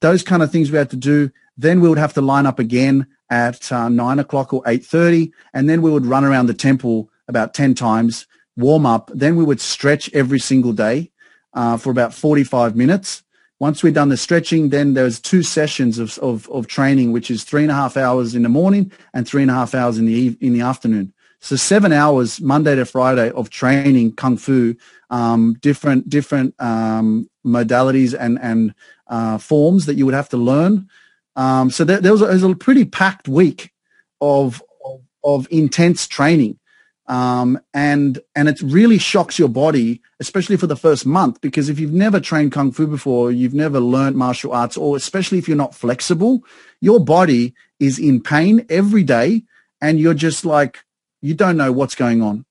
those 0.00 0.22
kind 0.22 0.42
of 0.42 0.52
things 0.52 0.70
we 0.70 0.78
had 0.78 0.90
to 0.90 0.96
do. 0.96 1.30
Then 1.56 1.80
we 1.80 1.88
would 1.88 1.98
have 1.98 2.14
to 2.14 2.20
line 2.20 2.46
up 2.46 2.58
again 2.58 3.06
at 3.30 3.70
uh, 3.72 3.88
nine 3.88 4.18
o'clock 4.18 4.52
or 4.52 4.62
8.30 4.62 5.32
and 5.52 5.68
then 5.68 5.82
we 5.82 5.90
would 5.90 6.06
run 6.06 6.24
around 6.24 6.46
the 6.46 6.54
temple 6.54 7.10
about 7.26 7.52
10 7.52 7.74
times, 7.74 8.26
warm 8.56 8.86
up. 8.86 9.10
Then 9.12 9.36
we 9.36 9.44
would 9.44 9.60
stretch 9.60 10.12
every 10.14 10.38
single 10.38 10.72
day 10.72 11.10
uh, 11.54 11.76
for 11.76 11.90
about 11.90 12.14
45 12.14 12.76
minutes. 12.76 13.22
once 13.60 13.82
we'd 13.82 13.94
done 13.94 14.08
the 14.08 14.16
stretching, 14.16 14.68
then 14.68 14.94
there 14.94 15.04
was 15.04 15.18
two 15.18 15.42
sessions 15.42 15.98
of, 15.98 16.16
of, 16.20 16.48
of 16.50 16.68
training, 16.68 17.10
which 17.10 17.30
is 17.30 17.42
three 17.42 17.62
and 17.62 17.72
a 17.72 17.74
half 17.74 17.96
hours 17.96 18.34
in 18.34 18.42
the 18.44 18.48
morning 18.48 18.92
and 19.12 19.26
three 19.26 19.42
and 19.42 19.50
a 19.50 19.54
half 19.54 19.74
hours 19.74 19.98
in 19.98 20.06
the 20.06 20.36
in 20.40 20.52
the 20.52 20.60
afternoon. 20.60 21.12
So 21.40 21.56
seven 21.56 21.92
hours 21.92 22.40
Monday 22.40 22.74
to 22.74 22.84
Friday 22.84 23.30
of 23.30 23.48
training 23.48 24.12
kung 24.12 24.36
fu, 24.36 24.74
um, 25.10 25.54
different 25.60 26.08
different 26.08 26.54
um, 26.58 27.30
modalities 27.46 28.14
and 28.18 28.38
and 28.40 28.74
uh, 29.06 29.38
forms 29.38 29.86
that 29.86 29.94
you 29.94 30.04
would 30.04 30.14
have 30.14 30.28
to 30.30 30.36
learn. 30.36 30.88
Um, 31.36 31.70
so 31.70 31.84
there, 31.84 32.00
there, 32.00 32.12
was 32.12 32.22
a, 32.22 32.26
was 32.26 32.42
a 32.42 32.54
pretty 32.54 32.84
packed 32.84 33.28
week 33.28 33.72
of 34.20 34.62
of, 34.84 35.00
of 35.22 35.48
intense 35.50 36.08
training. 36.08 36.58
Um, 37.06 37.58
and 37.72 38.18
and 38.34 38.50
it 38.50 38.60
really 38.60 38.98
shocks 38.98 39.38
your 39.38 39.48
body, 39.48 40.02
especially 40.20 40.58
for 40.58 40.66
the 40.66 40.76
first 40.76 41.06
month, 41.06 41.40
because 41.40 41.70
if 41.70 41.80
you've 41.80 41.92
never 41.92 42.20
trained 42.20 42.52
kung 42.52 42.70
fu 42.70 42.86
before, 42.86 43.32
you've 43.32 43.54
never 43.54 43.80
learned 43.80 44.16
martial 44.16 44.52
arts, 44.52 44.76
or 44.76 44.94
especially 44.94 45.38
if 45.38 45.48
you're 45.48 45.56
not 45.56 45.74
flexible, 45.74 46.42
your 46.82 47.00
body 47.00 47.54
is 47.80 47.98
in 47.98 48.20
pain 48.20 48.66
every 48.68 49.04
day, 49.04 49.44
and 49.80 49.98
you're 49.98 50.12
just 50.12 50.44
like 50.44 50.84
you 51.20 51.34
don't 51.34 51.56
know 51.56 51.72
what's 51.72 51.94
going 51.94 52.22
on, 52.22 52.44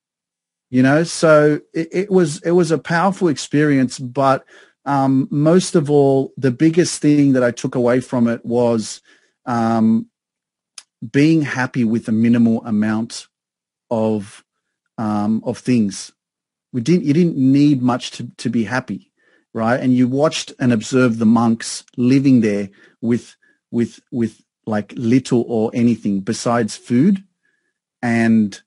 you 0.70 0.82
know. 0.82 1.04
So 1.04 1.60
it, 1.74 1.88
it 1.92 2.10
was 2.10 2.42
it 2.42 2.52
was 2.52 2.70
a 2.70 2.78
powerful 2.78 3.28
experience, 3.28 3.98
but 3.98 4.44
um, 4.84 5.28
most 5.30 5.74
of 5.74 5.90
all, 5.90 6.32
the 6.36 6.50
biggest 6.50 7.02
thing 7.02 7.32
that 7.32 7.44
I 7.44 7.50
took 7.50 7.74
away 7.74 8.00
from 8.00 8.26
it 8.26 8.44
was 8.44 9.02
um, 9.44 10.08
being 11.12 11.42
happy 11.42 11.84
with 11.84 12.08
a 12.08 12.12
minimal 12.12 12.64
amount 12.64 13.26
of 13.90 14.44
um, 14.96 15.42
of 15.44 15.58
things. 15.58 16.12
We 16.72 16.80
didn't. 16.80 17.04
You 17.04 17.14
didn't 17.14 17.36
need 17.36 17.82
much 17.82 18.12
to 18.12 18.30
to 18.38 18.50
be 18.50 18.64
happy, 18.64 19.12
right? 19.54 19.80
And 19.80 19.94
you 19.94 20.08
watched 20.08 20.52
and 20.58 20.72
observed 20.72 21.18
the 21.18 21.26
monks 21.26 21.84
living 21.96 22.40
there 22.40 22.70
with 23.00 23.36
with 23.70 24.00
with 24.10 24.42
like 24.66 24.92
little 24.96 25.44
or 25.48 25.70
anything 25.72 26.20
besides 26.20 26.76
food, 26.76 27.24
and 28.02 28.60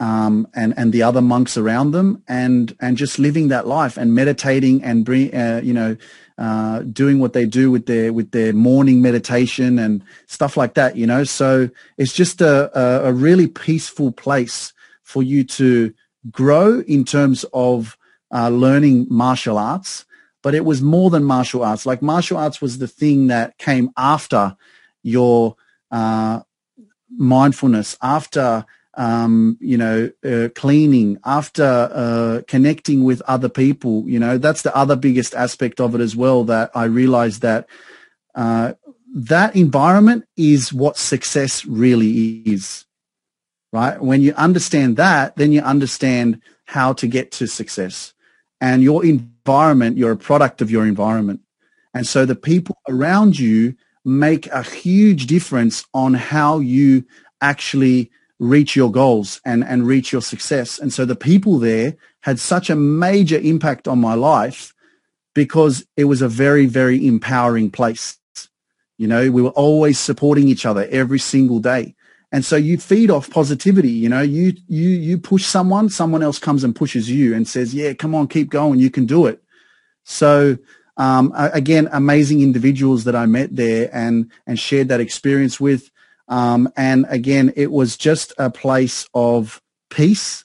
um, 0.00 0.48
and 0.54 0.74
and 0.76 0.92
the 0.92 1.02
other 1.02 1.22
monks 1.22 1.56
around 1.56 1.92
them, 1.92 2.22
and 2.26 2.76
and 2.80 2.96
just 2.96 3.18
living 3.18 3.48
that 3.48 3.66
life 3.66 3.96
and 3.96 4.14
meditating 4.14 4.82
and 4.82 5.04
bring, 5.04 5.34
uh, 5.34 5.60
you 5.62 5.72
know, 5.72 5.96
uh, 6.36 6.80
doing 6.80 7.20
what 7.20 7.32
they 7.32 7.46
do 7.46 7.70
with 7.70 7.86
their 7.86 8.12
with 8.12 8.32
their 8.32 8.52
morning 8.52 9.00
meditation 9.00 9.78
and 9.78 10.02
stuff 10.26 10.56
like 10.56 10.74
that. 10.74 10.96
You 10.96 11.06
know, 11.06 11.24
so 11.24 11.70
it's 11.96 12.12
just 12.12 12.40
a 12.40 12.76
a, 12.78 13.10
a 13.10 13.12
really 13.12 13.46
peaceful 13.46 14.10
place 14.10 14.72
for 15.02 15.22
you 15.22 15.44
to 15.44 15.94
grow 16.30 16.80
in 16.80 17.04
terms 17.04 17.44
of 17.52 17.96
uh, 18.32 18.48
learning 18.48 19.06
martial 19.08 19.58
arts. 19.58 20.04
But 20.42 20.54
it 20.54 20.64
was 20.64 20.82
more 20.82 21.08
than 21.08 21.24
martial 21.24 21.62
arts. 21.62 21.86
Like 21.86 22.02
martial 22.02 22.36
arts 22.36 22.60
was 22.60 22.78
the 22.78 22.88
thing 22.88 23.28
that 23.28 23.56
came 23.56 23.90
after 23.96 24.56
your 25.02 25.56
uh, 25.90 26.40
mindfulness, 27.16 27.96
after 28.02 28.64
um, 28.96 29.58
you 29.60 29.76
know, 29.76 30.10
uh, 30.24 30.48
cleaning, 30.54 31.18
after 31.24 31.64
uh, 31.92 32.42
connecting 32.46 33.02
with 33.02 33.20
other 33.22 33.48
people. 33.48 34.04
You 34.06 34.20
know, 34.20 34.38
that's 34.38 34.62
the 34.62 34.74
other 34.76 34.94
biggest 34.94 35.34
aspect 35.34 35.80
of 35.80 35.94
it 35.96 36.00
as 36.00 36.14
well. 36.14 36.44
That 36.44 36.70
I 36.74 36.84
realized 36.84 37.42
that 37.42 37.66
uh, 38.34 38.74
that 39.14 39.56
environment 39.56 40.26
is 40.36 40.72
what 40.72 40.96
success 40.96 41.64
really 41.64 42.42
is 42.46 42.84
right? 43.74 44.00
When 44.00 44.22
you 44.22 44.32
understand 44.34 44.96
that, 44.98 45.34
then 45.34 45.50
you 45.50 45.60
understand 45.60 46.40
how 46.66 46.92
to 46.92 47.08
get 47.08 47.32
to 47.32 47.48
success. 47.48 48.14
And 48.60 48.84
your 48.84 49.04
environment, 49.04 49.98
you're 49.98 50.12
a 50.12 50.16
product 50.16 50.62
of 50.62 50.70
your 50.70 50.86
environment. 50.86 51.40
And 51.92 52.06
so 52.06 52.24
the 52.24 52.36
people 52.36 52.78
around 52.88 53.36
you 53.36 53.74
make 54.04 54.46
a 54.48 54.62
huge 54.62 55.26
difference 55.26 55.86
on 55.94 56.14
how 56.14 56.58
you 56.58 57.04
actually 57.40 58.10
reach 58.38 58.76
your 58.76 58.90
goals 58.90 59.40
and, 59.44 59.64
and 59.64 59.86
reach 59.86 60.12
your 60.12 60.20
success. 60.20 60.78
And 60.78 60.92
so 60.92 61.04
the 61.04 61.16
people 61.16 61.58
there 61.58 61.96
had 62.20 62.38
such 62.38 62.70
a 62.70 62.76
major 62.76 63.38
impact 63.38 63.88
on 63.88 64.00
my 64.00 64.14
life 64.14 64.74
because 65.34 65.84
it 65.96 66.04
was 66.04 66.22
a 66.22 66.28
very, 66.28 66.66
very 66.66 67.06
empowering 67.06 67.70
place. 67.70 68.18
You 68.98 69.08
know, 69.08 69.30
we 69.30 69.42
were 69.42 69.50
always 69.50 69.98
supporting 69.98 70.48
each 70.48 70.66
other 70.66 70.86
every 70.90 71.18
single 71.18 71.58
day. 71.58 71.94
And 72.30 72.44
so 72.44 72.56
you 72.56 72.78
feed 72.78 73.10
off 73.10 73.30
positivity, 73.30 73.90
you 73.90 74.08
know, 74.08 74.20
you, 74.20 74.54
you, 74.66 74.88
you 74.88 75.18
push 75.18 75.44
someone, 75.44 75.88
someone 75.88 76.22
else 76.22 76.38
comes 76.38 76.64
and 76.64 76.74
pushes 76.74 77.08
you 77.08 77.34
and 77.34 77.46
says, 77.46 77.74
yeah, 77.74 77.92
come 77.92 78.14
on, 78.14 78.26
keep 78.26 78.50
going. 78.50 78.80
You 78.80 78.90
can 78.90 79.06
do 79.06 79.26
it. 79.26 79.40
So, 80.02 80.58
um, 80.96 81.32
again, 81.34 81.88
amazing 81.92 82.40
individuals 82.40 83.04
that 83.04 83.16
I 83.16 83.26
met 83.26 83.54
there 83.54 83.90
and, 83.92 84.30
and 84.46 84.58
shared 84.58 84.88
that 84.88 85.00
experience 85.00 85.58
with. 85.58 85.90
Um, 86.28 86.72
and 86.76 87.06
again, 87.08 87.52
it 87.56 87.70
was 87.70 87.96
just 87.96 88.32
a 88.38 88.50
place 88.50 89.08
of 89.12 89.60
peace. 89.90 90.44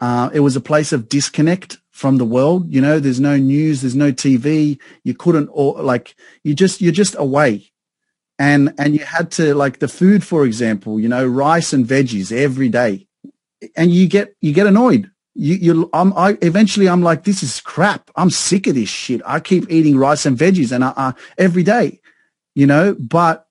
Uh, 0.00 0.30
it 0.34 0.40
was 0.40 0.56
a 0.56 0.60
place 0.60 0.92
of 0.92 1.08
disconnect 1.08 1.78
from 1.90 2.16
the 2.16 2.24
world. 2.24 2.70
You 2.72 2.80
know, 2.80 2.98
there's 2.98 3.20
no 3.20 3.36
news, 3.36 3.82
there's 3.82 3.94
no 3.94 4.12
TV. 4.12 4.78
You 5.04 5.14
couldn't, 5.14 5.48
or 5.52 5.80
like, 5.82 6.16
you 6.42 6.54
just, 6.54 6.80
you're 6.80 6.92
just 6.92 7.14
away 7.16 7.72
and 8.42 8.74
and 8.76 8.94
you 8.94 9.04
had 9.04 9.30
to 9.30 9.54
like 9.54 9.78
the 9.78 9.86
food 9.86 10.24
for 10.24 10.44
example 10.44 10.98
you 10.98 11.08
know 11.08 11.24
rice 11.24 11.72
and 11.72 11.86
veggies 11.86 12.32
every 12.32 12.68
day 12.68 13.06
and 13.76 13.92
you 13.92 14.08
get 14.08 14.34
you 14.40 14.52
get 14.52 14.66
annoyed 14.66 15.11
you 15.34 15.54
you 15.54 15.90
I'm, 15.92 16.12
I 16.16 16.36
eventually 16.42 16.88
I'm 16.88 17.02
like 17.02 17.24
this 17.24 17.42
is 17.42 17.60
crap. 17.60 18.10
I'm 18.16 18.30
sick 18.30 18.66
of 18.66 18.74
this 18.74 18.88
shit. 18.88 19.20
I 19.26 19.40
keep 19.40 19.70
eating 19.70 19.96
rice 19.96 20.26
and 20.26 20.36
veggies 20.36 20.72
and 20.72 20.84
I, 20.84 20.92
I 20.96 21.14
every 21.38 21.62
day 21.62 22.00
you 22.54 22.66
know 22.66 22.94
but 22.98 23.46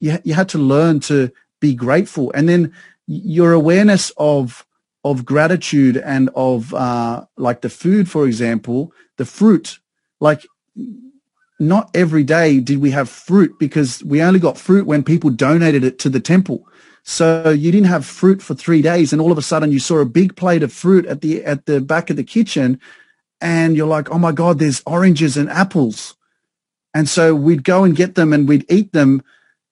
you 0.00 0.18
you 0.24 0.34
had 0.34 0.48
to 0.50 0.58
learn 0.58 1.00
to 1.00 1.30
be 1.60 1.74
grateful. 1.74 2.32
And 2.34 2.48
then 2.48 2.72
your 3.06 3.52
awareness 3.52 4.12
of 4.16 4.66
of 5.04 5.24
gratitude 5.24 5.96
and 5.96 6.30
of 6.34 6.74
uh 6.74 7.24
like 7.36 7.60
the 7.60 7.70
food 7.70 8.10
for 8.10 8.26
example 8.26 8.92
the 9.16 9.24
fruit 9.24 9.78
like 10.20 10.44
not 11.58 11.90
every 11.94 12.22
day 12.22 12.60
did 12.60 12.78
we 12.78 12.90
have 12.92 13.08
fruit 13.08 13.58
because 13.58 14.02
we 14.04 14.22
only 14.22 14.38
got 14.38 14.58
fruit 14.58 14.86
when 14.86 15.02
people 15.02 15.30
donated 15.30 15.82
it 15.82 15.98
to 16.00 16.08
the 16.08 16.20
temple. 16.20 16.66
So 17.02 17.50
you 17.50 17.72
didn't 17.72 17.88
have 17.88 18.04
fruit 18.04 18.42
for 18.42 18.54
three 18.54 18.82
days 18.82 19.12
and 19.12 19.20
all 19.20 19.32
of 19.32 19.38
a 19.38 19.42
sudden 19.42 19.72
you 19.72 19.78
saw 19.78 19.98
a 19.98 20.04
big 20.04 20.36
plate 20.36 20.62
of 20.62 20.72
fruit 20.72 21.06
at 21.06 21.20
the, 21.20 21.44
at 21.44 21.66
the 21.66 21.80
back 21.80 22.10
of 22.10 22.16
the 22.16 22.24
kitchen 22.24 22.80
and 23.40 23.76
you're 23.76 23.86
like, 23.86 24.10
oh 24.10 24.18
my 24.18 24.32
God, 24.32 24.58
there's 24.58 24.82
oranges 24.86 25.36
and 25.36 25.48
apples. 25.48 26.16
And 26.94 27.08
so 27.08 27.34
we'd 27.34 27.64
go 27.64 27.84
and 27.84 27.96
get 27.96 28.14
them 28.14 28.32
and 28.32 28.48
we'd 28.48 28.70
eat 28.70 28.92
them 28.92 29.22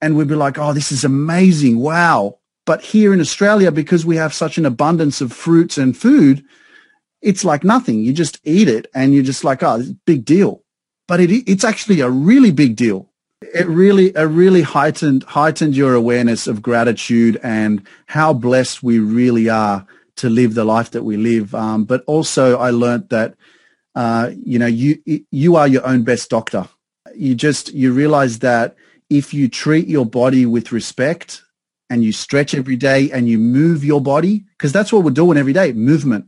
and 0.00 0.16
we'd 0.16 0.28
be 0.28 0.34
like, 0.34 0.58
oh, 0.58 0.72
this 0.72 0.92
is 0.92 1.04
amazing. 1.04 1.78
Wow. 1.78 2.38
But 2.64 2.82
here 2.82 3.12
in 3.12 3.20
Australia, 3.20 3.70
because 3.70 4.06
we 4.06 4.16
have 4.16 4.34
such 4.34 4.58
an 4.58 4.66
abundance 4.66 5.20
of 5.20 5.32
fruits 5.32 5.78
and 5.78 5.96
food, 5.96 6.44
it's 7.22 7.44
like 7.44 7.64
nothing. 7.64 8.00
You 8.00 8.12
just 8.12 8.40
eat 8.44 8.68
it 8.68 8.86
and 8.94 9.14
you're 9.14 9.22
just 9.22 9.44
like, 9.44 9.62
oh, 9.62 9.82
big 10.04 10.24
deal 10.24 10.62
but 11.08 11.20
it, 11.20 11.30
it's 11.30 11.64
actually 11.64 12.00
a 12.00 12.10
really 12.10 12.50
big 12.50 12.76
deal. 12.76 13.08
It 13.42 13.66
really, 13.66 14.16
it 14.16 14.22
really 14.22 14.62
heightened, 14.62 15.22
heightened 15.24 15.76
your 15.76 15.94
awareness 15.94 16.46
of 16.46 16.62
gratitude 16.62 17.38
and 17.42 17.86
how 18.06 18.32
blessed 18.32 18.82
we 18.82 18.98
really 18.98 19.50
are 19.50 19.86
to 20.16 20.30
live 20.30 20.54
the 20.54 20.64
life 20.64 20.92
that 20.92 21.02
we 21.02 21.18
live. 21.18 21.54
Um, 21.54 21.84
but 21.84 22.02
also 22.06 22.58
I 22.58 22.70
learned 22.70 23.10
that, 23.10 23.34
uh, 23.94 24.30
you 24.42 24.58
know, 24.58 24.66
you, 24.66 25.02
you 25.30 25.56
are 25.56 25.68
your 25.68 25.86
own 25.86 26.02
best 26.02 26.30
doctor. 26.30 26.68
You 27.14 27.34
just, 27.34 27.74
you 27.74 27.92
realize 27.92 28.38
that 28.38 28.74
if 29.10 29.34
you 29.34 29.48
treat 29.48 29.86
your 29.86 30.06
body 30.06 30.46
with 30.46 30.72
respect 30.72 31.42
and 31.90 32.02
you 32.02 32.12
stretch 32.12 32.54
every 32.54 32.76
day 32.76 33.10
and 33.10 33.28
you 33.28 33.38
move 33.38 33.84
your 33.84 34.00
body, 34.00 34.44
because 34.56 34.72
that's 34.72 34.92
what 34.92 35.04
we're 35.04 35.10
doing 35.10 35.36
every 35.36 35.52
day, 35.52 35.72
movement, 35.72 36.26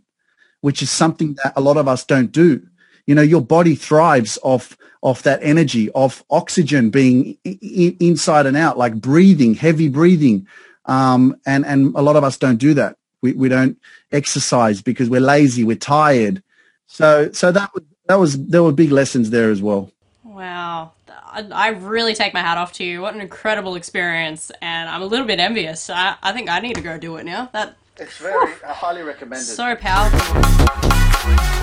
which 0.61 0.83
is 0.83 0.90
something 0.90 1.38
that 1.42 1.55
a 1.57 1.62
lot 1.62 1.79
of 1.79 1.88
us 1.88 2.05
don't 2.05 2.33
do 2.33 2.66
you 3.09 3.14
know, 3.14 3.23
your 3.23 3.40
body 3.40 3.75
thrives 3.75 4.38
off 4.42 4.77
off 5.01 5.23
that 5.23 5.40
energy, 5.42 5.90
of 5.92 6.23
oxygen 6.29 6.90
being 6.90 7.38
I- 7.47 7.97
inside 8.01 8.44
and 8.44 8.57
out, 8.57 8.77
like 8.77 9.01
breathing, 9.01 9.55
heavy 9.55 9.88
breathing. 9.88 10.47
Um, 10.85 11.40
and 11.47 11.64
and 11.64 11.94
a 11.97 12.03
lot 12.03 12.16
of 12.16 12.23
us 12.23 12.37
don't 12.37 12.59
do 12.59 12.75
that. 12.75 12.99
We 13.23 13.33
we 13.33 13.49
don't 13.49 13.79
exercise 14.12 14.83
because 14.83 15.09
we're 15.09 15.23
lazy, 15.23 15.64
we're 15.64 15.77
tired. 15.77 16.42
So 16.87 17.33
so 17.33 17.50
that 17.50 17.73
was 17.73 17.83
that 18.09 18.17
was 18.17 18.46
there 18.46 18.63
were 18.63 18.73
big 18.73 18.92
lessons 18.92 19.31
there 19.31 19.50
as 19.50 19.63
well. 19.63 19.90
Wow. 20.23 20.92
I 21.31 21.69
really 21.69 22.15
take 22.15 22.35
my 22.35 22.40
hat 22.40 22.59
off 22.59 22.73
to 22.75 22.85
you. 22.85 23.00
What 23.00 23.15
an 23.15 23.21
incredible 23.21 23.75
experience, 23.75 24.50
and 24.61 24.88
I'm 24.88 25.02
a 25.02 25.06
little 25.06 25.27
bit 25.27 25.38
envious. 25.38 25.88
I, 25.88 26.17
I 26.23 26.33
think 26.33 26.50
I 26.50 26.61
need 26.61 26.75
to 26.75 26.83
go 26.83 26.98
do 26.98 27.17
it 27.17 27.25
now. 27.25 27.48
That 27.52 27.77
it's 27.96 28.19
very 28.19 28.52
I 28.67 28.73
highly 28.73 29.02
recommended. 29.02 29.46
So 29.46 29.77
powerful. 29.77 31.58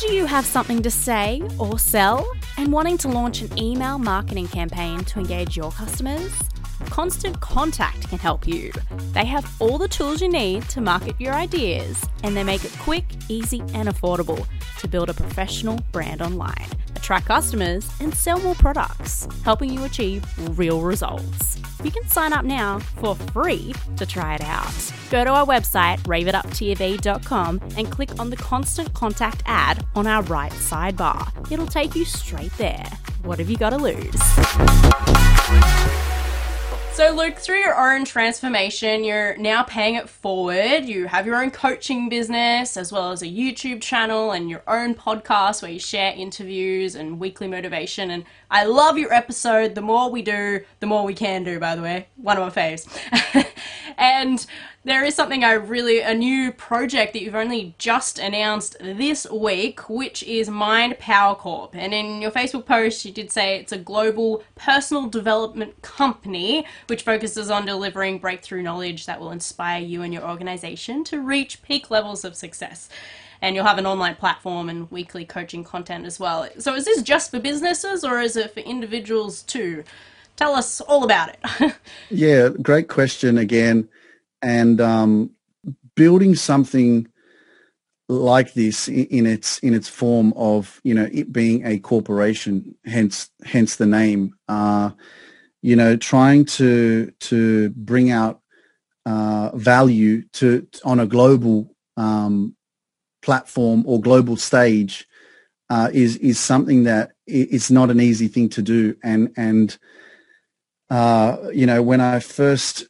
Do 0.00 0.14
you 0.14 0.24
have 0.24 0.46
something 0.46 0.80
to 0.80 0.90
say 0.90 1.42
or 1.58 1.78
sell 1.78 2.26
and 2.56 2.72
wanting 2.72 2.96
to 2.98 3.08
launch 3.08 3.42
an 3.42 3.58
email 3.58 3.98
marketing 3.98 4.48
campaign 4.48 5.04
to 5.04 5.18
engage 5.18 5.58
your 5.58 5.70
customers? 5.72 6.32
Constant 6.86 7.40
Contact 7.40 8.08
can 8.08 8.18
help 8.18 8.46
you. 8.46 8.72
They 9.12 9.24
have 9.26 9.50
all 9.60 9.78
the 9.78 9.88
tools 9.88 10.22
you 10.22 10.28
need 10.28 10.68
to 10.70 10.80
market 10.80 11.20
your 11.20 11.34
ideas 11.34 12.04
and 12.22 12.36
they 12.36 12.44
make 12.44 12.64
it 12.64 12.72
quick, 12.78 13.04
easy, 13.28 13.60
and 13.74 13.88
affordable 13.88 14.46
to 14.78 14.88
build 14.88 15.10
a 15.10 15.14
professional 15.14 15.78
brand 15.92 16.22
online. 16.22 16.66
attract 17.10 17.26
customers, 17.26 17.90
and 18.00 18.14
sell 18.14 18.38
more 18.40 18.54
products, 18.54 19.26
helping 19.42 19.72
you 19.72 19.84
achieve 19.84 20.24
real 20.56 20.80
results. 20.80 21.58
You 21.82 21.90
can 21.90 22.06
sign 22.06 22.32
up 22.32 22.44
now 22.44 22.78
for 23.00 23.16
free 23.16 23.74
to 23.96 24.06
try 24.06 24.34
it 24.36 24.42
out. 24.42 24.92
Go 25.10 25.24
to 25.24 25.30
our 25.30 25.46
website, 25.46 25.98
raveituptv.com, 26.02 27.60
and 27.76 27.90
click 27.90 28.20
on 28.20 28.30
the 28.30 28.36
constant 28.36 28.92
contact 28.94 29.42
ad 29.46 29.84
on 29.96 30.06
our 30.06 30.22
right 30.24 30.52
sidebar. 30.52 31.50
It'll 31.50 31.66
take 31.66 31.96
you 31.96 32.04
straight 32.04 32.52
there. 32.58 32.86
What 33.24 33.38
have 33.38 33.50
you 33.50 33.56
got 33.56 33.70
to 33.70 33.78
lose? 33.78 34.20
So, 37.00 37.12
Luke, 37.12 37.36
through 37.38 37.60
your 37.60 37.80
own 37.80 38.04
transformation, 38.04 39.04
you're 39.04 39.34
now 39.38 39.62
paying 39.62 39.94
it 39.94 40.06
forward. 40.06 40.84
You 40.84 41.06
have 41.06 41.24
your 41.24 41.42
own 41.42 41.50
coaching 41.50 42.10
business, 42.10 42.76
as 42.76 42.92
well 42.92 43.10
as 43.10 43.22
a 43.22 43.26
YouTube 43.26 43.80
channel 43.80 44.32
and 44.32 44.50
your 44.50 44.62
own 44.68 44.94
podcast 44.94 45.62
where 45.62 45.70
you 45.70 45.78
share 45.78 46.12
interviews 46.12 46.96
and 46.96 47.18
weekly 47.18 47.48
motivation. 47.48 48.10
And 48.10 48.26
I 48.50 48.64
love 48.66 48.98
your 48.98 49.14
episode. 49.14 49.74
The 49.74 49.80
more 49.80 50.10
we 50.10 50.20
do, 50.20 50.60
the 50.80 50.86
more 50.86 51.06
we 51.06 51.14
can 51.14 51.42
do, 51.42 51.58
by 51.58 51.74
the 51.74 51.80
way. 51.80 52.08
One 52.16 52.36
of 52.36 52.54
my 52.54 52.62
faves. 52.62 52.86
and 53.96 54.44
there 54.82 55.04
is 55.04 55.14
something 55.14 55.44
I 55.44 55.52
really, 55.52 56.00
a 56.00 56.14
new 56.14 56.52
project 56.52 57.12
that 57.12 57.22
you've 57.22 57.34
only 57.34 57.74
just 57.76 58.18
announced 58.18 58.76
this 58.80 59.30
week, 59.30 59.90
which 59.90 60.22
is 60.22 60.48
Mind 60.48 60.98
Power 60.98 61.34
Corp. 61.34 61.74
And 61.74 61.92
in 61.92 62.22
your 62.22 62.30
Facebook 62.30 62.64
post, 62.64 63.04
you 63.04 63.12
did 63.12 63.30
say 63.30 63.58
it's 63.58 63.72
a 63.72 63.78
global 63.78 64.42
personal 64.54 65.06
development 65.06 65.82
company 65.82 66.64
which 66.86 67.02
focuses 67.02 67.50
on 67.50 67.66
delivering 67.66 68.18
breakthrough 68.18 68.62
knowledge 68.62 69.04
that 69.04 69.20
will 69.20 69.32
inspire 69.32 69.82
you 69.82 70.00
and 70.00 70.14
your 70.14 70.26
organization 70.26 71.04
to 71.04 71.20
reach 71.20 71.62
peak 71.62 71.90
levels 71.90 72.24
of 72.24 72.34
success. 72.34 72.88
And 73.42 73.54
you'll 73.54 73.66
have 73.66 73.78
an 73.78 73.86
online 73.86 74.16
platform 74.16 74.70
and 74.70 74.90
weekly 74.90 75.26
coaching 75.26 75.62
content 75.62 76.06
as 76.06 76.18
well. 76.18 76.48
So, 76.58 76.74
is 76.74 76.86
this 76.86 77.02
just 77.02 77.30
for 77.30 77.38
businesses 77.40 78.04
or 78.04 78.20
is 78.20 78.36
it 78.36 78.52
for 78.52 78.60
individuals 78.60 79.42
too? 79.42 79.84
Tell 80.36 80.54
us 80.54 80.80
all 80.82 81.04
about 81.04 81.30
it. 81.34 81.74
yeah, 82.10 82.48
great 82.48 82.88
question 82.88 83.36
again 83.36 83.88
and 84.42 84.80
um, 84.80 85.30
building 85.94 86.34
something 86.34 87.06
like 88.08 88.54
this 88.54 88.88
in 88.88 89.24
its 89.26 89.58
in 89.60 89.72
its 89.72 89.88
form 89.88 90.32
of 90.36 90.80
you 90.82 90.94
know 90.94 91.08
it 91.12 91.32
being 91.32 91.64
a 91.64 91.78
corporation 91.78 92.74
hence 92.84 93.30
hence 93.44 93.76
the 93.76 93.86
name 93.86 94.34
uh, 94.48 94.90
you 95.62 95.76
know 95.76 95.96
trying 95.96 96.44
to 96.44 97.12
to 97.20 97.70
bring 97.70 98.10
out 98.10 98.40
uh, 99.06 99.50
value 99.56 100.22
to 100.32 100.66
on 100.84 100.98
a 100.98 101.06
global 101.06 101.74
um, 101.96 102.56
platform 103.22 103.84
or 103.86 104.00
global 104.00 104.36
stage 104.36 105.06
uh, 105.70 105.88
is 105.92 106.16
is 106.16 106.38
something 106.38 106.84
that 106.84 107.12
it's 107.26 107.70
not 107.70 107.90
an 107.90 108.00
easy 108.00 108.28
thing 108.28 108.48
to 108.50 108.62
do. 108.62 108.96
And 109.02 109.32
and 109.36 109.78
uh, 110.90 111.36
you 111.52 111.66
know 111.66 111.82
when 111.82 112.00
I 112.00 112.20
first 112.20 112.88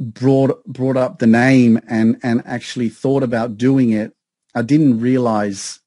brought 0.00 0.64
brought 0.64 0.96
up 0.96 1.18
the 1.18 1.26
name 1.26 1.78
and 1.86 2.18
and 2.22 2.42
actually 2.46 2.88
thought 2.88 3.22
about 3.22 3.58
doing 3.58 3.90
it, 3.90 4.14
I 4.54 4.62
didn't 4.62 5.00
realize 5.00 5.80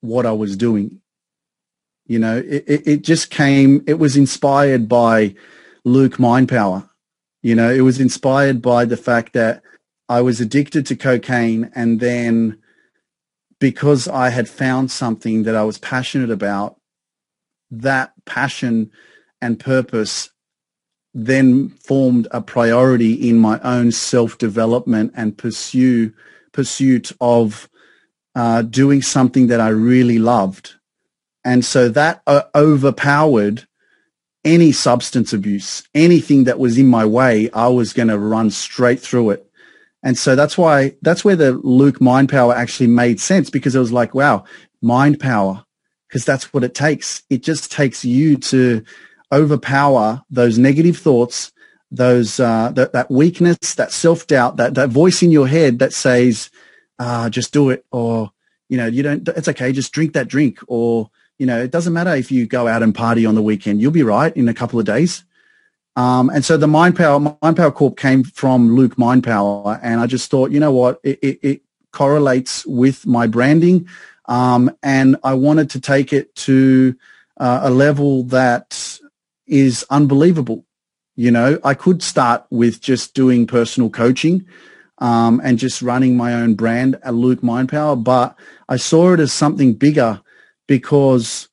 what 0.00 0.24
I 0.24 0.32
was 0.32 0.56
doing. 0.56 1.00
You 2.06 2.18
know, 2.18 2.38
it, 2.38 2.64
it, 2.66 2.86
it 2.86 3.02
just 3.02 3.30
came. 3.30 3.82
It 3.86 3.94
was 3.94 4.16
inspired 4.16 4.88
by 4.88 5.34
Luke 5.84 6.16
Mindpower. 6.16 6.88
You 7.42 7.54
know, 7.54 7.70
it 7.70 7.80
was 7.80 8.00
inspired 8.00 8.62
by 8.62 8.84
the 8.84 8.96
fact 8.96 9.32
that 9.32 9.62
I 10.08 10.20
was 10.20 10.40
addicted 10.40 10.86
to 10.86 10.96
cocaine, 10.96 11.70
and 11.74 12.00
then 12.00 12.58
because 13.58 14.08
I 14.08 14.30
had 14.30 14.48
found 14.48 14.90
something 14.90 15.42
that 15.42 15.54
I 15.54 15.64
was 15.64 15.78
passionate 15.78 16.30
about, 16.30 16.76
that 17.70 18.12
passion 18.24 18.90
and 19.40 19.60
purpose 19.60 20.30
then 21.12 21.70
formed 21.70 22.28
a 22.30 22.40
priority 22.40 23.28
in 23.28 23.38
my 23.38 23.58
own 23.60 23.90
self-development 23.90 25.12
and 25.16 25.36
pursue 25.36 26.12
pursuit 26.52 27.12
of 27.20 27.68
uh, 28.34 28.62
doing 28.62 29.02
something 29.02 29.48
that 29.48 29.60
I 29.60 29.68
really 29.68 30.18
loved. 30.18 30.74
And 31.44 31.64
so 31.64 31.88
that 31.88 32.22
uh, 32.26 32.42
overpowered 32.54 33.66
any 34.44 34.72
substance 34.72 35.32
abuse, 35.32 35.88
anything 35.94 36.44
that 36.44 36.58
was 36.58 36.78
in 36.78 36.86
my 36.86 37.04
way, 37.04 37.50
I 37.52 37.68
was 37.68 37.92
going 37.92 38.08
to 38.08 38.18
run 38.18 38.50
straight 38.50 39.00
through 39.00 39.30
it. 39.30 39.46
And 40.02 40.16
so 40.16 40.34
that's 40.34 40.56
why, 40.56 40.96
that's 41.02 41.24
where 41.24 41.36
the 41.36 41.52
Luke 41.52 42.00
mind 42.00 42.30
power 42.30 42.54
actually 42.54 42.86
made 42.86 43.20
sense 43.20 43.50
because 43.50 43.76
it 43.76 43.80
was 43.80 43.92
like, 43.92 44.14
wow, 44.14 44.44
mind 44.80 45.20
power, 45.20 45.64
because 46.08 46.24
that's 46.24 46.54
what 46.54 46.64
it 46.64 46.74
takes. 46.74 47.22
It 47.28 47.42
just 47.42 47.70
takes 47.70 48.04
you 48.04 48.36
to 48.38 48.82
overpower 49.32 50.22
those 50.30 50.58
negative 50.58 50.96
thoughts, 50.96 51.52
those 51.90 52.38
uh, 52.40 52.70
that, 52.74 52.92
that 52.92 53.10
weakness, 53.10 53.74
that 53.74 53.92
self 53.92 54.26
doubt, 54.26 54.56
that 54.56 54.74
that 54.74 54.90
voice 54.90 55.22
in 55.22 55.30
your 55.30 55.48
head 55.48 55.78
that 55.80 55.92
says, 55.92 56.50
uh, 56.98 57.28
"Just 57.30 57.52
do 57.52 57.70
it," 57.70 57.84
or 57.90 58.32
you 58.68 58.76
know, 58.76 58.86
you 58.86 59.02
don't. 59.02 59.28
It's 59.28 59.48
okay. 59.48 59.72
Just 59.72 59.92
drink 59.92 60.12
that 60.12 60.28
drink, 60.28 60.60
or 60.68 61.10
you 61.38 61.46
know, 61.46 61.60
it 61.60 61.70
doesn't 61.70 61.92
matter 61.92 62.14
if 62.14 62.30
you 62.30 62.46
go 62.46 62.68
out 62.68 62.82
and 62.82 62.94
party 62.94 63.26
on 63.26 63.34
the 63.34 63.42
weekend. 63.42 63.80
You'll 63.80 63.90
be 63.92 64.02
right 64.02 64.34
in 64.36 64.48
a 64.48 64.54
couple 64.54 64.78
of 64.78 64.86
days. 64.86 65.24
Um, 65.96 66.30
and 66.30 66.44
so 66.44 66.56
the 66.56 66.68
Mind 66.68 66.96
Power, 66.96 67.18
Mind 67.18 67.56
Power 67.56 67.72
Corp 67.72 67.96
came 67.96 68.22
from 68.22 68.76
Luke 68.76 68.96
Mind 68.96 69.24
Power, 69.24 69.80
and 69.82 70.00
I 70.00 70.06
just 70.06 70.30
thought, 70.30 70.52
you 70.52 70.60
know 70.60 70.70
what, 70.70 71.00
it, 71.02 71.18
it, 71.20 71.38
it 71.42 71.62
correlates 71.92 72.64
with 72.64 73.06
my 73.06 73.26
branding, 73.26 73.88
um, 74.26 74.70
and 74.82 75.16
I 75.24 75.34
wanted 75.34 75.70
to 75.70 75.80
take 75.80 76.12
it 76.12 76.34
to 76.36 76.94
uh, 77.38 77.60
a 77.64 77.70
level 77.70 78.22
that 78.24 78.99
is 79.50 79.84
unbelievable. 79.90 80.64
You 81.16 81.30
know, 81.30 81.58
I 81.62 81.74
could 81.74 82.02
start 82.02 82.46
with 82.50 82.80
just 82.80 83.14
doing 83.14 83.46
personal 83.46 83.90
coaching 83.90 84.46
um, 84.98 85.40
and 85.44 85.58
just 85.58 85.82
running 85.82 86.16
my 86.16 86.34
own 86.34 86.54
brand 86.54 86.98
at 87.02 87.14
Luke 87.14 87.40
Mindpower, 87.40 88.02
but 88.02 88.36
I 88.68 88.76
saw 88.76 89.12
it 89.12 89.20
as 89.20 89.32
something 89.32 89.74
bigger 89.74 90.22
because 90.66 91.48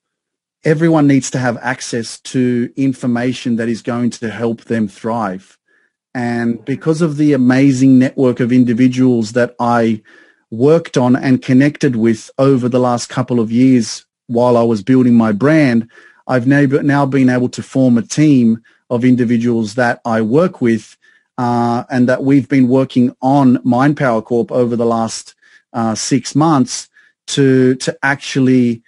everyone 0.64 1.08
needs 1.08 1.32
to 1.32 1.40
have 1.40 1.58
access 1.58 2.20
to 2.20 2.72
information 2.76 3.56
that 3.56 3.70
is 3.70 3.82
going 3.82 4.12
to 4.12 4.30
help 4.30 4.66
them 4.66 4.88
thrive. 4.88 5.58
And 6.14 6.64
because 6.66 7.02
of 7.02 7.18
the 7.18 7.34
amazing 7.34 8.00
network 8.00 8.40
of 8.40 8.52
individuals 8.52 9.34
that 9.34 9.56
I 9.60 10.02
worked 10.50 10.98
on 10.98 11.16
and 11.16 11.42
connected 11.42 11.96
with 11.96 12.30
over 12.38 12.68
the 12.68 12.80
last 12.80 13.08
couple 13.08 13.40
of 13.40 13.52
years 13.52 14.06
while 14.28 14.58
I 14.58 14.64
was 14.64 14.84
building 14.84 15.16
my 15.16 15.32
brand, 15.32 15.90
I've 16.28 16.48
now 16.48 17.06
been 17.06 17.30
able 17.30 17.50
to 17.50 17.64
form 17.64 17.98
a 17.98 18.02
team 18.02 18.62
of 18.90 19.06
individuals 19.06 19.76
that 19.76 20.02
I 20.06 20.22
work 20.22 20.62
with 20.62 20.98
uh, 21.38 21.84
and 21.90 22.10
that 22.10 22.24
we've 22.24 22.50
been 22.50 22.68
working 22.68 23.16
on 23.22 23.58
MindPower 23.58 24.24
Corp 24.24 24.52
over 24.52 24.76
the 24.76 24.86
last 24.86 25.36
uh, 25.74 25.96
six 25.96 26.36
months 26.36 26.90
to 27.28 27.76
to 27.76 27.98
actually 28.02 28.82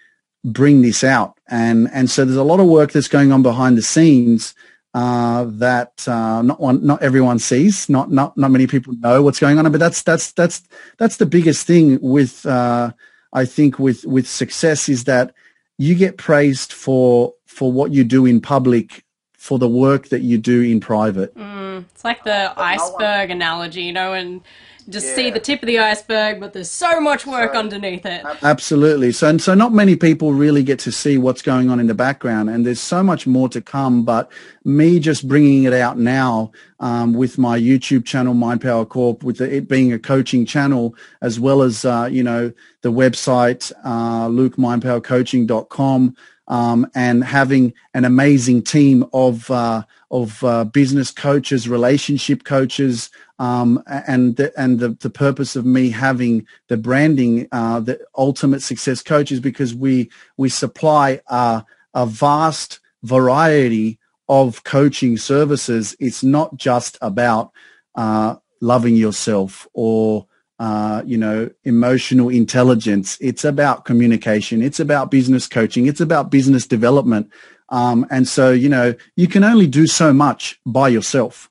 bring 0.44 0.82
this 0.82 1.04
out. 1.04 1.38
And 1.48 1.90
and 1.92 2.10
so 2.10 2.26
there's 2.26 2.38
a 2.38 2.44
lot 2.44 2.60
of 2.60 2.68
work 2.68 2.92
that's 2.92 3.08
going 3.08 3.32
on 3.32 3.44
behind 3.44 3.78
the 3.78 3.82
scenes 3.82 4.56
uh, 4.94 5.46
that 5.48 6.08
uh, 6.08 6.42
not 6.42 6.60
one, 6.60 6.86
not 6.86 7.04
everyone 7.04 7.40
sees. 7.40 7.90
Not 7.90 8.12
not 8.12 8.38
not 8.38 8.52
many 8.52 8.68
people 8.68 8.94
know 8.96 9.22
what's 9.22 9.40
going 9.40 9.60
on. 9.60 9.72
But 9.72 9.80
that's 9.80 10.02
that's 10.02 10.32
that's 10.32 10.64
that's 10.98 11.18
the 11.18 11.26
biggest 11.26 11.68
thing 11.68 12.00
with 12.02 12.46
uh, 12.46 12.92
I 13.32 13.46
think 13.46 13.78
with 13.78 14.06
with 14.06 14.28
success 14.28 14.90
is 14.90 15.04
that 15.04 15.34
you 15.80 15.96
get 15.96 16.18
praised 16.18 16.74
for 16.74 17.34
for 17.48 17.72
what 17.72 17.92
you 17.92 18.04
do 18.04 18.28
in 18.28 18.42
public 18.42 19.04
for 19.40 19.58
the 19.58 19.70
work 19.70 20.10
that 20.10 20.22
you 20.22 20.38
do 20.38 20.62
in 20.62 20.82
private. 20.82 21.34
Mm, 21.34 21.86
it's 21.92 22.04
like 22.04 22.26
the 22.26 22.54
iceberg 22.60 23.32
analogy, 23.32 23.84
you 23.84 23.94
know, 23.94 24.12
and 24.12 24.42
just 24.90 25.08
yeah. 25.08 25.16
see 25.16 25.32
the 25.32 25.40
tip 25.40 25.64
of 25.64 25.68
the 25.68 25.80
iceberg, 25.80 26.42
but 26.42 26.52
there's 26.52 26.70
so 26.70 27.00
much 27.00 27.26
work 27.26 27.54
so, 27.54 27.60
underneath 27.60 28.06
it. 28.06 28.26
Absolutely. 28.44 29.14
So, 29.14 29.30
and 29.30 29.42
so 29.42 29.54
not 29.54 29.72
many 29.72 29.96
people 29.96 30.34
really 30.34 30.62
get 30.62 30.78
to 30.80 30.92
see 30.92 31.18
what's 31.18 31.42
going 31.42 31.70
on 31.70 31.80
in 31.80 31.88
the 31.88 31.94
background, 31.94 32.50
and 32.50 32.66
there's 32.66 32.82
so 32.82 33.02
much 33.02 33.26
more 33.26 33.48
to 33.48 33.62
come. 33.62 34.04
But 34.04 34.30
me 34.66 35.00
just 35.00 35.26
bringing 35.26 35.64
it 35.64 35.72
out 35.72 35.98
now 35.98 36.52
um, 36.82 37.14
with 37.14 37.38
my 37.38 37.58
YouTube 37.58 38.04
channel, 38.04 38.34
Mind 38.34 38.60
Power 38.60 38.86
Corp, 38.86 39.24
with 39.24 39.40
it 39.40 39.70
being 39.70 39.94
a 39.94 40.00
coaching 40.00 40.46
channel, 40.46 40.96
as 41.22 41.40
well 41.40 41.62
as 41.62 41.86
uh, 41.86 42.10
you 42.12 42.24
know 42.24 42.52
the 42.82 42.92
website 42.92 43.72
uh, 43.86 44.28
LukeMindPowerCoaching.com 44.28 46.16
um, 46.50 46.90
and 46.96 47.24
having 47.24 47.74
an 47.94 48.04
amazing 48.06 48.64
team 48.64 49.06
of 49.14 49.50
uh, 49.52 49.84
of 50.12 50.44
uh, 50.44 50.64
business 50.66 51.12
coaches, 51.12 51.70
relationship 51.70 52.44
coaches, 52.44 53.12
um, 53.38 53.82
and 53.88 54.36
the, 54.38 54.52
and 54.60 54.80
the, 54.80 54.90
the 54.90 55.10
purpose 55.10 55.56
of 55.56 55.66
me 55.66 55.92
having 55.92 56.48
the 56.68 56.78
branding, 56.78 57.48
uh, 57.52 57.80
the 57.80 58.00
ultimate 58.18 58.62
success 58.62 59.04
coaches, 59.04 59.40
because 59.40 59.76
we 59.76 60.10
we 60.36 60.50
supply 60.50 61.22
a, 61.28 61.64
a 61.94 62.06
vast 62.06 62.80
variety 63.04 64.00
of 64.28 64.64
coaching 64.64 65.18
services. 65.18 65.96
It's 66.00 66.24
not 66.24 66.58
just 66.58 66.98
about 67.02 67.52
uh, 67.96 68.36
loving 68.62 68.96
yourself 68.96 69.68
or 69.74 70.28
uh, 70.60 71.02
you 71.06 71.18
know, 71.18 71.50
emotional 71.64 72.28
intelligence. 72.28 73.18
It's 73.22 73.46
about 73.46 73.86
communication. 73.86 74.62
It's 74.62 74.80
about 74.80 75.10
business 75.10 75.48
coaching. 75.48 75.86
It's 75.86 76.02
about 76.02 76.30
business 76.30 76.68
development. 76.68 77.32
Um, 77.70 78.06
and 78.12 78.28
so, 78.28 78.52
you 78.52 78.68
know, 78.68 78.94
you 79.16 79.28
can 79.28 79.44
only 79.44 79.68
do 79.68 79.88
so 79.88 80.12
much 80.12 80.60
by 80.66 80.90
yourself. 80.90 81.50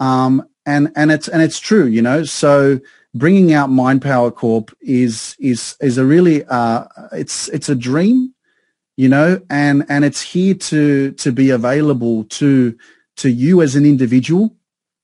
Um, 0.00 0.46
and, 0.66 0.92
and 0.96 1.10
it's, 1.10 1.28
and 1.28 1.40
it's 1.40 1.58
true, 1.58 1.86
you 1.86 2.02
know, 2.02 2.24
so 2.24 2.80
bringing 3.14 3.54
out 3.54 3.70
Mind 3.70 4.02
Power 4.02 4.30
Corp 4.30 4.76
is, 4.82 5.34
is, 5.38 5.76
is 5.80 5.96
a 5.96 6.04
really, 6.04 6.44
uh, 6.44 6.84
it's, 7.12 7.48
it's 7.48 7.70
a 7.70 7.74
dream, 7.74 8.34
you 8.96 9.08
know, 9.08 9.40
and, 9.48 9.86
and 9.88 10.04
it's 10.04 10.20
here 10.20 10.54
to, 10.54 11.12
to 11.12 11.32
be 11.32 11.50
available 11.50 12.24
to, 12.24 12.76
to 13.18 13.30
you 13.30 13.62
as 13.62 13.76
an 13.76 13.86
individual 13.86 14.54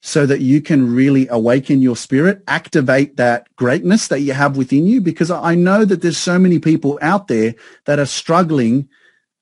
so 0.02 0.26
that 0.26 0.40
you 0.40 0.60
can 0.60 0.92
really 0.92 1.28
awaken 1.28 1.80
your 1.80 1.96
spirit, 1.96 2.42
activate 2.48 3.16
that 3.16 3.46
greatness 3.54 4.08
that 4.08 4.20
you 4.20 4.32
have 4.32 4.56
within 4.56 4.84
you. 4.84 5.00
Because 5.00 5.30
I 5.30 5.54
know 5.54 5.84
that 5.84 6.02
there's 6.02 6.18
so 6.18 6.38
many 6.40 6.58
people 6.58 6.98
out 7.00 7.28
there 7.28 7.54
that 7.86 8.00
are 8.00 8.06
struggling 8.06 8.88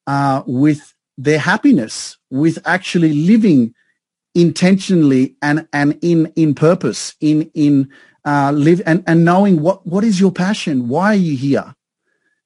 uh, 0.06 0.42
with 0.46 0.94
their 1.16 1.38
happiness, 1.38 2.18
with 2.30 2.58
actually 2.66 3.14
living 3.14 3.74
intentionally 4.34 5.34
and 5.42 5.66
and 5.72 5.98
in 6.02 6.32
in 6.36 6.54
purpose, 6.54 7.14
in 7.20 7.50
in 7.54 7.90
uh, 8.26 8.52
live 8.54 8.82
and 8.84 9.02
and 9.06 9.24
knowing 9.24 9.62
what 9.62 9.86
what 9.86 10.04
is 10.04 10.20
your 10.20 10.32
passion, 10.32 10.88
why 10.88 11.12
are 11.12 11.14
you 11.14 11.36
here, 11.36 11.74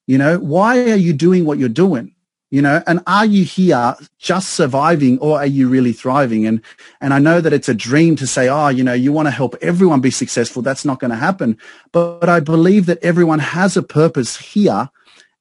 you 0.06 0.18
know, 0.18 0.38
why 0.38 0.90
are 0.90 0.96
you 0.96 1.12
doing 1.12 1.44
what 1.44 1.58
you're 1.58 1.68
doing, 1.68 2.13
you 2.54 2.62
know, 2.62 2.84
and 2.86 3.00
are 3.08 3.26
you 3.26 3.42
here 3.42 3.96
just 4.16 4.50
surviving 4.50 5.18
or 5.18 5.38
are 5.38 5.46
you 5.46 5.68
really 5.68 5.92
thriving? 5.92 6.46
And 6.46 6.60
and 7.00 7.12
I 7.12 7.18
know 7.18 7.40
that 7.40 7.52
it's 7.52 7.68
a 7.68 7.74
dream 7.74 8.14
to 8.14 8.28
say, 8.28 8.48
oh, 8.48 8.68
you 8.68 8.84
know, 8.84 8.92
you 8.92 9.10
want 9.10 9.26
to 9.26 9.32
help 9.32 9.56
everyone 9.60 10.00
be 10.00 10.12
successful. 10.12 10.62
That's 10.62 10.84
not 10.84 11.00
going 11.00 11.10
to 11.10 11.16
happen, 11.16 11.58
but, 11.90 12.20
but 12.20 12.28
I 12.28 12.38
believe 12.38 12.86
that 12.86 13.02
everyone 13.02 13.40
has 13.40 13.76
a 13.76 13.82
purpose 13.82 14.36
here. 14.36 14.88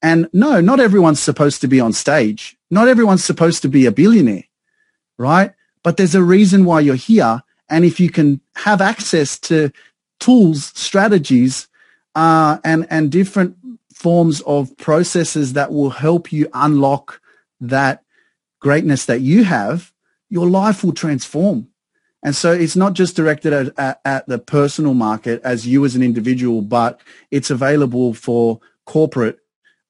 And 0.02 0.28
no, 0.34 0.60
not 0.60 0.80
everyone's 0.80 1.20
supposed 1.20 1.62
to 1.62 1.68
be 1.68 1.80
on 1.80 1.94
stage. 1.94 2.58
Not 2.72 2.88
everyone's 2.88 3.24
supposed 3.24 3.62
to 3.62 3.70
be 3.70 3.86
a 3.86 3.92
billionaire, 3.92 4.46
right? 5.20 5.52
But 5.84 5.98
there's 5.98 6.16
a 6.16 6.24
reason 6.24 6.66
why 6.66 6.80
you're 6.80 6.96
here. 6.96 7.44
And 7.70 7.86
if 7.86 8.00
you 8.00 8.10
can 8.10 8.42
have 8.56 8.82
access 8.82 9.38
to 9.42 9.72
tools, 10.20 10.72
strategies, 10.74 11.68
uh, 12.16 12.58
and, 12.64 12.88
and 12.90 13.12
different 13.12 13.58
forms 14.04 14.42
of 14.42 14.76
processes 14.76 15.54
that 15.54 15.72
will 15.72 15.92
help 15.92 16.34
you 16.34 16.50
unlock 16.54 17.22
that 17.62 18.04
greatness 18.60 19.06
that 19.06 19.22
you 19.22 19.46
have, 19.46 19.94
your 20.30 20.50
life 20.50 20.84
will 20.84 20.92
transform. 20.92 21.70
And 22.22 22.36
so 22.36 22.52
it's 22.52 22.76
not 22.76 22.94
just 22.94 23.16
directed 23.16 23.54
at, 23.54 23.80
at, 23.80 24.02
at, 24.04 24.28
the 24.28 24.40
personal 24.40 24.94
market 24.94 25.42
as 25.44 25.66
you 25.66 25.86
as 25.86 25.96
an 25.96 26.04
individual, 26.04 26.62
but 26.62 27.00
it's 27.32 27.50
available 27.50 28.14
for 28.14 28.60
corporate 28.86 29.40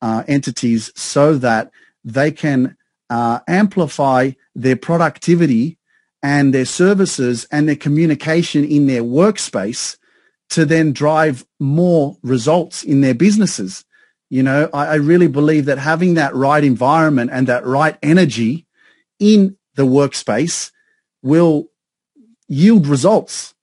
uh, 0.01 0.23
entities 0.27 0.91
so 0.95 1.35
that 1.37 1.71
they 2.03 2.31
can 2.31 2.77
uh, 3.09 3.39
amplify 3.47 4.31
their 4.53 4.75
productivity 4.75 5.79
and 6.21 6.53
their 6.53 6.65
services 6.65 7.47
and 7.51 7.67
their 7.67 7.75
communication 7.75 8.63
in 8.63 8.85
their 8.85 9.03
workspace 9.03 9.97
to 10.51 10.65
then 10.65 10.93
drive 10.93 11.45
more 11.59 12.17
results 12.21 12.83
in 12.83 13.01
their 13.01 13.15
businesses. 13.15 13.85
You 14.33 14.41
know, 14.41 14.67
I, 14.73 14.85
I, 14.87 14.95
really 14.95 15.27
believe 15.27 15.65
that 15.65 15.77
having 15.77 16.15
that 16.15 16.33
right 16.33 16.63
environment 16.63 17.29
and 17.31 17.45
that 17.45 17.67
right 17.67 17.95
energy 18.01 18.65
in 19.19 19.57
the 19.75 19.83
workspace 19.83 20.71
will 21.21 21.67
yield 22.47 22.87
results, 22.87 23.53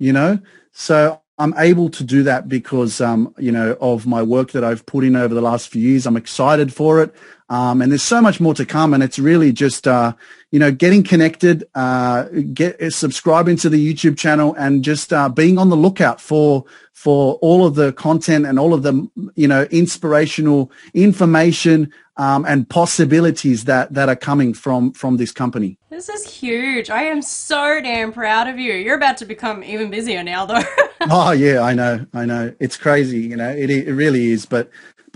you 0.00 0.12
know? 0.12 0.40
So 0.72 1.22
I'm 1.38 1.54
able 1.56 1.88
to 1.90 2.02
do 2.02 2.24
that 2.24 2.48
because, 2.48 3.00
um, 3.00 3.32
you 3.38 3.52
know, 3.52 3.76
of 3.80 4.08
my 4.08 4.20
work 4.24 4.50
that 4.50 4.64
I've 4.64 4.86
put 4.86 5.04
in 5.04 5.14
over 5.14 5.32
the 5.32 5.40
last 5.40 5.68
few 5.68 5.82
years. 5.82 6.04
I'm 6.04 6.16
excited 6.16 6.74
for 6.74 7.00
it. 7.00 7.14
Um, 7.50 7.80
and 7.80 7.90
there's 7.90 8.02
so 8.02 8.20
much 8.20 8.40
more 8.40 8.54
to 8.54 8.66
come. 8.66 8.92
And 8.92 9.02
it's 9.02 9.18
really 9.18 9.52
just, 9.52 9.88
uh, 9.88 10.12
you 10.50 10.58
know, 10.58 10.70
getting 10.70 11.02
connected, 11.02 11.64
uh, 11.74 12.24
get 12.52 12.80
uh, 12.80 12.90
subscribing 12.90 13.56
to 13.58 13.68
the 13.68 13.94
YouTube 13.94 14.18
channel 14.18 14.54
and 14.54 14.84
just, 14.84 15.12
uh, 15.12 15.28
being 15.28 15.58
on 15.58 15.70
the 15.70 15.76
lookout 15.76 16.20
for, 16.20 16.64
for 16.92 17.34
all 17.36 17.64
of 17.66 17.74
the 17.74 17.92
content 17.92 18.44
and 18.44 18.58
all 18.58 18.74
of 18.74 18.82
the, 18.82 19.08
you 19.34 19.48
know, 19.48 19.62
inspirational 19.70 20.70
information, 20.92 21.92
um, 22.18 22.44
and 22.46 22.68
possibilities 22.68 23.64
that, 23.64 23.94
that 23.94 24.08
are 24.08 24.16
coming 24.16 24.52
from, 24.52 24.92
from 24.92 25.16
this 25.18 25.30
company. 25.30 25.78
This 25.88 26.08
is 26.08 26.26
huge. 26.26 26.90
I 26.90 27.04
am 27.04 27.22
so 27.22 27.80
damn 27.80 28.12
proud 28.12 28.48
of 28.48 28.58
you. 28.58 28.72
You're 28.72 28.96
about 28.96 29.16
to 29.18 29.24
become 29.24 29.62
even 29.62 29.88
busier 29.88 30.24
now 30.24 30.44
though. 30.44 30.62
oh 31.02 31.30
yeah, 31.30 31.60
I 31.60 31.74
know. 31.74 32.04
I 32.12 32.24
know. 32.24 32.52
It's 32.58 32.76
crazy, 32.76 33.20
you 33.20 33.36
know, 33.36 33.48
it, 33.48 33.70
it 33.70 33.92
really 33.92 34.32
is. 34.32 34.46
But, 34.46 34.68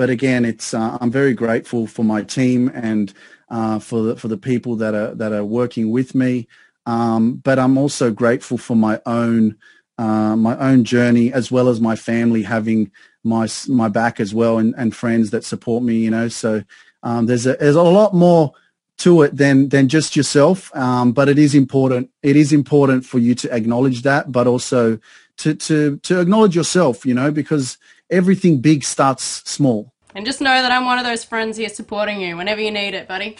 but 0.02 0.10
again, 0.10 0.44
it's, 0.44 0.74
uh, 0.74 0.98
I'm 1.00 1.12
very 1.12 1.32
grateful 1.32 1.86
for 1.86 2.04
my 2.04 2.22
team 2.22 2.68
and, 2.74 3.14
uh, 3.48 3.78
for 3.78 4.02
the 4.02 4.16
for 4.16 4.26
the 4.26 4.36
people 4.36 4.74
that 4.74 4.96
are 4.96 5.14
that 5.14 5.32
are 5.32 5.44
working 5.44 5.92
with 5.92 6.12
me. 6.12 6.48
Um, 6.86 7.34
but 7.34 7.56
I'm 7.60 7.78
also 7.78 8.10
grateful 8.10 8.58
for 8.58 8.74
my 8.74 9.00
own 9.06 9.58
uh, 9.98 10.34
my 10.34 10.58
own 10.58 10.82
journey 10.82 11.32
as 11.32 11.52
well 11.52 11.68
as 11.68 11.80
my 11.80 11.94
family 11.94 12.42
having 12.42 12.90
my 13.22 13.46
my 13.68 13.88
back 13.88 14.18
as 14.18 14.34
well 14.34 14.58
and, 14.58 14.74
and 14.76 14.96
friends 14.96 15.30
that 15.30 15.44
support 15.44 15.84
me. 15.84 15.98
You 15.98 16.10
know, 16.10 16.26
so 16.26 16.64
um, 17.04 17.26
there's 17.26 17.46
a 17.46 17.54
there's 17.54 17.76
a 17.76 17.82
lot 17.82 18.12
more 18.12 18.54
to 18.98 19.22
it 19.22 19.36
than 19.36 19.68
than 19.68 19.86
just 19.88 20.16
yourself. 20.16 20.74
Um, 20.74 21.12
but 21.12 21.28
it 21.28 21.38
is 21.38 21.54
important. 21.54 22.10
It 22.24 22.34
is 22.34 22.52
important 22.52 23.04
for 23.06 23.20
you 23.20 23.36
to 23.36 23.54
acknowledge 23.54 24.02
that, 24.02 24.32
but 24.32 24.48
also 24.48 24.98
to 25.36 25.54
to 25.54 25.98
to 25.98 26.20
acknowledge 26.20 26.56
yourself. 26.56 27.06
You 27.06 27.14
know, 27.14 27.30
because 27.30 27.78
everything 28.12 28.60
big 28.60 28.84
starts 28.84 29.24
small. 29.50 29.91
And 30.14 30.26
just 30.26 30.40
know 30.42 30.60
that 30.60 30.70
I'm 30.70 30.84
one 30.84 30.98
of 30.98 31.04
those 31.04 31.24
friends 31.24 31.56
here 31.56 31.70
supporting 31.70 32.20
you 32.20 32.36
whenever 32.36 32.60
you 32.60 32.70
need 32.70 32.92
it, 32.92 33.08
buddy. 33.08 33.36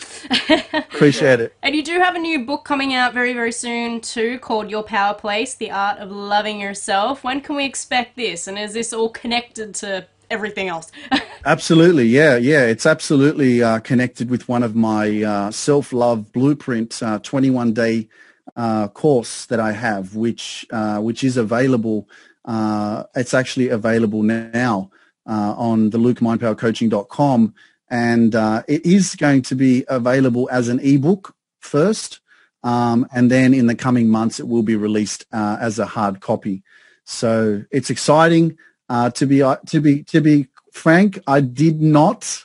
Appreciate 0.73 1.41
it. 1.41 1.55
And 1.63 1.75
you 1.75 1.83
do 1.83 1.99
have 1.99 2.15
a 2.15 2.19
new 2.19 2.47
book 2.47 2.65
coming 2.65 2.95
out 2.95 3.13
very, 3.13 3.35
very 3.35 3.53
soon 3.53 4.01
too 4.01 4.39
called 4.39 4.71
Your 4.71 4.83
Power 4.83 5.13
Place 5.13 5.55
The 5.55 5.71
Art 5.71 5.99
of 5.99 6.11
Loving 6.11 6.61
Yourself. 6.61 7.25
When 7.25 7.43
can 7.43 7.57
we 7.57 7.67
expect 7.67 8.17
this? 8.17 8.47
And 8.47 8.59
is 8.59 8.73
this 8.73 8.95
all 8.95 9.11
connected 9.11 9.75
to 9.77 10.07
everything 10.31 10.69
else? 10.69 10.91
absolutely. 11.45 12.07
Yeah. 12.07 12.37
Yeah. 12.37 12.65
It's 12.65 12.87
absolutely 12.87 13.63
uh, 13.63 13.81
connected 13.81 14.31
with 14.31 14.49
one 14.49 14.63
of 14.63 14.75
my 14.75 15.23
uh, 15.23 15.51
self 15.51 15.93
love 15.93 16.33
blueprint 16.33 17.03
uh, 17.03 17.19
21 17.19 17.75
day 17.75 18.09
uh, 18.57 18.89
course 18.89 19.45
that 19.47 19.61
I 19.61 19.73
have, 19.73 20.17
which, 20.17 20.67
uh, 20.71 21.01
which 21.01 21.23
is 21.23 21.37
available. 21.37 22.09
Uh, 22.47 23.05
it's 23.15 23.35
actually 23.35 23.69
available 23.69 24.23
now 24.23 24.91
uh, 25.27 25.55
on 25.57 25.91
the 25.91 25.99
lukemindpowercoaching.com. 25.99 27.55
And 27.91 28.35
uh, 28.35 28.63
it 28.69 28.87
is 28.87 29.15
going 29.17 29.43
to 29.43 29.55
be 29.55 29.85
available 29.89 30.49
as 30.51 30.69
an 30.69 30.81
ebook 30.81 31.35
first. 31.61 32.21
Um, 32.63 33.07
and 33.13 33.31
then 33.31 33.55
in 33.55 33.67
the 33.67 33.75
coming 33.75 34.09
months, 34.09 34.41
it 34.41 34.49
will 34.49 34.63
be 34.63 34.77
released 34.77 35.27
uh, 35.33 35.59
as 35.61 35.79
a 35.79 35.87
hard 35.87 36.21
copy. 36.21 36.63
So 37.05 37.65
it's 37.71 37.91
exciting. 37.91 38.57
Uh, 38.89 39.11
to 39.11 39.27
be 39.27 39.43
uh, 39.43 39.57
to 39.67 39.81
be 39.81 40.03
to 40.05 40.21
be 40.21 40.49
frank, 40.73 41.19
I 41.27 41.41
did 41.41 41.81
not 41.81 42.45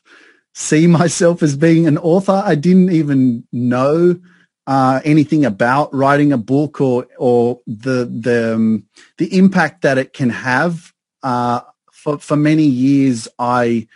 see 0.53 0.87
myself 1.01 1.43
as 1.43 1.55
being 1.55 1.87
an 1.87 1.97
author. 1.97 2.41
I 2.43 2.55
didn't 2.55 2.91
even 2.91 3.47
know 3.51 4.19
uh, 4.65 5.01
anything 5.05 5.45
about 5.45 5.93
writing 5.93 6.31
a 6.31 6.37
book 6.37 6.81
or 6.81 7.07
or 7.17 7.59
the 7.67 8.05
the 8.05 8.55
um, 8.55 8.85
the 9.17 9.37
impact 9.37 9.81
that 9.83 9.97
it 9.97 10.13
can 10.13 10.29
have 10.29 10.93
uh, 11.23 11.61
for, 12.07 12.17
for 12.19 12.37
many 12.37 12.63
years, 12.63 13.27
I 13.37 13.87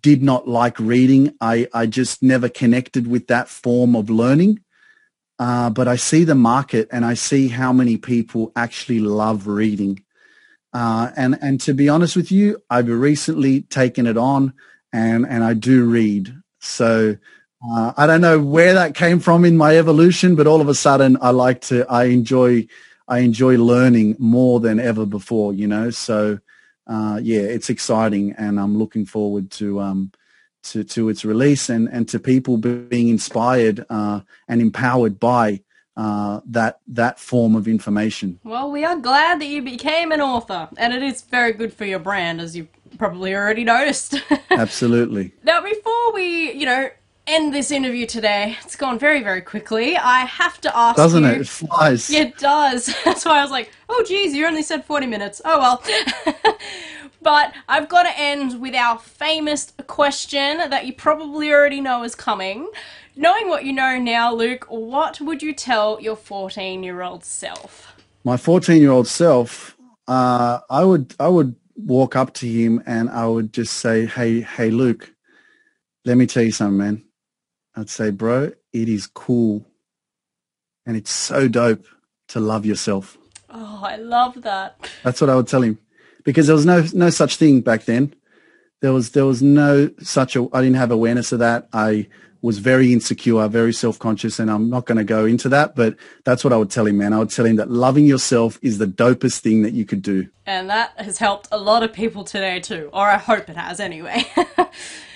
did 0.00 0.22
not 0.22 0.48
like 0.48 0.80
reading. 0.80 1.34
I, 1.42 1.68
I 1.74 1.84
just 1.84 2.22
never 2.22 2.48
connected 2.48 3.06
with 3.06 3.26
that 3.26 3.50
form 3.50 3.94
of 3.94 4.08
learning. 4.08 4.60
Uh, 5.38 5.68
but 5.68 5.86
I 5.86 5.96
see 5.96 6.24
the 6.24 6.34
market 6.34 6.88
and 6.90 7.04
I 7.04 7.12
see 7.12 7.48
how 7.48 7.70
many 7.70 7.98
people 7.98 8.50
actually 8.56 9.00
love 9.00 9.46
reading. 9.46 10.02
Uh, 10.72 11.10
and, 11.16 11.38
and 11.42 11.60
to 11.60 11.74
be 11.74 11.90
honest 11.90 12.16
with 12.16 12.32
you, 12.32 12.62
I've 12.70 12.88
recently 12.88 13.60
taken 13.62 14.06
it 14.06 14.16
on 14.16 14.54
and, 14.90 15.26
and 15.26 15.44
I 15.44 15.52
do 15.52 15.84
read. 15.84 16.34
So 16.60 17.18
uh, 17.70 17.92
I 17.94 18.06
don't 18.06 18.22
know 18.22 18.40
where 18.40 18.72
that 18.72 18.94
came 18.94 19.20
from 19.20 19.44
in 19.44 19.56
my 19.56 19.76
evolution, 19.76 20.34
but 20.34 20.46
all 20.46 20.62
of 20.62 20.68
a 20.68 20.74
sudden 20.74 21.18
I 21.20 21.30
like 21.30 21.60
to, 21.62 21.86
I 21.90 22.04
enjoy, 22.04 22.66
I 23.06 23.18
enjoy 23.18 23.58
learning 23.58 24.16
more 24.18 24.60
than 24.60 24.80
ever 24.80 25.04
before, 25.04 25.52
you 25.52 25.66
know, 25.66 25.90
so 25.90 26.38
uh, 26.88 27.20
yeah, 27.22 27.40
it's 27.40 27.70
exciting, 27.70 28.32
and 28.32 28.58
I'm 28.58 28.78
looking 28.78 29.04
forward 29.04 29.50
to 29.52 29.80
um, 29.80 30.12
to 30.64 30.84
to 30.84 31.08
its 31.08 31.24
release 31.24 31.68
and 31.68 31.88
and 31.88 32.08
to 32.08 32.18
people 32.18 32.56
being 32.56 33.08
inspired 33.08 33.84
uh, 33.90 34.20
and 34.48 34.60
empowered 34.60 35.20
by 35.20 35.60
uh, 35.96 36.40
that 36.46 36.80
that 36.86 37.18
form 37.18 37.56
of 37.56 37.68
information. 37.68 38.40
Well, 38.44 38.70
we 38.70 38.84
are 38.84 38.96
glad 38.96 39.40
that 39.40 39.46
you 39.46 39.62
became 39.62 40.12
an 40.12 40.20
author, 40.20 40.68
and 40.76 40.94
it 40.94 41.02
is 41.02 41.22
very 41.22 41.52
good 41.52 41.72
for 41.72 41.84
your 41.84 41.98
brand, 41.98 42.40
as 42.40 42.56
you 42.56 42.68
probably 42.96 43.34
already 43.34 43.64
noticed. 43.64 44.14
Absolutely. 44.50 45.32
Now, 45.42 45.60
before 45.60 46.12
we, 46.14 46.52
you 46.52 46.64
know, 46.64 46.88
end 47.28 47.54
this 47.54 47.70
interview 47.70 48.06
today. 48.06 48.56
It's 48.64 48.74
gone 48.74 48.98
very, 48.98 49.22
very 49.22 49.42
quickly. 49.42 49.96
I 49.96 50.20
have 50.20 50.60
to 50.62 50.76
ask 50.76 50.96
Doesn't 50.96 51.24
you. 51.24 51.30
it? 51.30 51.40
It 51.42 51.48
flies. 51.48 52.10
It 52.10 52.38
does. 52.38 52.94
That's 53.04 53.24
why 53.24 53.38
I 53.38 53.42
was 53.42 53.50
like, 53.50 53.70
oh, 53.88 54.04
geez, 54.06 54.34
you 54.34 54.46
only 54.46 54.62
said 54.62 54.84
40 54.84 55.06
minutes. 55.06 55.42
Oh, 55.44 55.58
well. 55.58 56.56
but 57.22 57.52
I've 57.68 57.88
got 57.88 58.04
to 58.04 58.18
end 58.18 58.60
with 58.60 58.74
our 58.74 58.98
famous 58.98 59.72
question 59.86 60.58
that 60.70 60.86
you 60.86 60.94
probably 60.94 61.52
already 61.52 61.80
know 61.80 62.02
is 62.02 62.14
coming. 62.14 62.70
Knowing 63.14 63.48
what 63.48 63.64
you 63.64 63.72
know 63.72 63.98
now, 63.98 64.32
Luke, 64.34 64.64
what 64.68 65.20
would 65.20 65.42
you 65.42 65.52
tell 65.52 66.00
your 66.00 66.16
14 66.16 66.82
year 66.82 67.02
old 67.02 67.24
self? 67.24 67.94
My 68.24 68.36
14 68.36 68.80
year 68.80 68.90
old 68.90 69.06
self, 69.06 69.76
uh, 70.06 70.60
I 70.70 70.84
would, 70.84 71.14
I 71.20 71.28
would 71.28 71.54
walk 71.76 72.16
up 72.16 72.32
to 72.34 72.48
him 72.48 72.82
and 72.86 73.10
I 73.10 73.26
would 73.26 73.52
just 73.52 73.74
say, 73.74 74.06
Hey, 74.06 74.40
hey, 74.40 74.70
Luke, 74.70 75.12
let 76.04 76.16
me 76.16 76.26
tell 76.26 76.42
you 76.42 76.52
something, 76.52 76.78
man. 76.78 77.04
I'd 77.78 77.88
say, 77.88 78.10
bro, 78.10 78.50
it 78.72 78.88
is 78.88 79.06
cool. 79.06 79.64
And 80.84 80.96
it's 80.96 81.12
so 81.12 81.46
dope 81.46 81.86
to 82.28 82.40
love 82.40 82.66
yourself. 82.66 83.16
Oh, 83.50 83.82
I 83.84 83.96
love 83.96 84.42
that. 84.42 84.90
That's 85.04 85.20
what 85.20 85.30
I 85.30 85.36
would 85.36 85.46
tell 85.46 85.62
him 85.62 85.78
because 86.24 86.48
there 86.48 86.56
was 86.56 86.66
no, 86.66 86.84
no 86.92 87.10
such 87.10 87.36
thing 87.36 87.60
back 87.60 87.84
then. 87.84 88.14
There 88.80 88.92
was, 88.92 89.10
there 89.10 89.26
was 89.26 89.42
no 89.42 89.90
such 90.00 90.34
a, 90.34 90.48
I 90.52 90.60
didn't 90.60 90.76
have 90.76 90.90
awareness 90.90 91.30
of 91.30 91.38
that. 91.38 91.68
I 91.72 92.08
was 92.42 92.58
very 92.58 92.92
insecure, 92.92 93.46
very 93.48 93.72
self-conscious, 93.72 94.40
and 94.40 94.50
I'm 94.50 94.68
not 94.68 94.86
going 94.86 94.98
to 94.98 95.04
go 95.04 95.24
into 95.24 95.48
that, 95.48 95.76
but 95.76 95.96
that's 96.24 96.42
what 96.44 96.52
I 96.52 96.56
would 96.56 96.70
tell 96.70 96.86
him, 96.86 96.98
man. 96.98 97.12
I 97.12 97.18
would 97.18 97.30
tell 97.30 97.46
him 97.46 97.56
that 97.56 97.70
loving 97.70 98.06
yourself 98.06 98.58
is 98.62 98.78
the 98.78 98.86
dopest 98.86 99.40
thing 99.40 99.62
that 99.62 99.72
you 99.72 99.84
could 99.84 100.02
do. 100.02 100.28
And 100.46 100.68
that 100.70 100.92
has 100.98 101.18
helped 101.18 101.48
a 101.50 101.58
lot 101.58 101.82
of 101.82 101.92
people 101.92 102.24
today 102.24 102.60
too, 102.60 102.90
or 102.92 103.06
I 103.06 103.18
hope 103.18 103.48
it 103.48 103.56
has 103.56 103.80
anyway. 103.80 104.24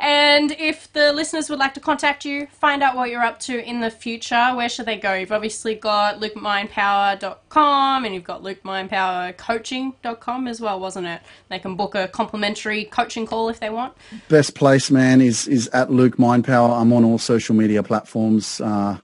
and 0.00 0.52
if 0.52 0.90
the 0.94 1.12
listeners 1.12 1.50
would 1.50 1.58
like 1.58 1.74
to 1.74 1.80
contact 1.80 2.24
you, 2.24 2.46
find 2.46 2.82
out 2.82 2.96
what 2.96 3.10
you're 3.10 3.22
up 3.22 3.38
to 3.40 3.62
in 3.62 3.80
the 3.80 3.90
future, 3.90 4.52
where 4.54 4.70
should 4.70 4.86
they 4.86 4.96
go? 4.96 5.12
You've 5.12 5.30
obviously 5.30 5.74
got 5.74 6.20
lukemindpower.com 6.20 8.06
and 8.06 8.14
you've 8.14 8.24
got 8.24 8.42
lukemindpowercoaching.com 8.42 10.48
as 10.48 10.60
well, 10.60 10.80
wasn't 10.80 11.06
it? 11.06 11.20
They 11.50 11.58
can 11.58 11.76
book 11.76 11.94
a 11.94 12.08
complimentary 12.08 12.86
coaching 12.86 13.26
call 13.26 13.50
if 13.50 13.60
they 13.60 13.68
want. 13.68 13.92
Best 14.28 14.54
place, 14.54 14.90
man, 14.90 15.20
is 15.20 15.46
is 15.46 15.68
at 15.68 15.90
Luke 15.90 16.16
Mindpower. 16.16 16.80
I'm 16.80 16.94
on 16.94 17.04
all 17.04 17.18
social 17.18 17.54
media 17.54 17.82
platforms. 17.82 18.58
Uh, 18.60 18.96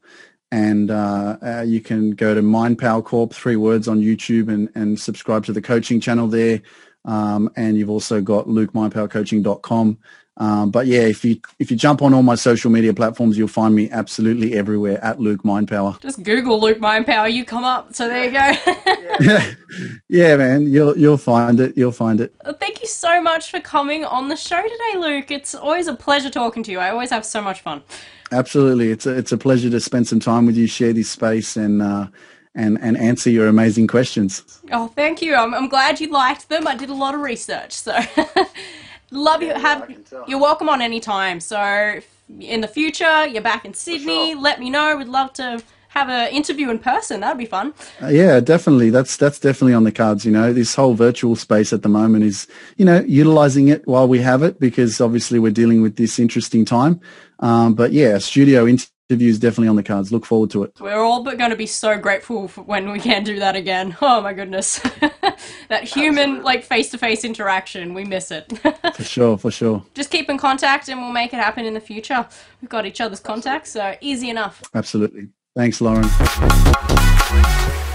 and 0.50 0.90
uh, 0.90 1.36
uh, 1.42 1.64
you 1.66 1.80
can 1.80 2.12
go 2.12 2.34
to 2.34 2.40
Mindpower 2.40 3.04
Corp, 3.04 3.34
three 3.34 3.56
words 3.56 3.88
on 3.88 4.00
YouTube, 4.00 4.48
and, 4.48 4.70
and 4.74 4.98
subscribe 4.98 5.44
to 5.44 5.52
the 5.52 5.60
coaching 5.60 6.00
channel 6.00 6.28
there. 6.28 6.62
Um, 7.04 7.50
and 7.56 7.76
you've 7.76 7.90
also 7.90 8.22
got 8.22 8.46
lukemindpowercoaching.com. 8.46 9.98
Um, 10.38 10.70
but 10.70 10.86
yeah, 10.86 11.00
if 11.00 11.24
you 11.24 11.40
if 11.58 11.70
you 11.70 11.76
jump 11.76 12.02
on 12.02 12.12
all 12.12 12.22
my 12.22 12.34
social 12.34 12.70
media 12.70 12.92
platforms, 12.92 13.38
you'll 13.38 13.48
find 13.48 13.74
me 13.74 13.90
absolutely 13.90 14.54
everywhere 14.54 15.02
at 15.02 15.18
Luke 15.18 15.42
Mindpower. 15.44 15.98
Just 16.00 16.22
Google 16.22 16.60
Luke 16.60 16.78
Mindpower, 16.78 17.32
you 17.32 17.44
come 17.44 17.64
up. 17.64 17.94
So 17.94 18.06
there 18.06 18.24
you 18.26 18.32
go. 18.32 18.82
yeah, 19.20 19.54
yeah, 20.08 20.36
man, 20.36 20.70
you'll 20.70 20.96
you'll 20.96 21.16
find 21.16 21.58
it. 21.58 21.76
You'll 21.76 21.90
find 21.92 22.20
it. 22.20 22.34
Thank 22.60 22.82
you 22.82 22.86
so 22.86 23.22
much 23.22 23.50
for 23.50 23.60
coming 23.60 24.04
on 24.04 24.28
the 24.28 24.36
show 24.36 24.60
today, 24.60 24.98
Luke. 24.98 25.30
It's 25.30 25.54
always 25.54 25.86
a 25.86 25.94
pleasure 25.94 26.30
talking 26.30 26.62
to 26.64 26.70
you. 26.70 26.80
I 26.80 26.90
always 26.90 27.10
have 27.10 27.24
so 27.24 27.40
much 27.40 27.62
fun. 27.62 27.82
Absolutely, 28.30 28.90
it's 28.90 29.06
a 29.06 29.16
it's 29.16 29.32
a 29.32 29.38
pleasure 29.38 29.70
to 29.70 29.80
spend 29.80 30.06
some 30.06 30.20
time 30.20 30.44
with 30.44 30.56
you, 30.56 30.66
share 30.66 30.92
this 30.92 31.08
space, 31.08 31.56
and 31.56 31.80
uh, 31.80 32.08
and 32.54 32.78
and 32.82 32.98
answer 32.98 33.30
your 33.30 33.48
amazing 33.48 33.86
questions. 33.86 34.60
Oh, 34.70 34.88
thank 34.88 35.22
you. 35.22 35.34
I'm, 35.34 35.54
I'm 35.54 35.68
glad 35.68 35.98
you 35.98 36.10
liked 36.10 36.50
them. 36.50 36.66
I 36.66 36.74
did 36.74 36.90
a 36.90 36.94
lot 36.94 37.14
of 37.14 37.20
research, 37.20 37.72
so 37.72 37.98
love 39.16 39.42
you. 39.42 39.54
Have 39.54 39.90
you're 40.26 40.40
welcome 40.40 40.68
on 40.68 40.80
any 40.80 41.00
time. 41.00 41.40
So 41.40 42.00
in 42.40 42.60
the 42.60 42.68
future 42.68 43.26
you're 43.26 43.42
back 43.42 43.64
in 43.64 43.74
Sydney, 43.74 44.34
let 44.34 44.60
me 44.60 44.70
know. 44.70 44.96
We'd 44.96 45.08
love 45.08 45.32
to 45.34 45.62
have 45.88 46.10
an 46.10 46.30
interview 46.30 46.68
in 46.68 46.78
person. 46.78 47.20
That'd 47.20 47.38
be 47.38 47.46
fun. 47.46 47.72
Uh, 48.02 48.08
yeah, 48.08 48.38
definitely. 48.40 48.90
That's 48.90 49.16
that's 49.16 49.40
definitely 49.40 49.72
on 49.72 49.84
the 49.84 49.92
cards. 49.92 50.26
You 50.26 50.32
know, 50.32 50.52
this 50.52 50.74
whole 50.74 50.94
virtual 50.94 51.36
space 51.36 51.72
at 51.72 51.82
the 51.82 51.88
moment 51.88 52.24
is, 52.24 52.46
you 52.76 52.84
know, 52.84 53.00
utilizing 53.00 53.68
it 53.68 53.86
while 53.86 54.06
we 54.06 54.18
have 54.20 54.42
it 54.42 54.60
because 54.60 55.00
obviously 55.00 55.38
we're 55.38 55.52
dealing 55.52 55.80
with 55.80 55.96
this 55.96 56.18
interesting 56.18 56.64
time. 56.64 57.00
Um, 57.40 57.74
but 57.74 57.92
yeah, 57.92 58.18
studio 58.18 58.66
interview 58.66 58.95
is 59.08 59.38
definitely 59.38 59.68
on 59.68 59.76
the 59.76 59.82
cards. 59.82 60.12
Look 60.12 60.26
forward 60.26 60.50
to 60.50 60.64
it. 60.64 60.72
We're 60.80 61.02
all 61.02 61.22
but 61.22 61.38
going 61.38 61.50
to 61.50 61.56
be 61.56 61.66
so 61.66 61.98
grateful 61.98 62.48
for 62.48 62.62
when 62.62 62.90
we 62.90 62.98
can 62.98 63.24
do 63.24 63.38
that 63.38 63.56
again. 63.56 63.96
Oh 64.08 64.20
my 64.20 64.32
goodness, 64.32 64.78
that 65.68 65.84
human 65.84 66.42
like 66.42 66.62
face 66.62 66.90
to 66.90 66.98
face 66.98 67.24
interaction. 67.24 67.92
We 67.92 68.04
miss 68.04 68.30
it. 68.30 68.56
For 68.94 69.04
sure, 69.04 69.36
for 69.36 69.50
sure. 69.50 69.84
Just 69.94 70.10
keep 70.10 70.30
in 70.30 70.38
contact, 70.38 70.88
and 70.88 71.00
we'll 71.00 71.12
make 71.12 71.34
it 71.34 71.38
happen 71.38 71.66
in 71.66 71.74
the 71.74 71.80
future. 71.80 72.26
We've 72.62 72.68
got 72.68 72.86
each 72.86 73.00
other's 73.00 73.20
contacts, 73.20 73.72
so 73.72 73.96
easy 74.00 74.30
enough. 74.30 74.62
Absolutely. 74.74 75.28
Thanks, 75.56 75.80
Lauren. 75.80 76.06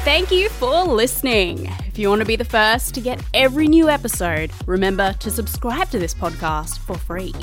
Thank 0.04 0.32
you 0.32 0.50
for 0.50 0.84
listening. 0.84 1.68
If 1.88 2.00
you 2.00 2.10
want 2.10 2.22
to 2.22 2.26
be 2.26 2.36
the 2.36 2.46
first 2.46 2.94
to 2.96 3.02
get 3.02 3.22
every 3.34 3.68
new 3.68 3.90
episode, 3.90 4.52
remember 4.66 5.14
to 5.14 5.30
subscribe 5.30 5.90
to 5.90 6.00
this 6.00 6.14
podcast 6.14 6.80
for 6.80 6.98
free. 6.98 7.34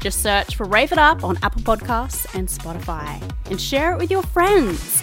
Just 0.00 0.22
search 0.22 0.56
for 0.56 0.64
Rave 0.64 0.92
It 0.92 0.98
Up 0.98 1.24
on 1.24 1.38
Apple 1.42 1.62
Podcasts 1.62 2.32
and 2.34 2.48
Spotify 2.48 3.20
and 3.50 3.60
share 3.60 3.92
it 3.92 3.98
with 3.98 4.10
your 4.10 4.22
friends. 4.22 5.02